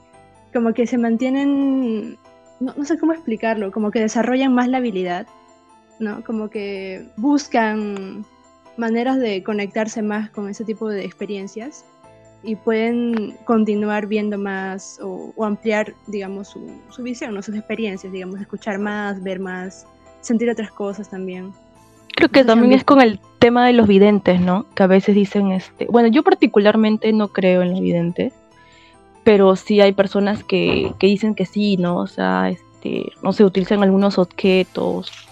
como 0.53 0.73
que 0.73 0.87
se 0.87 0.97
mantienen, 0.97 2.17
no, 2.59 2.73
no 2.75 2.83
sé 2.83 2.97
cómo 2.97 3.13
explicarlo, 3.13 3.71
como 3.71 3.91
que 3.91 3.99
desarrollan 3.99 4.55
más 4.55 4.69
la 4.69 4.77
habilidad 4.77 5.27
¿no? 5.99 6.23
Como 6.23 6.49
que 6.49 7.05
buscan 7.17 8.25
maneras 8.77 9.19
de 9.19 9.43
conectarse 9.43 10.01
más 10.01 10.29
con 10.29 10.49
ese 10.49 10.63
tipo 10.63 10.89
de 10.89 11.03
experiencias 11.03 11.85
y 12.43 12.55
pueden 12.55 13.35
continuar 13.45 14.05
viendo 14.05 14.37
más 14.37 14.99
o, 15.01 15.33
ampliar, 15.43 15.93
digamos, 16.05 16.49
su, 16.49 17.03
visión, 17.03 17.33
¿no? 17.33 17.41
sus 17.41 17.55
experiencias, 17.55 18.13
digamos, 18.13 18.39
escuchar 18.39 18.79
más, 18.79 19.21
ver 19.21 19.39
más, 19.39 19.87
sentir 20.21 20.49
otras 20.49 20.71
cosas 20.71 21.09
también. 21.09 21.51
Creo 22.15 22.29
que 22.29 22.43
también 22.43 22.73
es 22.73 22.83
con 22.83 23.01
el 23.01 23.19
tema 23.39 23.65
de 23.67 23.73
los 23.73 23.87
videntes, 23.87 24.39
¿no? 24.39 24.65
Que 24.75 24.83
a 24.83 24.87
veces 24.87 25.13
dicen, 25.13 25.51
este, 25.51 25.85
bueno, 25.85 26.07
yo 26.07 26.23
particularmente 26.23 27.11
no 27.13 27.27
creo 27.27 27.61
en 27.61 27.71
los 27.71 27.79
videntes, 27.79 28.33
pero 29.23 29.55
sí 29.55 29.81
hay 29.81 29.91
personas 29.91 30.43
que, 30.43 30.93
que 30.99 31.07
dicen 31.07 31.35
que 31.35 31.45
sí, 31.45 31.77
¿no? 31.77 31.97
O 31.97 32.07
sea, 32.07 32.49
este, 32.49 33.11
no 33.21 33.33
se 33.33 33.43
utilizan 33.43 33.83
algunos 33.83 34.17
objetos 34.17 35.26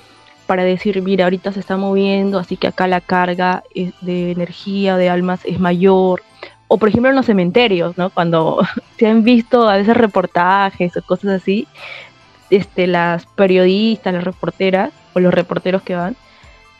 para 0.45 0.63
decir, 0.63 1.01
mira, 1.01 1.25
ahorita 1.25 1.51
se 1.51 1.59
está 1.59 1.77
moviendo, 1.77 2.39
así 2.39 2.57
que 2.57 2.67
acá 2.67 2.87
la 2.87 3.01
carga 3.01 3.63
de 4.01 4.31
energía, 4.31 4.97
de 4.97 5.09
almas 5.09 5.41
es 5.45 5.59
mayor. 5.59 6.21
O 6.67 6.77
por 6.77 6.89
ejemplo 6.89 7.09
en 7.09 7.15
los 7.15 7.25
cementerios, 7.25 7.97
¿no? 7.97 8.09
Cuando 8.09 8.61
se 8.97 9.07
han 9.07 9.23
visto 9.23 9.69
a 9.69 9.77
veces 9.77 9.95
reportajes 9.97 10.95
o 10.97 11.01
cosas 11.01 11.41
así, 11.41 11.67
este, 12.49 12.87
las 12.87 13.25
periodistas, 13.25 14.13
las 14.13 14.23
reporteras 14.23 14.91
o 15.13 15.19
los 15.19 15.33
reporteros 15.33 15.81
que 15.81 15.95
van, 15.95 16.15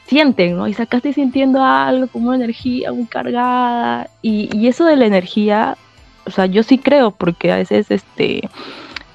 sienten, 0.07 0.57
¿no? 0.57 0.67
Y 0.67 0.73
acá 0.73 0.97
estoy 0.97 1.13
sintiendo 1.13 1.63
algo 1.63 2.07
como 2.07 2.27
una 2.27 2.37
energía 2.37 2.91
muy 2.91 3.05
cargada. 3.05 4.09
Y, 4.21 4.49
y, 4.55 4.67
eso 4.67 4.85
de 4.85 4.95
la 4.95 5.05
energía, 5.05 5.77
o 6.25 6.31
sea, 6.31 6.45
yo 6.45 6.63
sí 6.63 6.77
creo, 6.77 7.11
porque 7.11 7.51
a 7.51 7.57
veces 7.57 7.89
este, 7.89 8.49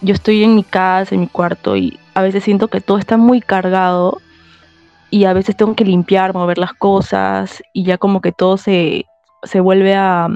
yo 0.00 0.14
estoy 0.14 0.42
en 0.42 0.54
mi 0.56 0.64
casa, 0.64 1.14
en 1.14 1.22
mi 1.22 1.26
cuarto, 1.28 1.76
y 1.76 1.98
a 2.14 2.22
veces 2.22 2.44
siento 2.44 2.68
que 2.68 2.80
todo 2.80 2.98
está 2.98 3.16
muy 3.16 3.40
cargado 3.40 4.20
y 5.10 5.24
a 5.24 5.32
veces 5.32 5.56
tengo 5.56 5.74
que 5.74 5.84
limpiar, 5.84 6.34
mover 6.34 6.58
las 6.58 6.72
cosas 6.72 7.62
y 7.72 7.84
ya 7.84 7.98
como 7.98 8.20
que 8.20 8.32
todo 8.32 8.56
se, 8.56 9.06
se 9.42 9.60
vuelve 9.60 9.94
a, 9.94 10.28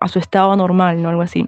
a, 0.00 0.08
su 0.08 0.18
estado 0.18 0.54
normal, 0.56 1.02
¿no? 1.02 1.08
Algo 1.08 1.22
así. 1.22 1.46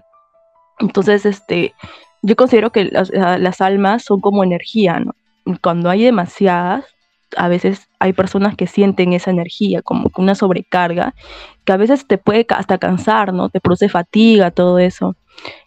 Entonces, 0.79 1.27
este, 1.27 1.75
yo 2.23 2.37
considero 2.37 2.71
que 2.73 2.87
las, 2.87 3.11
las 3.11 3.61
almas 3.61 4.05
son 4.05 4.21
como 4.21 4.43
energía, 4.43 5.01
¿no? 5.01 5.15
Cuando 5.63 5.91
hay 5.91 6.05
demasiadas, 6.05 6.85
a 7.37 7.49
veces 7.49 7.89
hay 7.99 8.13
personas 8.13 8.57
que 8.57 8.67
sienten 8.67 9.13
esa 9.13 9.31
energía, 9.31 9.83
como 9.83 10.11
una 10.17 10.35
sobrecarga, 10.35 11.15
que 11.65 11.73
a 11.73 11.77
veces 11.77 12.07
te 12.07 12.19
puede 12.19 12.47
hasta 12.51 12.79
cansar, 12.79 13.33
¿no? 13.33 13.49
Te 13.49 13.61
produce 13.61 13.89
fatiga, 13.89 14.51
todo 14.51 14.79
eso. 14.79 15.15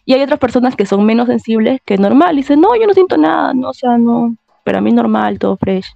Y 0.04 0.14
hay 0.14 0.22
otras 0.22 0.38
personas 0.38 0.74
que 0.74 0.86
son 0.86 1.04
menos 1.04 1.28
sensibles 1.28 1.80
que 1.84 1.96
normal, 1.96 2.34
y 2.34 2.38
dicen, 2.38 2.60
no, 2.60 2.74
yo 2.76 2.86
no 2.86 2.94
siento 2.94 3.16
nada, 3.16 3.54
no, 3.54 3.70
o 3.70 3.74
sea, 3.74 3.96
no, 3.98 4.34
pero 4.64 4.78
a 4.78 4.80
mí 4.80 4.92
normal, 4.92 5.38
todo 5.38 5.56
fresh. 5.56 5.94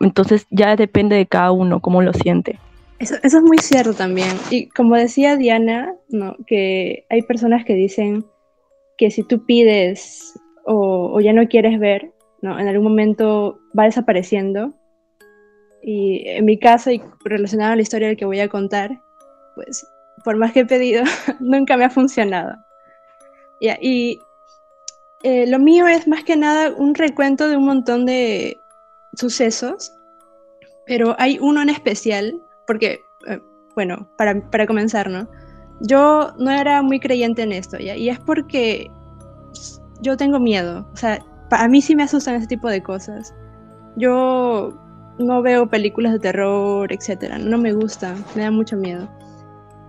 Entonces 0.00 0.46
ya 0.50 0.76
depende 0.76 1.16
de 1.16 1.26
cada 1.26 1.52
uno 1.52 1.80
cómo 1.80 2.02
lo 2.02 2.12
siente. 2.12 2.58
Eso, 2.98 3.16
es 3.22 3.34
muy 3.42 3.58
cierto 3.58 3.94
también. 3.94 4.36
Y 4.50 4.68
como 4.68 4.96
decía 4.96 5.36
Diana, 5.36 5.94
¿no? 6.08 6.36
que 6.46 7.04
hay 7.10 7.22
personas 7.22 7.64
que 7.64 7.74
dicen 7.74 8.24
que 8.96 9.10
si 9.10 9.22
tú 9.22 9.44
pides 9.44 10.34
o, 10.64 11.20
ya 11.20 11.32
no 11.32 11.46
quieres 11.46 11.78
ver, 11.78 12.12
¿no? 12.42 12.58
en 12.58 12.68
algún 12.68 12.84
momento 12.84 13.58
va 13.78 13.84
desapareciendo. 13.84 14.72
Y 15.82 16.26
en 16.26 16.44
mi 16.44 16.58
caso, 16.58 16.90
y 16.90 17.02
relacionado 17.24 17.72
a 17.72 17.76
la 17.76 17.82
historia 17.82 18.16
que 18.16 18.24
voy 18.24 18.40
a 18.40 18.48
contar, 18.48 19.00
pues 19.54 19.86
por 20.24 20.36
más 20.36 20.52
que 20.52 20.60
he 20.60 20.66
pedido, 20.66 21.04
nunca 21.40 21.76
me 21.76 21.84
ha 21.84 21.90
funcionado. 21.90 22.56
y 23.60 24.18
eh, 25.22 25.46
lo 25.46 25.58
mío 25.58 25.86
es 25.86 26.06
más 26.08 26.24
que 26.24 26.36
nada 26.36 26.72
un 26.76 26.94
recuento 26.94 27.48
de 27.48 27.56
un 27.56 27.64
montón 27.64 28.06
de, 28.06 28.58
sucesos, 29.16 29.92
pero 30.86 31.16
hay 31.18 31.38
uno 31.40 31.62
en 31.62 31.68
especial, 31.68 32.40
porque, 32.66 33.00
eh, 33.26 33.40
bueno, 33.74 34.08
para, 34.16 34.48
para, 34.50 34.66
comenzar, 34.66 35.10
¿no? 35.10 35.28
yo 35.80 36.32
no 36.38 36.50
era 36.50 36.82
muy 36.82 37.00
creyente 37.00 37.42
en 37.42 37.52
esto. 37.52 37.78
Y 37.78 38.08
es 38.08 38.18
porque 38.20 38.90
yo 40.00 40.16
tengo 40.16 40.38
miedo, 40.38 40.88
o 40.92 40.96
sea, 40.96 41.18
a 41.50 41.68
mí 41.68 41.80
sí 41.80 41.94
me 41.94 42.02
asustan 42.02 42.36
ese 42.36 42.46
tipo 42.46 42.68
de 42.68 42.82
cosas. 42.82 43.34
Yo 43.96 44.76
no 45.18 45.42
veo 45.42 45.68
películas 45.68 46.12
de 46.12 46.18
terror, 46.18 46.92
etcétera, 46.92 47.38
no 47.38 47.58
me 47.58 47.72
gusta, 47.72 48.14
me 48.34 48.42
da 48.42 48.50
mucho 48.50 48.76
miedo. 48.76 49.08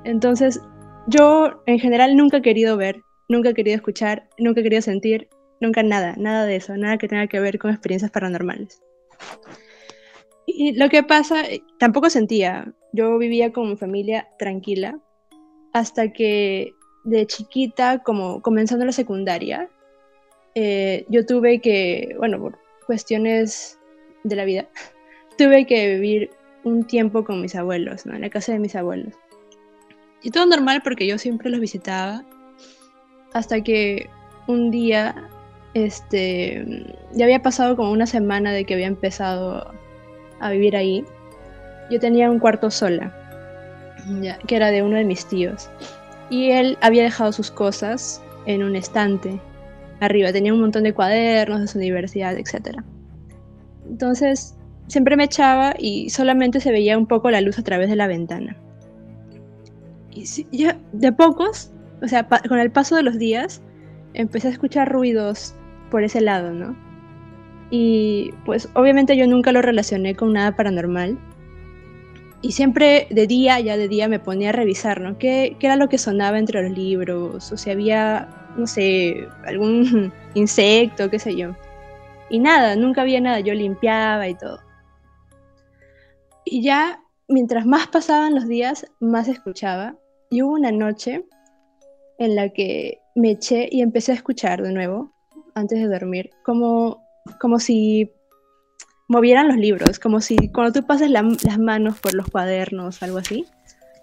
Entonces, 0.03 0.61
yo 1.07 1.61
en 1.65 1.79
general 1.79 2.15
nunca 2.15 2.37
he 2.37 2.41
querido 2.41 2.77
ver, 2.77 3.03
nunca 3.27 3.49
he 3.49 3.53
querido 3.53 3.75
escuchar, 3.75 4.29
nunca 4.37 4.61
he 4.61 4.63
querido 4.63 4.81
sentir, 4.81 5.27
nunca 5.59 5.83
nada, 5.83 6.15
nada 6.17 6.45
de 6.45 6.55
eso, 6.55 6.77
nada 6.77 6.97
que 6.97 7.07
tenga 7.07 7.27
que 7.27 7.39
ver 7.39 7.59
con 7.59 7.71
experiencias 7.71 8.11
paranormales. 8.11 8.81
Y 10.45 10.73
lo 10.73 10.89
que 10.89 11.03
pasa, 11.03 11.43
tampoco 11.77 12.09
sentía, 12.09 12.73
yo 12.93 13.17
vivía 13.17 13.51
con 13.51 13.69
mi 13.69 13.75
familia 13.75 14.29
tranquila 14.39 14.99
hasta 15.73 16.11
que 16.11 16.73
de 17.03 17.27
chiquita, 17.27 17.99
como 18.03 18.41
comenzando 18.41 18.85
la 18.85 18.91
secundaria, 18.91 19.69
eh, 20.55 21.05
yo 21.09 21.25
tuve 21.25 21.59
que, 21.59 22.15
bueno, 22.17 22.39
por 22.39 22.59
cuestiones 22.85 23.79
de 24.23 24.35
la 24.35 24.45
vida, 24.45 24.67
tuve 25.37 25.65
que 25.65 25.95
vivir 25.95 26.31
un 26.63 26.85
tiempo 26.85 27.23
con 27.23 27.41
mis 27.41 27.55
abuelos, 27.55 28.05
¿no? 28.05 28.15
En 28.15 28.21
la 28.21 28.29
casa 28.29 28.53
de 28.53 28.59
mis 28.59 28.75
abuelos. 28.75 29.13
Y 30.23 30.31
todo 30.31 30.45
normal 30.45 30.81
porque 30.83 31.07
yo 31.07 31.17
siempre 31.17 31.49
los 31.49 31.59
visitaba, 31.59 32.25
hasta 33.33 33.61
que 33.61 34.09
un 34.47 34.71
día, 34.71 35.29
este, 35.73 36.95
ya 37.13 37.25
había 37.25 37.41
pasado 37.41 37.75
como 37.75 37.91
una 37.91 38.05
semana 38.05 38.51
de 38.51 38.65
que 38.65 38.73
había 38.73 38.87
empezado 38.87 39.71
a 40.39 40.51
vivir 40.51 40.75
ahí. 40.75 41.05
Yo 41.89 41.99
tenía 41.99 42.29
un 42.29 42.39
cuarto 42.39 42.71
sola, 42.71 43.13
que 44.45 44.55
era 44.55 44.71
de 44.71 44.83
uno 44.83 44.97
de 44.97 45.05
mis 45.05 45.25
tíos. 45.25 45.69
Y 46.29 46.51
él 46.51 46.77
había 46.81 47.03
dejado 47.03 47.31
sus 47.31 47.51
cosas 47.51 48.21
en 48.45 48.63
un 48.63 48.75
estante 48.75 49.39
arriba. 49.99 50.31
Tenía 50.33 50.53
un 50.53 50.61
montón 50.61 50.83
de 50.83 50.93
cuadernos 50.93 51.61
de 51.61 51.67
su 51.67 51.77
universidad, 51.77 52.37
etc. 52.37 52.81
Entonces, 53.89 54.55
siempre 54.87 55.15
me 55.15 55.25
echaba 55.25 55.73
y 55.77 56.09
solamente 56.09 56.59
se 56.59 56.71
veía 56.71 56.97
un 56.97 57.07
poco 57.07 57.31
la 57.31 57.41
luz 57.41 57.59
a 57.59 57.63
través 57.63 57.89
de 57.89 57.95
la 57.95 58.07
ventana. 58.07 58.57
Y 60.11 60.25
ya, 60.51 60.77
de 60.93 61.11
pocos, 61.11 61.71
o 62.01 62.07
sea, 62.07 62.27
con 62.27 62.59
el 62.59 62.71
paso 62.71 62.95
de 62.95 63.03
los 63.03 63.17
días, 63.17 63.61
empecé 64.17 64.47
a 64.47 64.51
escuchar 64.51 64.91
ruidos 64.91 65.53
por 65.89 66.03
ese 66.03 66.21
lado, 66.21 66.51
¿no? 66.51 66.75
Y 67.69 68.33
pues 68.45 68.69
obviamente 68.73 69.15
yo 69.15 69.27
nunca 69.27 69.51
lo 69.51 69.61
relacioné 69.61 70.15
con 70.15 70.33
nada 70.33 70.55
paranormal. 70.55 71.17
Y 72.41 72.51
siempre 72.51 73.07
de 73.09 73.27
día, 73.27 73.59
ya 73.59 73.77
de 73.77 73.87
día, 73.87 74.07
me 74.07 74.19
ponía 74.19 74.49
a 74.49 74.53
revisar, 74.53 75.01
¿no? 75.01 75.17
¿Qué, 75.17 75.55
qué 75.59 75.67
era 75.67 75.75
lo 75.75 75.89
que 75.89 75.97
sonaba 75.97 76.39
entre 76.39 76.63
los 76.63 76.77
libros? 76.77 77.51
O 77.51 77.57
si 77.57 77.69
había, 77.69 78.27
no 78.57 78.67
sé, 78.67 79.27
algún 79.45 80.11
insecto, 80.33 81.09
qué 81.09 81.19
sé 81.19 81.35
yo. 81.35 81.55
Y 82.29 82.39
nada, 82.39 82.75
nunca 82.75 83.01
había 83.01 83.21
nada, 83.21 83.39
yo 83.39 83.53
limpiaba 83.53 84.27
y 84.27 84.35
todo. 84.35 84.59
Y 86.45 86.61
ya, 86.63 87.01
mientras 87.27 87.65
más 87.65 87.87
pasaban 87.87 88.35
los 88.35 88.47
días, 88.47 88.85
más 88.99 89.27
escuchaba. 89.27 89.95
Y 90.29 90.41
hubo 90.41 90.53
una 90.53 90.71
noche 90.71 91.25
en 92.19 92.35
la 92.35 92.49
que 92.49 92.99
me 93.17 93.31
eché 93.31 93.67
y 93.71 93.81
empecé 93.81 94.11
a 94.11 94.15
escuchar 94.15 94.61
de 94.61 94.71
nuevo, 94.71 95.11
antes 95.55 95.79
de 95.79 95.87
dormir, 95.87 96.29
como 96.43 97.03
como 97.39 97.59
si 97.59 98.11
movieran 99.07 99.47
los 99.47 99.57
libros, 99.57 99.99
como 99.99 100.21
si 100.21 100.49
cuando 100.49 100.79
tú 100.79 100.85
pasas 100.85 101.09
las 101.09 101.59
manos 101.59 101.99
por 101.99 102.13
los 102.13 102.29
cuadernos, 102.29 103.01
algo 103.03 103.17
así, 103.17 103.45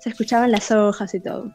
se 0.01 0.11
escuchaban 0.11 0.51
las 0.51 0.71
hojas 0.71 1.15
y 1.15 1.21
todo. 1.21 1.53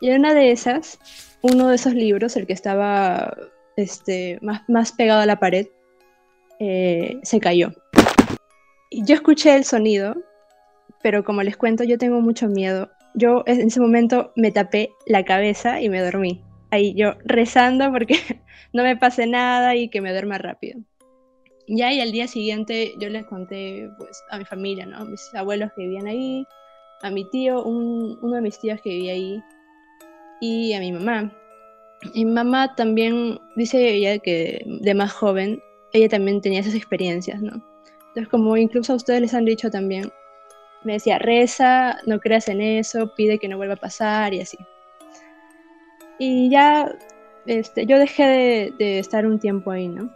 Y 0.00 0.10
en 0.10 0.20
una 0.20 0.34
de 0.34 0.52
esas, 0.52 0.98
uno 1.42 1.68
de 1.68 1.76
esos 1.76 1.94
libros, 1.94 2.36
el 2.36 2.46
que 2.46 2.52
estaba 2.52 3.36
este, 3.76 4.38
más, 4.42 4.62
más 4.68 4.92
pegado 4.92 5.20
a 5.20 5.26
la 5.26 5.38
pared, 5.38 5.66
eh, 6.58 7.18
se 7.22 7.40
cayó. 7.40 7.72
Y 8.90 9.04
yo 9.04 9.14
escuché 9.14 9.56
el 9.56 9.64
sonido, 9.64 10.14
pero 11.02 11.24
como 11.24 11.42
les 11.42 11.56
cuento, 11.56 11.84
yo 11.84 11.98
tengo 11.98 12.20
mucho 12.20 12.48
miedo. 12.48 12.90
Yo 13.14 13.42
en 13.46 13.68
ese 13.68 13.80
momento 13.80 14.32
me 14.36 14.52
tapé 14.52 14.90
la 15.06 15.24
cabeza 15.24 15.80
y 15.80 15.88
me 15.88 16.00
dormí. 16.00 16.45
Ahí 16.70 16.94
yo 16.94 17.14
rezando 17.24 17.90
porque 17.92 18.14
no 18.72 18.82
me 18.82 18.96
pase 18.96 19.26
nada 19.26 19.74
y 19.76 19.88
que 19.88 20.00
me 20.00 20.12
duerma 20.12 20.38
rápido. 20.38 20.80
Ya 21.68 21.92
y 21.92 22.00
al 22.00 22.12
día 22.12 22.28
siguiente 22.28 22.94
yo 22.98 23.08
les 23.08 23.24
conté 23.26 23.90
pues 23.98 24.22
a 24.30 24.38
mi 24.38 24.44
familia, 24.44 24.86
¿no? 24.86 25.04
Mis 25.04 25.34
abuelos 25.34 25.70
que 25.74 25.82
vivían 25.82 26.06
ahí, 26.06 26.46
a 27.02 27.10
mi 27.10 27.28
tío, 27.30 27.62
uno 27.64 28.34
de 28.34 28.40
mis 28.40 28.58
tíos 28.58 28.80
que 28.82 28.90
vivía 28.90 29.12
ahí 29.12 29.42
y 30.40 30.72
a 30.74 30.80
mi 30.80 30.92
mamá. 30.92 31.32
Y 32.14 32.24
mi 32.24 32.32
mamá 32.32 32.74
también 32.76 33.40
dice 33.56 33.88
ella 33.88 34.18
que 34.18 34.62
de 34.66 34.94
más 34.94 35.12
joven 35.12 35.60
ella 35.92 36.08
también 36.08 36.40
tenía 36.40 36.60
esas 36.60 36.74
experiencias, 36.74 37.40
¿no? 37.40 37.62
Entonces 38.08 38.28
como 38.28 38.56
incluso 38.56 38.92
a 38.92 38.96
ustedes 38.96 39.20
les 39.20 39.34
han 39.34 39.44
dicho 39.44 39.70
también, 39.70 40.12
me 40.84 40.94
decía, 40.94 41.18
reza, 41.18 41.98
no 42.06 42.20
creas 42.20 42.48
en 42.48 42.60
eso, 42.60 43.12
pide 43.14 43.38
que 43.38 43.48
no 43.48 43.56
vuelva 43.56 43.74
a 43.74 43.78
pasar 43.78 44.34
y 44.34 44.40
así. 44.40 44.56
Y 46.18 46.50
ya 46.50 46.96
este, 47.46 47.86
yo 47.86 47.98
dejé 47.98 48.72
de, 48.78 48.98
estar 48.98 49.26
un 49.26 49.38
tiempo 49.38 49.70
ahí, 49.70 49.88
¿no? 49.88 50.12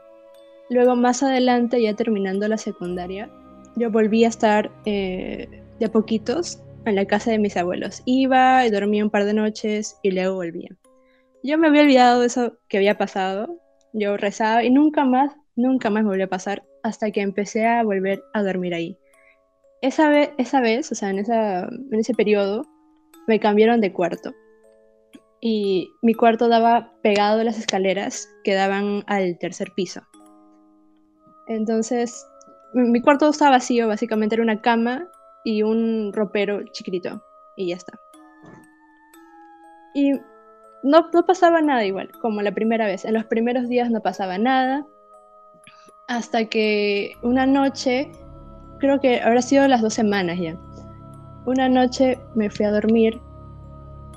Luego 0.69 0.97
más 0.97 1.23
adelante, 1.23 1.81
ya 1.81 1.95
terminando 1.95 2.47
la 2.49 2.59
secundaria, 2.59 3.31
yo 3.77 3.91
volví 3.91 4.25
a 4.25 4.29
estar 4.29 4.71
eh, 4.85 5.49
de 5.79 5.89
poquitos 5.89 6.61
en 6.85 6.97
la 6.97 7.07
casa 7.07 7.31
de 7.31 7.39
mis 7.39 7.57
abuelos. 7.57 8.03
Iba 8.05 8.67
y 8.67 8.71
dormía 8.71 9.05
un 9.05 9.11
par 9.11 9.25
de 9.25 9.35
noches 9.35 9.99
y 10.03 10.11
luego 10.11 10.37
volvía. 10.37 10.71
Yo 11.43 11.59
me 11.59 11.69
había 11.69 11.83
olvidado 11.83 12.21
de 12.21 12.27
eso 12.27 12.59
que 12.69 12.79
había 12.79 12.99
pasado. 12.99 13.59
Yo 13.93 14.17
rezaba 14.17 14.63
y 14.65 14.71
nunca 14.71 15.05
más, 15.05 15.35
nunca 15.57 15.91
más 15.91 16.03
me 16.03 16.11
volvió 16.11 16.27
a 16.27 16.29
pasar 16.29 16.63
hasta 16.83 17.11
que 17.11 17.21
empecé 17.21 17.67
a 17.67 17.83
volver 17.83 18.23
a 18.35 18.43
dormir 18.43 18.75
ahí. 18.75 18.97
Esa, 19.83 20.09
vez, 20.09 20.31
esa 20.39 20.61
vez, 20.61 20.91
o 20.93 20.95
sea, 20.95 21.11
en, 21.11 21.19
esa, 21.21 21.63
en 21.63 21.99
ese 21.99 22.15
periodo, 22.15 22.65
me 23.27 23.41
cambiaron 23.41 23.81
de 23.81 23.93
cuarto 23.93 24.35
y 25.41 25.95
mi 26.03 26.14
cuarto 26.14 26.49
daba 26.49 26.93
pegado 27.03 27.41
a 27.41 27.45
las 27.45 27.59
escaleras 27.59 28.28
que 28.45 28.55
daban 28.55 29.05
al 29.07 29.38
tercer 29.38 29.72
piso. 29.74 30.03
Entonces, 31.47 32.26
mi 32.74 33.01
cuarto 33.01 33.28
estaba 33.28 33.53
vacío, 33.53 33.88
básicamente 33.88 34.34
era 34.34 34.45
una 34.45 34.61
cama 34.61 35.09
y 35.45 35.62
un 35.62 36.12
ropero 36.12 36.62
chiquitito, 36.72 37.22
y 37.57 37.68
ya 37.70 37.76
está. 37.76 37.99
Y 39.95 40.12
no, 40.82 41.11
pasaba 41.26 41.61
nada 41.61 41.84
igual, 41.84 42.11
como 42.20 42.43
la 42.43 42.53
primera 42.53 42.86
vez. 42.86 43.05
En 43.05 43.14
los 43.14 43.24
primeros 43.24 43.68
días 43.68 43.91
no 43.91 44.01
pasaba 44.01 44.38
nada, 44.38 44.86
hasta 46.07 46.45
que 46.45 47.12
una 47.22 47.47
noche, 47.47 48.12
creo 48.78 49.01
que 49.01 49.20
habrá 49.20 49.43
sido 49.43 49.66
las 49.68 49.80
dos 49.80 49.95
semanas 49.95 50.38
ya, 50.38 50.59
una 51.47 51.68
noche 51.68 52.18
me 52.34 52.51
fui 52.51 52.66
a 52.66 52.70
dormir 52.70 53.20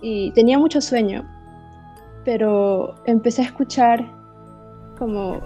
y 0.04 0.32
tenía 0.32 0.60
mucho 0.60 0.82
sueño, 0.82 1.24
pero 2.26 2.94
empecé 3.06 3.42
a 3.42 3.46
escuchar 3.46 4.06
como, 5.00 5.40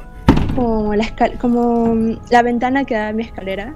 como, 0.55 0.95
la, 0.95 1.05
como 1.39 2.17
la 2.31 2.41
ventana 2.41 2.83
que 2.83 2.95
daba 2.95 3.13
mi 3.13 3.21
escalera 3.23 3.75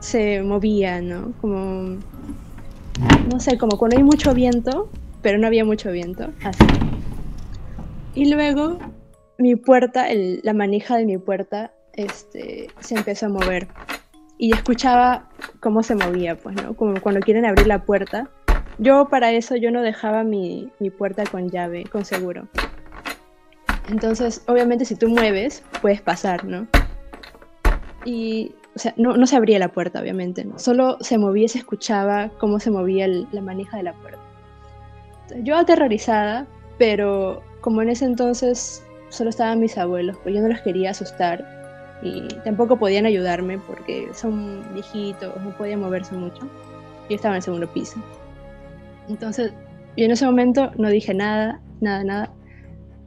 se 0.00 0.42
movía, 0.42 1.00
¿no? 1.00 1.32
Como, 1.40 1.96
no 3.32 3.40
sé, 3.40 3.56
como 3.56 3.78
cuando 3.78 3.96
hay 3.96 4.04
mucho 4.04 4.34
viento, 4.34 4.90
pero 5.22 5.38
no 5.38 5.46
había 5.46 5.64
mucho 5.64 5.90
viento, 5.90 6.28
así. 6.44 6.64
Y 8.14 8.30
luego 8.30 8.78
mi 9.38 9.56
puerta, 9.56 10.06
la 10.42 10.52
manija 10.52 10.98
de 10.98 11.06
mi 11.06 11.16
puerta, 11.16 11.72
este, 11.94 12.68
se 12.80 12.94
empezó 12.94 13.26
a 13.26 13.30
mover. 13.30 13.68
Y 14.36 14.52
escuchaba 14.52 15.28
cómo 15.60 15.82
se 15.82 15.94
movía, 15.94 16.36
pues, 16.36 16.56
¿no? 16.56 16.74
Como 16.74 17.00
cuando 17.00 17.20
quieren 17.20 17.46
abrir 17.46 17.66
la 17.66 17.84
puerta 17.84 18.30
yo 18.80 19.08
para 19.10 19.30
eso 19.32 19.56
yo 19.56 19.70
no 19.70 19.82
dejaba 19.82 20.24
mi, 20.24 20.72
puerta 20.96 21.24
con 21.24 21.50
llave, 21.50 21.84
con 21.84 22.06
seguro. 22.06 22.48
Entonces, 23.90 24.42
obviamente 24.46 24.86
si 24.86 24.94
tú 24.94 25.08
mueves, 25.08 25.62
puedes 25.82 26.00
pasar, 26.00 26.44
¿no? 26.46 26.66
Y, 28.06 28.54
o 28.74 28.78
sea, 28.78 28.94
no, 28.96 29.26
se 29.26 29.36
abría 29.36 29.58
la 29.58 29.68
puerta, 29.68 30.00
obviamente, 30.00 30.46
Solo 30.56 30.96
se 31.00 31.18
movía, 31.18 31.46
se 31.48 31.58
escuchaba 31.58 32.30
cómo 32.38 32.58
se 32.58 32.70
movía 32.70 33.06
la 33.06 33.42
manija 33.42 33.76
de 33.76 33.82
la 33.82 33.92
puerta. 33.92 34.20
Yo 35.42 35.56
aterrorizada, 35.56 36.46
pero 36.78 37.42
como 37.60 37.82
en 37.82 37.90
ese 37.90 38.06
entonces 38.06 38.82
solo 39.10 39.28
estaban 39.28 39.60
mis 39.60 39.76
abuelos, 39.76 40.16
pues 40.22 40.34
yo 40.34 40.40
no 40.40 40.48
los 40.48 40.60
quería 40.62 40.90
asustar 40.90 41.44
y 42.02 42.28
tampoco 42.44 42.78
podían 42.78 43.04
ayudarme 43.04 43.58
porque 43.58 44.08
son 44.14 44.64
viejitos, 44.72 45.36
no 45.42 45.50
podían 45.50 45.80
moverse 45.80 46.14
mucho. 46.14 46.40
Yo 47.10 47.16
estaba 47.16 47.34
en 47.34 47.36
el 47.36 47.42
segundo 47.42 47.66
piso. 47.66 48.00
Entonces, 49.10 49.52
yo 49.96 50.04
en 50.04 50.12
ese 50.12 50.24
momento 50.24 50.70
no 50.78 50.88
dije 50.88 51.12
nada, 51.12 51.60
nada, 51.80 52.04
nada. 52.04 52.32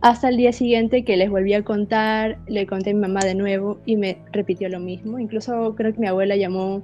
Hasta 0.01 0.27
el 0.27 0.35
día 0.35 0.51
siguiente 0.51 1.05
que 1.05 1.15
les 1.15 1.29
volví 1.29 1.53
a 1.53 1.63
contar, 1.63 2.37
le 2.47 2.67
conté 2.67 2.89
a 2.89 2.93
mi 2.93 2.99
mamá 2.99 3.21
de 3.21 3.35
nuevo 3.35 3.79
y 3.85 3.95
me 3.95 4.17
repitió 4.33 4.67
lo 4.67 4.81
mismo. 4.81 5.17
Incluso 5.17 5.73
creo 5.75 5.93
que 5.93 5.99
mi 6.01 6.07
abuela 6.07 6.35
llamó 6.35 6.83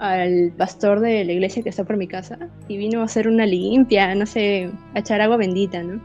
al 0.00 0.52
pastor 0.56 0.98
de 0.98 1.24
la 1.24 1.32
iglesia 1.32 1.62
que 1.62 1.68
está 1.68 1.84
por 1.84 1.96
mi 1.96 2.08
casa 2.08 2.36
y 2.66 2.76
vino 2.76 3.00
a 3.00 3.04
hacer 3.04 3.28
una 3.28 3.46
limpia, 3.46 4.12
no 4.16 4.26
sé, 4.26 4.70
a 4.94 4.98
echar 4.98 5.20
agua 5.20 5.36
bendita, 5.36 5.82
¿no? 5.84 6.00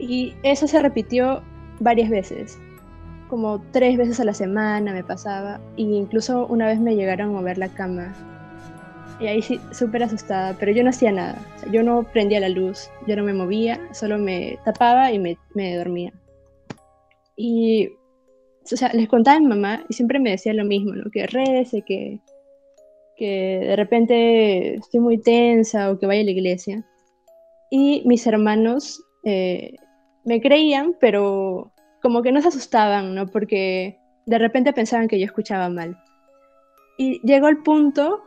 Y 0.00 0.34
eso 0.42 0.66
se 0.66 0.82
repitió 0.82 1.42
varias 1.78 2.10
veces, 2.10 2.58
como 3.28 3.62
tres 3.70 3.96
veces 3.96 4.18
a 4.18 4.24
la 4.24 4.34
semana 4.34 4.92
me 4.92 5.04
pasaba, 5.04 5.60
e 5.76 5.82
incluso 5.82 6.46
una 6.46 6.66
vez 6.66 6.80
me 6.80 6.96
llegaron 6.96 7.28
a 7.30 7.32
mover 7.32 7.58
la 7.58 7.68
cama. 7.68 8.12
Y 9.20 9.26
ahí 9.26 9.42
sí, 9.42 9.60
súper 9.72 10.02
asustada, 10.02 10.56
pero 10.58 10.72
yo 10.72 10.82
no 10.82 10.90
hacía 10.90 11.12
nada. 11.12 11.38
yo 11.70 11.82
no 11.82 12.02
prendía 12.12 12.40
la 12.40 12.48
luz, 12.48 12.90
yo 13.06 13.16
no 13.16 13.22
me 13.22 13.32
movía, 13.32 13.80
solo 13.92 14.18
me 14.18 14.58
tapaba 14.64 15.12
y 15.12 15.18
me, 15.18 15.38
me 15.54 15.76
dormía. 15.76 16.12
Y 17.36 17.90
o 18.72 18.76
sea, 18.76 18.90
les 18.94 19.08
contaba 19.08 19.36
a 19.36 19.40
mi 19.40 19.46
mamá 19.46 19.84
y 19.88 19.94
siempre 19.94 20.18
me 20.18 20.30
decía 20.30 20.54
lo 20.54 20.64
mismo, 20.64 20.94
¿no? 20.94 21.10
Que 21.10 21.26
rece, 21.26 21.82
que, 21.82 22.20
que 23.16 23.60
de 23.62 23.76
repente 23.76 24.76
estoy 24.76 25.00
muy 25.00 25.20
tensa 25.20 25.90
o 25.90 25.98
que 25.98 26.06
vaya 26.06 26.22
a 26.22 26.24
la 26.24 26.30
iglesia. 26.30 26.84
Y 27.70 28.02
mis 28.06 28.26
hermanos 28.26 29.02
eh, 29.24 29.74
me 30.24 30.40
creían, 30.40 30.96
pero 30.98 31.72
como 32.02 32.22
que 32.22 32.32
no 32.32 32.40
se 32.40 32.48
asustaban, 32.48 33.14
¿no? 33.14 33.26
Porque 33.26 33.98
de 34.26 34.38
repente 34.38 34.72
pensaban 34.72 35.08
que 35.08 35.18
yo 35.18 35.26
escuchaba 35.26 35.68
mal. 35.68 35.98
Y 36.96 37.20
llegó 37.26 37.48
el 37.48 37.58
punto, 37.62 38.22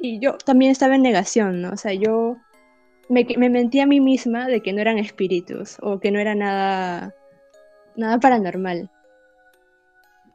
y 0.00 0.18
yo 0.20 0.36
también 0.38 0.72
estaba 0.72 0.96
en 0.96 1.02
negación, 1.02 1.62
¿no? 1.62 1.70
O 1.70 1.76
sea, 1.76 1.92
yo 1.92 2.36
me, 3.08 3.26
me 3.36 3.50
mentí 3.50 3.80
a 3.80 3.86
mí 3.86 4.00
misma 4.00 4.46
de 4.46 4.62
que 4.62 4.72
no 4.72 4.80
eran 4.80 4.98
espíritus 4.98 5.76
o 5.82 6.00
que 6.00 6.10
no 6.10 6.18
era 6.18 6.34
nada, 6.34 7.14
nada 7.96 8.18
paranormal 8.18 8.90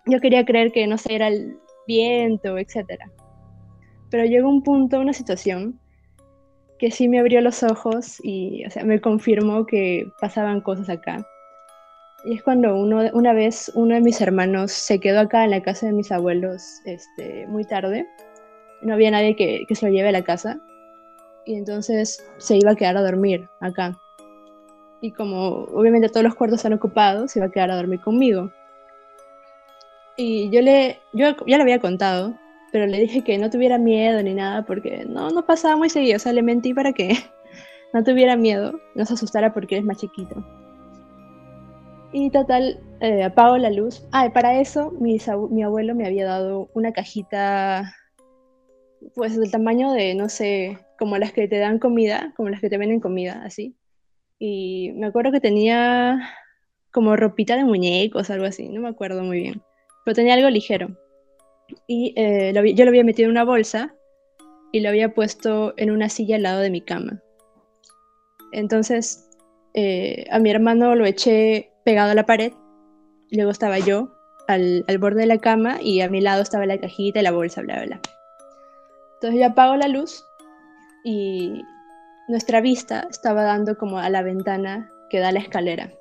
yo 0.06 0.20
quería 0.20 0.46
creer 0.46 0.72
que, 0.72 0.88
no 0.88 0.98
sé, 0.98 1.16
era 1.16 1.28
el 1.28 1.58
viento, 1.88 2.58
etc. 2.58 2.86
Pero 4.10 4.26
llegó 4.26 4.50
un 4.50 4.64
punto, 4.64 5.00
una 5.00 5.14
situación, 5.14 5.80
que 6.80 6.92
sí 6.92 7.08
me 7.08 7.20
abrió 7.20 7.42
los 7.42 7.64
ojos 7.64 8.20
y, 8.24 8.66
o 8.66 8.70
sea, 8.70 8.84
me 8.84 9.02
confirmó 9.02 9.66
que 9.66 10.06
pasaban 10.20 10.62
cosas 10.62 10.90
acá. 10.90 11.26
Y 12.26 12.36
es 12.36 12.44
cuando 12.44 12.76
uno, 12.76 13.04
una 13.14 13.34
vez 13.34 13.72
uno 13.76 13.96
de 13.96 14.02
mis 14.02 14.20
hermanos 14.20 14.72
se 14.72 15.00
quedó 15.00 15.22
acá 15.22 15.44
en 15.44 15.52
la 15.52 15.62
casa 15.62 15.88
de 15.88 15.94
mis 15.94 16.12
abuelos 16.12 16.82
este, 16.86 17.48
muy 17.48 17.66
tarde. 17.66 18.08
No 18.86 18.94
había 18.94 19.12
nadie 19.12 19.36
que, 19.36 19.66
que 19.68 19.76
se 19.76 19.86
lo 19.86 19.92
lleve 19.92 20.10
a 20.10 20.14
la 20.14 20.24
casa. 20.24 20.62
Y 21.46 21.56
entonces 21.56 22.26
se 22.38 22.58
iba 22.58 22.72
a 22.72 22.76
quedar 22.76 22.98
a 22.98 23.04
dormir 23.04 23.50
acá. 23.60 23.98
Y 25.02 25.12
como 25.12 25.66
obviamente 25.74 26.10
todos 26.10 26.24
los 26.24 26.36
cuartos 26.36 26.60
están 26.60 26.74
ocupados, 26.74 27.32
se 27.32 27.40
iba 27.40 27.48
a 27.48 27.52
quedar 27.52 27.72
a 27.72 27.76
dormir 27.76 28.02
conmigo. 28.02 28.52
Y 30.18 30.50
yo 30.50 30.62
le, 30.62 31.00
yo 31.14 31.36
ya 31.46 31.58
le 31.58 31.64
había 31.64 31.80
contado, 31.80 32.36
pero 32.72 32.88
le 32.88 33.00
dije 33.00 33.24
que 33.24 33.38
no 33.38 33.50
tuviera 33.50 33.78
miedo 33.78 34.24
ni 34.24 34.34
nada 34.34 34.66
porque 34.66 35.06
no, 35.06 35.30
no 35.30 35.46
pasaba 35.46 35.76
muy 35.76 35.90
seguido, 35.90 36.16
o 36.16 36.20
sea, 36.20 36.34
le 36.34 36.42
mentí 36.42 36.74
para 36.74 36.94
que 36.94 37.14
no 37.94 38.04
tuviera 38.04 38.36
miedo, 38.36 38.80
no 38.96 39.06
se 39.06 39.14
asustara 39.14 39.54
porque 39.54 39.78
es 39.78 39.84
más 39.84 39.98
chiquito. 39.98 40.44
Y 42.14 42.30
total, 42.30 42.80
eh, 43.02 43.24
apago 43.24 43.58
la 43.58 43.70
luz. 43.70 44.08
Ah, 44.14 44.26
y 44.26 44.30
para 44.30 44.60
eso 44.60 44.92
mi, 44.92 45.18
mi 45.50 45.64
abuelo 45.64 45.96
me 45.96 46.06
había 46.06 46.26
dado 46.26 46.70
una 46.74 46.94
cajita, 46.94 47.94
pues 49.14 49.38
del 49.38 49.52
tamaño 49.52 49.92
de, 49.92 50.16
no 50.16 50.30
sé, 50.30 50.80
como 50.98 51.18
las 51.18 51.34
que 51.34 51.48
te 51.48 51.58
dan 51.60 51.80
comida, 51.80 52.34
como 52.36 52.50
las 52.50 52.62
que 52.62 52.70
te 52.70 52.78
venden 52.78 53.00
comida, 53.00 53.42
así. 53.44 53.76
Y 54.40 54.92
me 54.96 55.08
acuerdo 55.08 55.32
que 55.32 55.40
tenía 55.40 56.20
como 56.92 57.16
ropita 57.16 57.58
de 57.58 57.66
muñecos, 57.66 58.30
algo 58.30 58.46
así, 58.46 58.70
no 58.70 58.82
me 58.82 58.90
acuerdo 58.90 59.24
muy 59.24 59.40
bien 59.40 59.62
pero 60.06 60.16
tenía 60.16 60.36
algo 60.36 60.50
ligero. 60.50 60.96
Y 61.88 62.14
eh, 62.16 62.54
yo 62.76 62.86
lo 62.86 62.90
había 62.90 63.04
metido 63.04 63.26
en 63.26 63.32
una 63.32 63.44
bolsa 63.44 63.94
y 64.72 64.80
lo 64.80 64.90
había 64.90 65.14
puesto 65.14 65.74
en 65.78 65.92
una 65.92 66.10
silla 66.10 66.36
al 66.36 66.44
lado 66.44 66.62
de 66.62 66.70
mi 66.70 66.80
cama. 66.80 67.22
Entonces 68.54 69.28
eh, 69.74 70.26
a 70.30 70.40
mi 70.40 70.52
hermano 70.52 70.96
lo 70.96 71.06
eché 71.06 71.72
pegado 71.84 72.12
a 72.12 72.16
la 72.16 72.26
pared, 72.26 72.54
luego 73.32 73.52
estaba 73.52 73.80
yo 73.80 74.14
al, 74.48 74.86
al, 74.88 75.00
borde 75.00 75.22
de 75.22 75.26
la 75.26 75.40
cama 75.40 75.80
y 75.82 76.02
a 76.02 76.10
mi 76.10 76.22
lado 76.22 76.44
estaba 76.44 76.66
la 76.68 76.80
cajita 76.80 77.20
y 77.20 77.24
la 77.24 77.32
bolsa, 77.32 77.62
bla, 77.62 77.78
bla, 77.78 77.86
bla. 77.86 78.02
Entonces 79.16 79.40
yo 79.40 79.48
apago 79.48 79.76
la 79.76 79.88
luz 79.88 80.26
y 81.04 81.64
nuestra 82.28 82.62
vista 82.62 83.08
estaba 83.10 83.44
dando 83.44 83.78
como 83.78 83.98
a 83.98 84.10
la 84.10 84.22
ventana 84.22 84.92
que 85.10 85.20
da 85.20 85.32
la 85.32 85.40
escalera. 85.40 85.92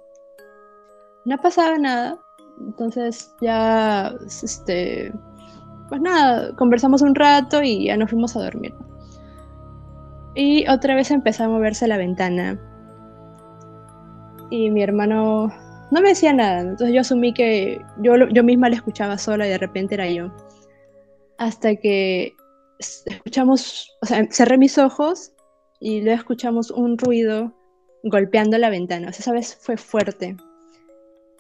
No 1.24 1.38
pasaba 1.38 1.78
nada, 1.78 2.18
entonces 2.60 3.34
ya, 3.40 4.14
este, 4.26 5.12
pues 5.88 6.00
nada, 6.00 6.54
conversamos 6.56 7.02
un 7.02 7.14
rato 7.14 7.62
y 7.62 7.86
ya 7.86 7.96
nos 7.96 8.10
fuimos 8.10 8.36
a 8.36 8.42
dormir. 8.42 8.74
Y 10.34 10.66
otra 10.68 10.94
vez 10.94 11.10
empezó 11.10 11.44
a 11.44 11.48
moverse 11.48 11.86
la 11.86 11.96
ventana. 11.96 12.58
Y 14.50 14.70
mi 14.70 14.82
hermano 14.82 15.52
no 15.90 16.00
me 16.00 16.08
decía 16.08 16.32
nada, 16.32 16.60
entonces 16.60 16.94
yo 16.94 17.00
asumí 17.02 17.32
que 17.32 17.80
yo, 17.98 18.16
yo 18.28 18.42
misma 18.42 18.68
la 18.68 18.76
escuchaba 18.76 19.18
sola 19.18 19.46
y 19.46 19.50
de 19.50 19.58
repente 19.58 19.94
era 19.94 20.08
yo. 20.08 20.30
Hasta 21.38 21.76
que 21.76 22.34
escuchamos, 22.78 23.90
o 24.02 24.06
sea, 24.06 24.26
cerré 24.30 24.58
mis 24.58 24.78
ojos 24.78 25.32
y 25.80 26.00
luego 26.00 26.18
escuchamos 26.18 26.70
un 26.70 26.98
ruido 26.98 27.52
golpeando 28.02 28.58
la 28.58 28.70
ventana. 28.70 29.08
O 29.08 29.12
sea, 29.12 29.20
esa 29.20 29.32
vez 29.32 29.56
fue 29.60 29.76
fuerte. 29.76 30.36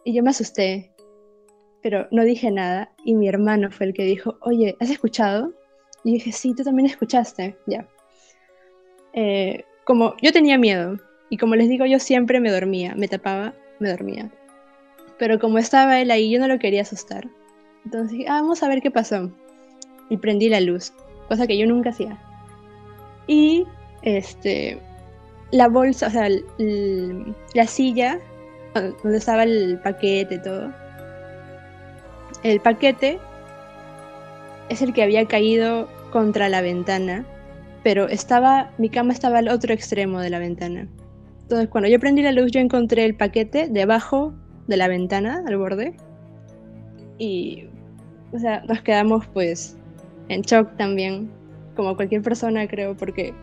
Y 0.04 0.14
yo 0.14 0.22
me 0.22 0.30
asusté 0.30 0.94
pero 1.84 2.08
no 2.10 2.24
dije 2.24 2.50
nada 2.50 2.90
y 3.04 3.14
mi 3.14 3.28
hermano 3.28 3.70
fue 3.70 3.84
el 3.84 3.92
que 3.92 4.04
dijo, 4.04 4.38
oye, 4.40 4.74
¿has 4.80 4.88
escuchado? 4.88 5.52
Y 6.02 6.14
dije, 6.14 6.32
sí, 6.32 6.54
tú 6.54 6.64
también 6.64 6.86
escuchaste, 6.86 7.58
ya. 7.66 7.86
Eh, 9.12 9.64
como 9.84 10.14
yo 10.22 10.32
tenía 10.32 10.56
miedo 10.56 10.96
y 11.28 11.36
como 11.36 11.56
les 11.56 11.68
digo, 11.68 11.84
yo 11.84 11.98
siempre 11.98 12.40
me 12.40 12.50
dormía, 12.50 12.94
me 12.96 13.06
tapaba, 13.06 13.52
me 13.80 13.90
dormía. 13.90 14.32
Pero 15.18 15.38
como 15.38 15.58
estaba 15.58 16.00
él 16.00 16.10
ahí, 16.10 16.30
yo 16.30 16.40
no 16.40 16.48
lo 16.48 16.58
quería 16.58 16.80
asustar. 16.80 17.28
Entonces 17.84 18.12
dije, 18.12 18.30
ah, 18.30 18.40
vamos 18.40 18.62
a 18.62 18.68
ver 18.68 18.80
qué 18.80 18.90
pasó. 18.90 19.30
Y 20.08 20.16
prendí 20.16 20.48
la 20.48 20.62
luz, 20.62 20.94
cosa 21.28 21.46
que 21.46 21.58
yo 21.58 21.66
nunca 21.66 21.90
hacía. 21.90 22.18
Y 23.26 23.66
este, 24.02 24.78
la 25.50 25.68
bolsa, 25.68 26.08
o 26.08 26.10
sea, 26.10 26.28
la 27.54 27.66
silla 27.66 28.18
donde 28.74 29.18
estaba 29.18 29.44
el 29.44 29.78
paquete 29.82 30.34
y 30.34 30.42
todo, 30.42 30.72
el 32.42 32.60
paquete 32.60 33.18
es 34.68 34.82
el 34.82 34.92
que 34.92 35.02
había 35.02 35.26
caído 35.26 35.88
contra 36.10 36.48
la 36.48 36.60
ventana, 36.60 37.24
pero 37.82 38.08
estaba, 38.08 38.70
mi 38.78 38.88
cama 38.88 39.12
estaba 39.12 39.38
al 39.38 39.48
otro 39.48 39.72
extremo 39.72 40.20
de 40.20 40.30
la 40.30 40.38
ventana. 40.38 40.88
Entonces, 41.42 41.68
cuando 41.68 41.88
yo 41.88 42.00
prendí 42.00 42.22
la 42.22 42.32
luz, 42.32 42.50
yo 42.50 42.60
encontré 42.60 43.04
el 43.04 43.14
paquete 43.14 43.68
debajo 43.68 44.32
de 44.66 44.76
la 44.76 44.88
ventana, 44.88 45.42
al 45.46 45.56
borde. 45.56 45.94
Y, 47.18 47.66
o 48.32 48.38
sea, 48.38 48.62
nos 48.66 48.80
quedamos 48.80 49.26
pues 49.28 49.76
en 50.28 50.42
shock 50.42 50.76
también, 50.76 51.30
como 51.76 51.96
cualquier 51.96 52.22
persona, 52.22 52.66
creo, 52.68 52.96
porque 52.96 53.34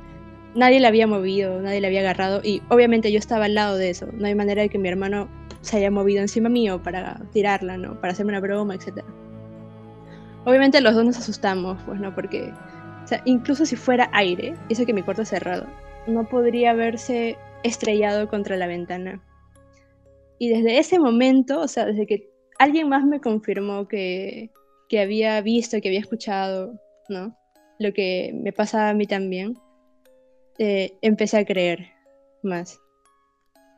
nadie 0.56 0.80
la 0.80 0.90
había 0.90 1.08
movido, 1.08 1.62
nadie 1.62 1.82
la 1.82 1.88
había 1.88 2.02
agarrado. 2.02 2.42
Y 2.44 2.62
obviamente 2.70 3.12
yo 3.12 3.20
estaba 3.20 3.46
al 3.46 3.56
lado 3.56 3.78
de 3.78 3.90
eso. 3.90 4.08
No 4.14 4.28
hay 4.28 4.36
manera 4.36 4.62
de 4.62 4.70
que 4.70 4.78
mi 4.78 4.90
hermano 4.90 5.30
se 5.62 5.78
haya 5.78 5.92
movido 5.92 6.22
encima 6.22 6.50
mío 6.50 6.82
para 6.82 7.22
tirarla, 7.32 7.78
¿no? 7.78 8.00
Para 8.00 8.14
hacerme 8.14 8.32
una 8.32 8.40
broma, 8.40 8.76
etc. 8.76 9.04
Obviamente 10.46 10.82
los 10.82 10.96
dos 10.96 11.06
nos 11.06 11.18
asustamos, 11.18 11.82
pues, 11.86 12.00
¿no? 12.00 12.14
Porque, 12.16 12.52
o 13.04 13.08
sea, 13.08 13.22
incluso 13.26 13.66
si 13.66 13.76
fuera 13.76 14.10
aire, 14.14 14.56
eso 14.70 14.86
que 14.86 14.94
mi 14.94 15.04
cuarto 15.04 15.22
es 15.22 15.30
cerrado, 15.30 15.68
no 16.08 16.28
podría 16.28 16.72
haberse 16.72 17.38
estrellado 17.64 18.28
contra 18.28 18.58
la 18.58 18.68
ventana. 18.68 19.22
Y 20.40 20.50
desde 20.50 20.80
ese 20.80 20.98
momento, 20.98 21.60
o 21.60 21.68
sea, 21.68 21.86
desde 21.86 22.08
que 22.08 22.30
alguien 22.58 22.90
más 22.90 23.06
me 23.06 23.22
confirmó 23.22 23.88
que, 23.88 24.50
que 24.92 25.00
había 25.00 25.40
visto, 25.40 25.80
que 25.80 25.88
había 25.88 26.02
escuchado, 26.02 26.78
¿no? 27.08 27.34
Lo 27.80 27.94
que 27.94 28.34
me 28.36 28.52
pasaba 28.52 28.90
a 28.90 28.94
mí 28.94 29.08
también, 29.08 29.58
eh, 30.60 30.98
empecé 31.02 31.38
a 31.38 31.46
creer 31.46 31.88
más. 32.44 32.78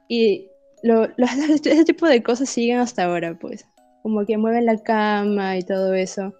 Y 0.10 0.50
ese 1.66 1.86
tipo 1.86 2.08
de 2.08 2.24
cosas 2.24 2.50
siguen 2.50 2.80
hasta 2.80 3.04
ahora, 3.04 3.38
pues. 3.38 3.64
Como 4.02 4.26
que 4.26 4.40
mueven 4.40 4.66
la 4.66 4.82
cama 4.82 5.56
y 5.56 5.62
todo 5.62 5.94
eso. 5.94 6.34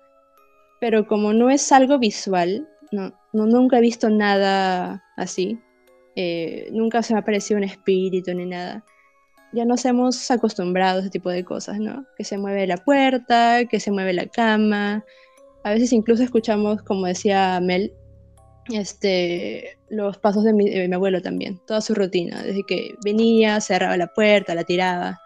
Pero 0.82 1.06
como 1.06 1.34
no 1.34 1.52
es 1.52 1.72
algo 1.72 2.00
visual, 2.00 2.68
no, 2.92 3.14
no 3.32 3.46
nunca 3.46 3.78
he 3.78 3.82
visto 3.82 4.10
nada 4.10 5.04
así. 5.18 5.60
Eh, 6.16 6.68
nunca 6.72 7.04
se 7.04 7.14
me 7.14 7.20
ha 7.20 7.22
aparecido 7.22 7.60
un 7.60 7.66
espíritu 7.66 8.34
ni 8.34 8.48
nada. 8.48 8.84
Ya 9.54 9.66
nos 9.66 9.86
hemos 9.86 10.32
acostumbrado 10.32 10.98
a 10.98 11.02
ese 11.02 11.10
tipo 11.10 11.30
de 11.30 11.44
cosas, 11.44 11.80
¿no? 11.80 12.06
Que 12.18 12.24
se 12.24 12.38
mueve 12.38 12.66
la 12.66 12.78
puerta, 12.78 13.66
que 13.66 13.80
se 13.80 13.92
mueve 13.92 14.14
la 14.14 14.26
cama. 14.26 15.06
A 15.64 15.72
veces 15.72 15.94
incluso 15.94 16.24
escuchamos, 16.24 16.82
como 16.82 17.06
decía 17.06 17.60
Mel, 17.62 17.94
este, 18.72 19.78
los 19.90 20.18
pasos 20.18 20.44
de 20.44 20.54
mi, 20.54 20.94
abuelo 20.94 21.22
también, 21.22 21.60
toda 21.68 21.82
su 21.82 21.94
rutina, 21.94 22.42
desde 22.44 22.64
que 22.64 22.96
venía, 23.04 23.60
cerraba 23.62 23.98
la 23.98 24.08
puerta, 24.08 24.56
la 24.56 24.64
tiraba, 24.64 25.20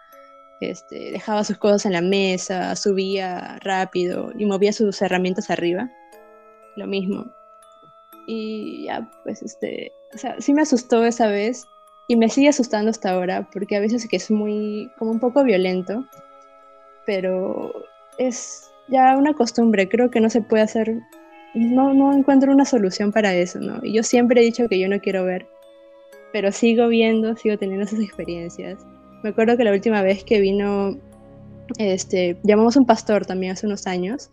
este, 0.60 1.12
dejaba 1.12 1.44
sus 1.44 1.58
cosas 1.58 1.86
en 1.86 1.92
la 1.92 2.00
mesa, 2.00 2.74
subía 2.76 3.58
rápido 3.62 4.32
y 4.36 4.44
movía 4.44 4.72
sus 4.72 5.00
herramientas 5.02 5.50
arriba. 5.50 5.90
lo 6.76 6.86
mismo. 6.86 7.26
Y 8.26 8.84
ya, 8.84 9.10
pues, 9.24 9.42
este, 9.42 9.90
o 10.14 10.18
sea, 10.18 10.40
sí 10.40 10.52
me 10.52 10.62
asustó 10.62 11.04
esa 11.04 11.28
vez 11.28 11.66
y 12.08 12.16
me 12.16 12.30
sigue 12.30 12.48
asustando 12.48 12.90
hasta 12.90 13.10
ahora, 13.10 13.48
porque 13.52 13.76
a 13.76 13.80
veces 13.80 14.08
que 14.08 14.16
es 14.16 14.30
muy, 14.30 14.90
como 14.98 15.10
un 15.10 15.20
poco 15.20 15.44
violento, 15.44 16.06
pero 17.06 17.72
es 18.16 18.70
ya 18.88 19.16
una 19.16 19.34
costumbre, 19.34 19.88
creo 19.88 20.10
que 20.10 20.20
no 20.20 20.30
se 20.30 20.40
puede 20.40 20.62
hacer, 20.62 21.00
no, 21.54 21.92
no 21.92 22.12
encuentro 22.14 22.50
una 22.50 22.64
solución 22.64 23.12
para 23.12 23.34
eso, 23.34 23.60
¿no? 23.60 23.78
Y 23.82 23.92
yo 23.92 24.02
siempre 24.02 24.40
he 24.40 24.44
dicho 24.44 24.68
que 24.68 24.78
yo 24.78 24.88
no 24.88 25.00
quiero 25.00 25.24
ver, 25.24 25.46
pero 26.32 26.50
sigo 26.50 26.88
viendo, 26.88 27.36
sigo 27.36 27.58
teniendo 27.58 27.84
esas 27.84 28.00
experiencias. 28.00 28.78
Me 29.22 29.30
acuerdo 29.30 29.58
que 29.58 29.64
la 29.64 29.72
última 29.72 30.00
vez 30.00 30.24
que 30.24 30.40
vino, 30.40 30.98
este, 31.78 32.38
llamamos 32.42 32.76
a 32.76 32.80
un 32.80 32.86
pastor 32.86 33.26
también 33.26 33.52
hace 33.52 33.66
unos 33.66 33.86
años, 33.86 34.30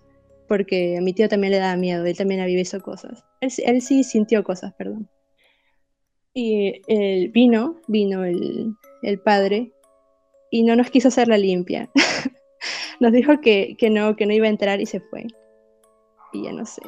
porque 0.47 0.97
a 0.97 1.01
mi 1.01 1.11
tío 1.11 1.28
también 1.28 1.51
le 1.51 1.59
daba 1.59 1.76
miedo, 1.76 2.05
él 2.05 2.15
también 2.15 2.39
había 2.39 2.55
visto 2.55 2.82
cosas. 2.82 3.26
Él, 3.41 3.82
sí 3.82 4.03
sintió 4.03 4.43
cosas, 4.43 4.73
perdón. 4.73 5.09
Y 6.36 6.81
él 6.88 7.29
vino, 7.29 7.77
vino 7.88 8.23
el, 8.23 8.75
el 9.01 9.19
padre, 9.19 9.71
y 10.51 10.63
no 10.63 10.75
nos 10.75 10.91
quiso 10.91 11.07
hacer 11.07 11.27
la 11.27 11.38
limpia. 11.38 11.89
nos 12.99 13.11
dijo 13.11 13.39
que, 13.41 13.75
que 13.79 13.89
no, 13.89 14.15
que 14.15 14.25
no 14.25 14.33
iba 14.33 14.45
a 14.45 14.49
entrar 14.49 14.81
y 14.81 14.86
se 14.86 14.99
fue. 14.99 15.25
Y 16.33 16.43
ya 16.43 16.51
no 16.51 16.65
sé. 16.65 16.83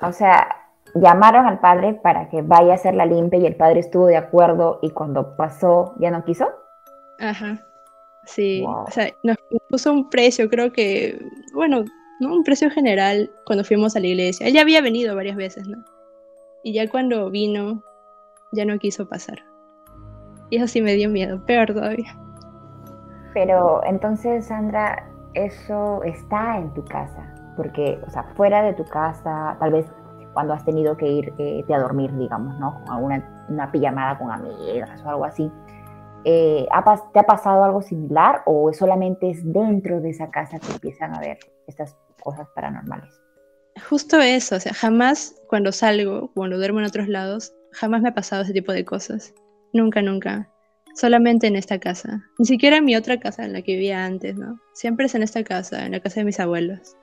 O 0.00 0.12
sea, 0.12 0.48
llamaron 0.94 1.46
al 1.46 1.60
padre 1.60 1.94
para 1.94 2.28
que 2.28 2.42
vaya 2.42 2.72
a 2.72 2.74
hacer 2.76 2.94
la 2.94 3.06
limpia 3.06 3.40
y 3.40 3.46
el 3.46 3.56
padre 3.56 3.80
estuvo 3.80 4.06
de 4.06 4.16
acuerdo 4.16 4.78
y 4.82 4.90
cuando 4.90 5.36
pasó 5.36 5.94
ya 5.98 6.10
no 6.10 6.24
quiso. 6.24 6.48
Ajá. 7.18 7.64
Sí, 8.24 8.62
o 8.66 8.90
sea, 8.90 9.10
nos 9.22 9.36
puso 9.70 9.90
un 9.90 10.10
precio, 10.10 10.50
creo 10.50 10.70
que, 10.70 11.18
bueno, 11.54 11.84
¿no? 12.20 12.34
Un 12.34 12.44
precio 12.44 12.70
general 12.70 13.30
cuando 13.46 13.64
fuimos 13.64 13.96
a 13.96 14.00
la 14.00 14.06
iglesia. 14.06 14.46
Él 14.46 14.52
ya 14.52 14.60
había 14.60 14.82
venido 14.82 15.16
varias 15.16 15.36
veces, 15.36 15.66
¿no? 15.66 15.82
Y 16.62 16.74
ya 16.74 16.88
cuando 16.88 17.30
vino, 17.30 17.82
ya 18.52 18.64
no 18.64 18.78
quiso 18.78 19.08
pasar. 19.08 19.38
Y 20.50 20.56
eso 20.56 20.66
sí 20.66 20.80
me 20.80 20.94
dio 20.94 21.10
miedo, 21.10 21.44
peor 21.44 21.72
todavía. 21.72 22.16
Pero 23.34 23.82
entonces, 23.84 24.46
Sandra, 24.46 25.08
eso 25.34 26.02
está 26.04 26.58
en 26.58 26.72
tu 26.74 26.84
casa, 26.84 27.34
porque, 27.56 28.00
o 28.06 28.10
sea, 28.10 28.24
fuera 28.36 28.62
de 28.62 28.72
tu 28.72 28.84
casa, 28.84 29.56
tal 29.60 29.72
vez 29.72 29.86
cuando 30.32 30.54
has 30.54 30.64
tenido 30.64 30.96
que 30.96 31.06
irte 31.06 31.58
eh, 31.60 31.74
a 31.74 31.78
dormir, 31.78 32.16
digamos, 32.16 32.58
¿no? 32.58 32.74
Con 32.84 32.90
alguna 32.90 33.38
una 33.48 33.70
pijamada 33.72 34.18
con 34.18 34.30
amigas 34.30 35.02
o 35.04 35.08
algo 35.08 35.24
así. 35.24 35.50
Eh, 36.24 36.66
¿Te 37.12 37.20
ha 37.20 37.22
pasado 37.24 37.64
algo 37.64 37.80
similar 37.80 38.42
o 38.44 38.72
solamente 38.72 39.30
es 39.30 39.40
dentro 39.52 40.00
de 40.00 40.10
esa 40.10 40.30
casa 40.30 40.58
que 40.58 40.72
empiezan 40.72 41.14
a 41.14 41.20
ver 41.20 41.38
estas 41.66 41.96
cosas 42.22 42.48
paranormales? 42.54 43.20
Justo 43.88 44.18
eso, 44.18 44.56
o 44.56 44.60
sea, 44.60 44.74
jamás 44.74 45.34
cuando 45.48 45.72
salgo, 45.72 46.30
cuando 46.34 46.58
duermo 46.58 46.80
en 46.80 46.86
otros 46.86 47.08
lados, 47.08 47.54
jamás 47.78 48.02
me 48.02 48.08
ha 48.08 48.14
pasado 48.14 48.42
ese 48.42 48.52
tipo 48.52 48.72
de 48.72 48.84
cosas. 48.84 49.32
Nunca, 49.72 50.02
nunca. 50.02 50.50
Solamente 50.94 51.46
en 51.46 51.54
esta 51.54 51.78
casa. 51.78 52.22
Ni 52.38 52.44
siquiera 52.44 52.78
en 52.78 52.84
mi 52.84 52.96
otra 52.96 53.20
casa 53.20 53.44
en 53.44 53.52
la 53.52 53.62
que 53.62 53.74
vivía 53.74 54.04
antes, 54.04 54.36
¿no? 54.36 54.58
Siempre 54.72 55.06
es 55.06 55.14
en 55.14 55.22
esta 55.22 55.44
casa, 55.44 55.86
en 55.86 55.92
la 55.92 56.00
casa 56.00 56.20
de 56.20 56.24
mis 56.24 56.40
abuelos. 56.40 56.96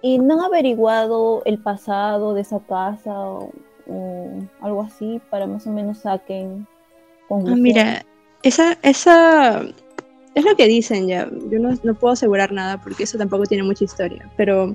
¿Y 0.00 0.18
no 0.18 0.34
han 0.34 0.46
averiguado 0.46 1.42
el 1.44 1.58
pasado 1.58 2.32
de 2.32 2.40
esa 2.40 2.60
casa 2.60 3.12
o, 3.12 3.52
algo 4.60 4.82
así 4.82 5.20
para 5.28 5.46
más 5.46 5.66
o 5.66 5.70
menos 5.70 5.98
saquen 5.98 6.66
ah, 7.28 7.54
mira, 7.56 8.06
esa, 8.42 8.78
esa 8.82 9.60
es 10.34 10.44
lo 10.44 10.56
que 10.56 10.66
dicen 10.66 11.08
ya. 11.08 11.28
Yo 11.50 11.58
no, 11.58 11.74
no, 11.82 11.94
puedo 11.94 12.14
asegurar 12.14 12.52
nada 12.52 12.80
porque 12.80 13.02
eso 13.02 13.18
tampoco 13.18 13.44
tiene 13.44 13.64
mucha 13.64 13.84
historia. 13.84 14.30
Pero 14.36 14.74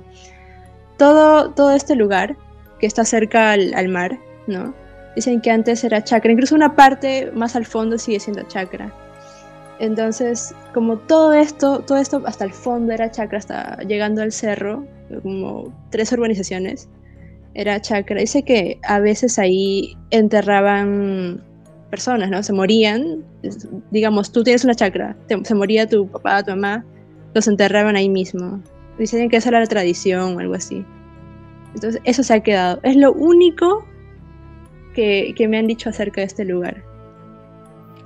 todo, 0.97 1.51
todo 1.51 1.72
este 1.72 1.95
lugar 1.95 2.36
que 2.80 2.86
está 2.86 3.05
cerca 3.05 3.53
al, 3.53 3.74
al 3.74 3.88
mar, 3.88 4.20
¿no? 4.45 4.76
Dicen 5.18 5.41
que 5.41 5.49
antes 5.49 5.84
era 5.84 6.03
chakra, 6.03 6.32
incluso 6.32 6.53
una 6.53 6.76
parte 6.76 7.32
más 7.34 7.55
al 7.55 7.65
fondo 7.65 7.97
sigue 7.97 8.20
siendo 8.20 8.43
chakra. 8.43 8.93
Entonces, 9.80 10.53
como 10.76 10.99
todo 10.99 11.34
esto, 11.34 11.80
todo 11.80 11.97
esto 11.97 12.22
hasta 12.28 12.45
el 12.45 12.53
fondo 12.53 12.93
era 12.93 13.09
chakra, 13.09 13.39
hasta 13.39 13.80
llegando 13.80 14.22
al 14.22 14.32
cerro, 14.32 14.86
como 15.24 15.74
tres 15.89 16.11
urbanizaciones, 16.11 16.88
era 17.55 17.82
chakra. 17.82 18.20
Dice 18.20 18.43
que 18.43 18.80
a 18.84 18.99
veces 18.99 19.39
ahí 19.39 19.97
enterraban 20.11 21.43
personas, 21.89 22.30
¿no? 22.30 22.43
Se 22.43 22.53
morían, 22.53 23.26
digamos, 23.89 24.32
tú 24.32 24.43
tienes 24.43 24.65
una 24.65 24.76
chakra, 24.76 25.18
se 25.43 25.55
moría 25.55 25.89
tu 25.89 26.07
papá, 26.11 26.43
tu 26.43 26.51
mamá, 26.51 26.86
los 27.34 27.47
enterraban 27.47 27.95
ahí 27.95 28.07
mismo. 28.07 28.61
Dicen 28.99 29.30
que 29.30 29.38
esa 29.38 29.49
era 29.49 29.61
la 29.61 29.65
tradición 29.65 30.38
o 30.38 30.39
algo 30.39 30.53
así. 30.53 30.86
Entonces, 31.74 31.99
eso 32.03 32.22
se 32.22 32.36
ha 32.36 32.39
quedado. 32.41 32.80
Es 32.84 32.95
lo 32.95 33.13
único 33.13 33.84
que, 34.98 35.48
me 35.48 35.58
han 35.58 35.68
dicho 35.68 35.89
acerca 35.89 36.22
de 36.22 36.28
este 36.28 36.43
lugar. 36.43 36.84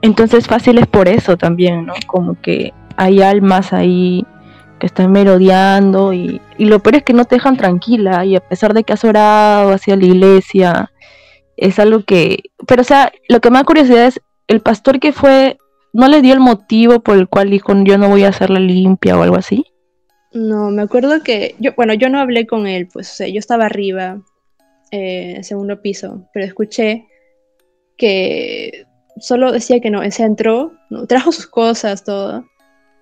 Entonces 0.02 0.48
fácil 0.48 0.78
es 0.78 0.88
por 0.88 1.08
eso 1.08 1.38
también, 1.38 1.86
¿no? 1.86 1.94
Como 2.08 2.40
que 2.42 2.74
hay 2.98 3.22
almas 3.22 3.72
ahí 3.72 4.26
que 4.80 4.88
están 4.88 5.12
merodeando 5.12 6.12
y, 6.12 6.42
y, 6.58 6.66
lo 6.66 6.80
peor 6.80 6.96
es 6.96 7.04
que 7.04 7.14
no 7.14 7.26
te 7.26 7.36
dejan 7.36 7.56
tranquila 7.56 8.26
y 8.26 8.36
a 8.36 8.40
pesar 8.40 8.74
de 8.74 8.84
que 8.84 8.94
has 8.94 9.04
orado 9.04 9.72
hacia 9.72 9.96
la 9.96 10.06
iglesia, 10.06 10.92
es 11.56 11.78
algo 11.78 12.04
que... 12.04 12.40
Pero 12.68 12.82
o 12.82 12.86
sea, 12.86 13.12
lo 13.30 13.40
que 13.40 13.52
me 13.52 13.60
da 13.60 13.64
curiosidad 13.64 14.08
es, 14.08 14.20
el 14.48 14.60
pastor 14.60 15.00
que 15.00 15.14
fue, 15.14 15.58
¿no 15.94 16.08
le 16.08 16.22
dio 16.22 16.34
el 16.34 16.40
motivo 16.40 17.00
por 17.02 17.18
el 17.18 17.28
cual 17.28 17.52
dijo 17.52 17.74
yo 17.84 17.98
no 17.98 18.10
voy 18.10 18.24
a 18.24 18.30
hacer 18.30 18.50
la 18.50 18.60
limpia 18.60 19.18
o 19.18 19.22
algo 19.22 19.38
así? 19.38 19.66
No, 20.34 20.72
me 20.72 20.82
acuerdo 20.82 21.22
que, 21.24 21.56
yo, 21.60 21.74
bueno, 21.78 21.94
yo 21.94 22.10
no 22.10 22.20
hablé 22.20 22.48
con 22.48 22.66
él, 22.66 22.90
pues 22.92 23.12
o 23.12 23.14
sea, 23.14 23.28
yo 23.28 23.38
estaba 23.38 23.66
arriba 23.66 24.18
eh, 24.92 25.40
segundo 25.44 25.82
piso, 25.82 26.28
pero 26.34 26.46
escuché 26.46 27.08
que 27.98 28.86
solo 29.18 29.52
decía 29.52 29.80
que 29.80 29.90
no, 29.90 30.10
se 30.12 30.24
entró, 30.24 30.74
trajo 31.08 31.32
sus 31.32 31.48
cosas, 31.48 32.04
todo, 32.04 32.46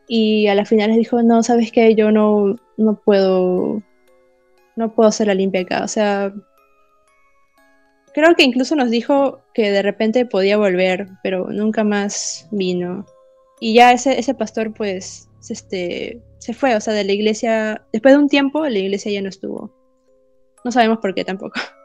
y 0.08 0.48
a 0.48 0.56
la 0.56 0.66
final 0.66 0.90
les 0.90 0.98
dijo, 0.98 1.22
no, 1.24 1.44
¿sabes 1.44 1.72
qué? 1.72 1.96
Yo 1.96 2.12
no, 2.12 2.56
no 2.78 3.02
puedo, 3.04 3.82
no 4.76 4.94
puedo 4.94 5.10
hacer 5.10 5.28
la 5.28 5.36
limpia 5.36 5.62
acá, 5.62 5.84
o 5.84 5.88
sea, 5.88 6.34
creo 8.14 8.36
que 8.36 8.44
incluso 8.44 8.76
nos 8.76 8.90
dijo 8.90 9.42
que 9.54 9.72
de 9.72 9.82
repente 9.82 10.26
podía 10.26 10.58
volver, 10.58 11.08
pero 11.24 11.48
nunca 11.50 11.84
más 11.84 12.48
vino. 12.52 13.06
Y 13.60 13.74
ya 13.74 13.92
ese, 13.92 14.20
ese 14.20 14.34
pastor 14.34 14.74
pues 14.74 15.30
este, 15.50 16.22
se 16.40 16.54
fue, 16.54 16.76
o 16.76 16.82
sea, 16.82 16.94
de 16.94 17.04
la 17.04 17.12
iglesia, 17.12 17.86
después 17.92 18.14
de 18.14 18.20
un 18.20 18.30
tiempo 18.30 18.68
la 18.68 18.78
iglesia 18.78 19.12
ya 19.12 19.22
no 19.22 19.30
estuvo. 19.30 19.74
No 20.64 20.72
sabemos 20.72 21.00
por 21.00 21.14
qué 21.14 21.24
tampoco. 21.24 21.60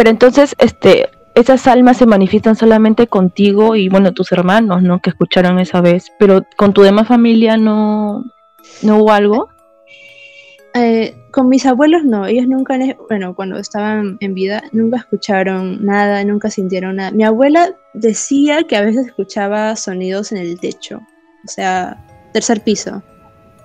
Pero 0.00 0.08
entonces, 0.08 0.56
este, 0.56 1.10
esas 1.34 1.66
almas 1.66 1.98
se 1.98 2.06
manifiestan 2.06 2.56
solamente 2.56 3.06
contigo 3.06 3.76
y 3.76 3.90
bueno, 3.90 4.14
tus 4.14 4.32
hermanos, 4.32 4.82
¿no? 4.82 4.98
Que 5.02 5.10
escucharon 5.10 5.58
esa 5.58 5.82
vez, 5.82 6.10
pero 6.18 6.40
con 6.56 6.72
tu 6.72 6.80
demás 6.80 7.06
familia 7.06 7.58
no, 7.58 8.24
no 8.80 8.96
hubo 8.96 9.12
algo. 9.12 9.50
Eh, 10.72 11.18
con 11.30 11.50
mis 11.50 11.66
abuelos 11.66 12.02
no, 12.02 12.24
ellos 12.24 12.46
nunca, 12.48 12.78
bueno, 13.10 13.34
cuando 13.34 13.58
estaban 13.58 14.16
en 14.20 14.32
vida, 14.32 14.62
nunca 14.72 14.96
escucharon 14.96 15.84
nada, 15.84 16.24
nunca 16.24 16.48
sintieron 16.48 16.96
nada. 16.96 17.10
Mi 17.10 17.24
abuela 17.24 17.68
decía 17.92 18.62
que 18.62 18.76
a 18.76 18.80
veces 18.80 19.08
escuchaba 19.08 19.76
sonidos 19.76 20.32
en 20.32 20.38
el 20.38 20.58
techo, 20.58 20.96
o 21.44 21.48
sea, 21.48 22.02
tercer 22.32 22.62
piso, 22.62 23.02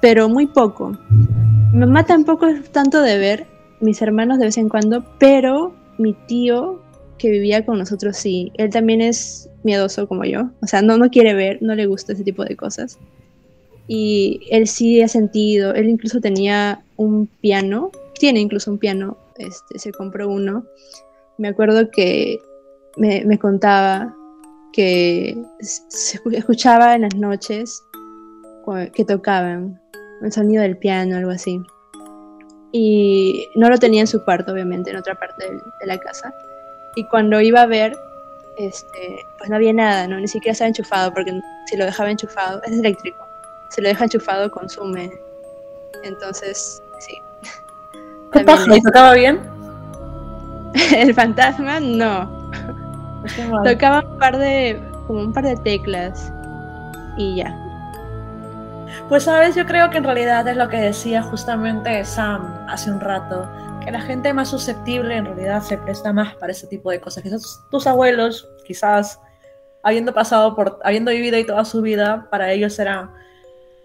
pero 0.02 0.28
muy 0.28 0.48
poco. 0.48 0.98
Mi 1.72 1.80
mamá 1.80 2.04
tampoco 2.04 2.48
es 2.48 2.70
tanto 2.74 3.02
de 3.02 3.20
ver, 3.20 3.48
mis 3.80 4.02
hermanos 4.02 4.38
de 4.38 4.48
vez 4.48 4.58
en 4.58 4.68
cuando, 4.68 5.02
pero 5.18 5.74
mi 5.98 6.14
tío 6.28 6.82
que 7.18 7.30
vivía 7.30 7.66
con 7.66 7.78
nosotros 7.78 8.18
sí, 8.18 8.52
él 8.56 8.70
también 8.70 9.02
es 9.02 9.50
miedoso 9.64 10.08
como 10.08 10.26
yo, 10.26 10.50
o 10.62 10.68
sea, 10.68 10.82
no, 10.82 10.98
no 10.98 11.10
quiere 11.10 11.34
ver, 11.34 11.62
no 11.62 11.76
le 11.76 11.86
gusta 11.86 12.14
ese 12.14 12.24
tipo 12.24 12.44
de 12.44 12.56
cosas. 12.56 13.00
Y 13.88 14.42
él 14.50 14.68
sí 14.68 15.02
ha 15.02 15.08
sentido, 15.08 15.74
él 15.74 15.90
incluso 15.90 16.20
tenía 16.20 16.84
un 16.98 17.28
piano, 17.28 17.92
tiene 18.20 18.40
incluso 18.40 18.72
un 18.72 18.80
piano, 18.80 19.18
este, 19.38 19.80
se 19.80 19.92
compró 19.92 20.28
uno. 20.28 20.66
Me 21.38 21.48
acuerdo 21.48 21.90
que 21.92 22.40
me, 22.98 23.24
me 23.26 23.38
contaba 23.38 24.14
que 24.74 25.38
se 25.60 26.20
escuchaba 26.32 26.96
en 26.96 27.04
las 27.04 27.16
noches 27.16 27.82
que 28.94 29.06
tocaban 29.06 29.80
el 30.22 30.32
sonido 30.32 30.64
del 30.64 30.78
piano, 30.78 31.16
algo 31.16 31.32
así 31.32 31.62
y 32.78 33.52
no 33.56 33.70
lo 33.70 33.78
tenía 33.78 34.02
en 34.02 34.08
su 34.08 34.22
cuarto, 34.22 34.52
obviamente, 34.52 34.90
en 34.90 34.98
otra 34.98 35.16
parte 35.16 35.62
de, 35.80 35.88
la 35.88 35.98
casa. 35.98 36.34
Y 36.94 37.06
cuando 37.06 37.40
iba 37.40 37.62
a 37.62 37.66
ver, 37.66 37.98
este, 38.58 39.26
pues 39.38 39.50
no 39.50 39.56
había 39.56 39.72
nada, 39.72 40.10
¿no? 40.10 40.20
Ni 40.20 40.28
siquiera 40.28 40.52
estaba 40.52 40.68
enchufado, 40.68 41.14
porque 41.14 41.40
si 41.68 41.78
lo 41.78 41.86
dejaba 41.86 42.12
enchufado, 42.12 42.62
es 42.64 42.78
eléctrico, 42.78 43.26
si 43.70 43.80
lo 43.80 43.88
deja 43.88 44.04
enchufado 44.04 44.52
consume. 44.52 45.10
Entonces, 46.04 46.84
sí. 47.00 47.22
¿Qué 48.34 48.44
tocaba 48.84 49.14
bien? 49.14 49.40
El 50.98 51.14
fantasma, 51.14 51.80
no. 51.80 52.52
Tocaba 53.64 54.02
un 54.06 54.20
par 54.20 54.38
de, 54.38 54.82
como 55.08 55.22
un 55.22 55.32
par 55.32 55.46
de 55.46 55.56
teclas 55.56 56.30
y 57.16 57.38
ya. 57.38 57.65
Pues 59.10 59.24
sabes, 59.24 59.56
yo 59.56 59.66
creo 59.66 59.90
que 59.90 59.98
en 59.98 60.04
realidad 60.04 60.48
es 60.48 60.58
lo 60.58 60.68
que 60.68 60.78
decía 60.78 61.22
justamente 61.22 62.04
Sam 62.06 62.66
hace 62.68 62.90
un 62.90 63.00
rato, 63.00 63.48
que 63.84 63.92
la 63.92 64.02
gente 64.02 64.34
más 64.34 64.50
susceptible 64.50 65.16
en 65.16 65.26
realidad 65.26 65.62
se 65.62 65.78
presta 65.78 66.12
más 66.12 66.36
para 66.36 66.52
ese 66.52 66.68
tipo 66.68 66.90
de 66.90 67.00
cosas. 67.00 67.24
Quizás 67.24 67.62
tus 67.70 67.86
abuelos, 67.86 68.50
quizás 68.66 69.20
habiendo 69.84 70.14
pasado 70.14 70.56
por, 70.56 70.80
habiendo 70.84 71.12
vivido 71.12 71.38
ahí 71.38 71.46
toda 71.46 71.66
su 71.66 71.82
vida, 71.82 72.28
para 72.32 72.52
ellos 72.52 72.78
era 72.80 73.14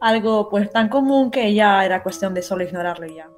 algo 0.01 0.49
pues 0.49 0.71
tan 0.71 0.89
común 0.89 1.31
que 1.31 1.53
ya 1.53 1.85
era 1.85 2.03
cuestión 2.03 2.33
de 2.33 2.43
solo 2.43 2.65
ignorarlo 2.65 3.07
ya. 3.07 3.29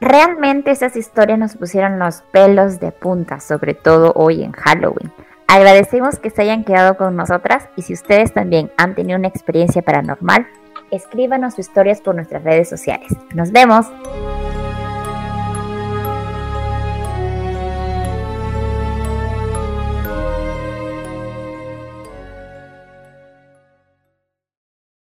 Realmente 0.00 0.70
esas 0.70 0.96
historias 0.96 1.38
nos 1.38 1.56
pusieron 1.56 1.98
los 1.98 2.22
pelos 2.32 2.80
de 2.80 2.92
punta, 2.92 3.40
sobre 3.40 3.74
todo 3.74 4.12
hoy 4.14 4.42
en 4.42 4.52
Halloween. 4.52 5.12
Agradecemos 5.48 6.18
que 6.18 6.30
se 6.30 6.42
hayan 6.42 6.64
quedado 6.64 6.96
con 6.96 7.16
nosotras 7.16 7.68
y 7.76 7.82
si 7.82 7.94
ustedes 7.94 8.34
también 8.34 8.70
han 8.76 8.94
tenido 8.94 9.18
una 9.18 9.28
experiencia 9.28 9.82
paranormal, 9.82 10.46
escríbanos 10.90 11.54
sus 11.54 11.66
historias 11.66 12.00
por 12.00 12.14
nuestras 12.14 12.44
redes 12.44 12.68
sociales. 12.68 13.08
Nos 13.34 13.52
vemos. 13.52 13.86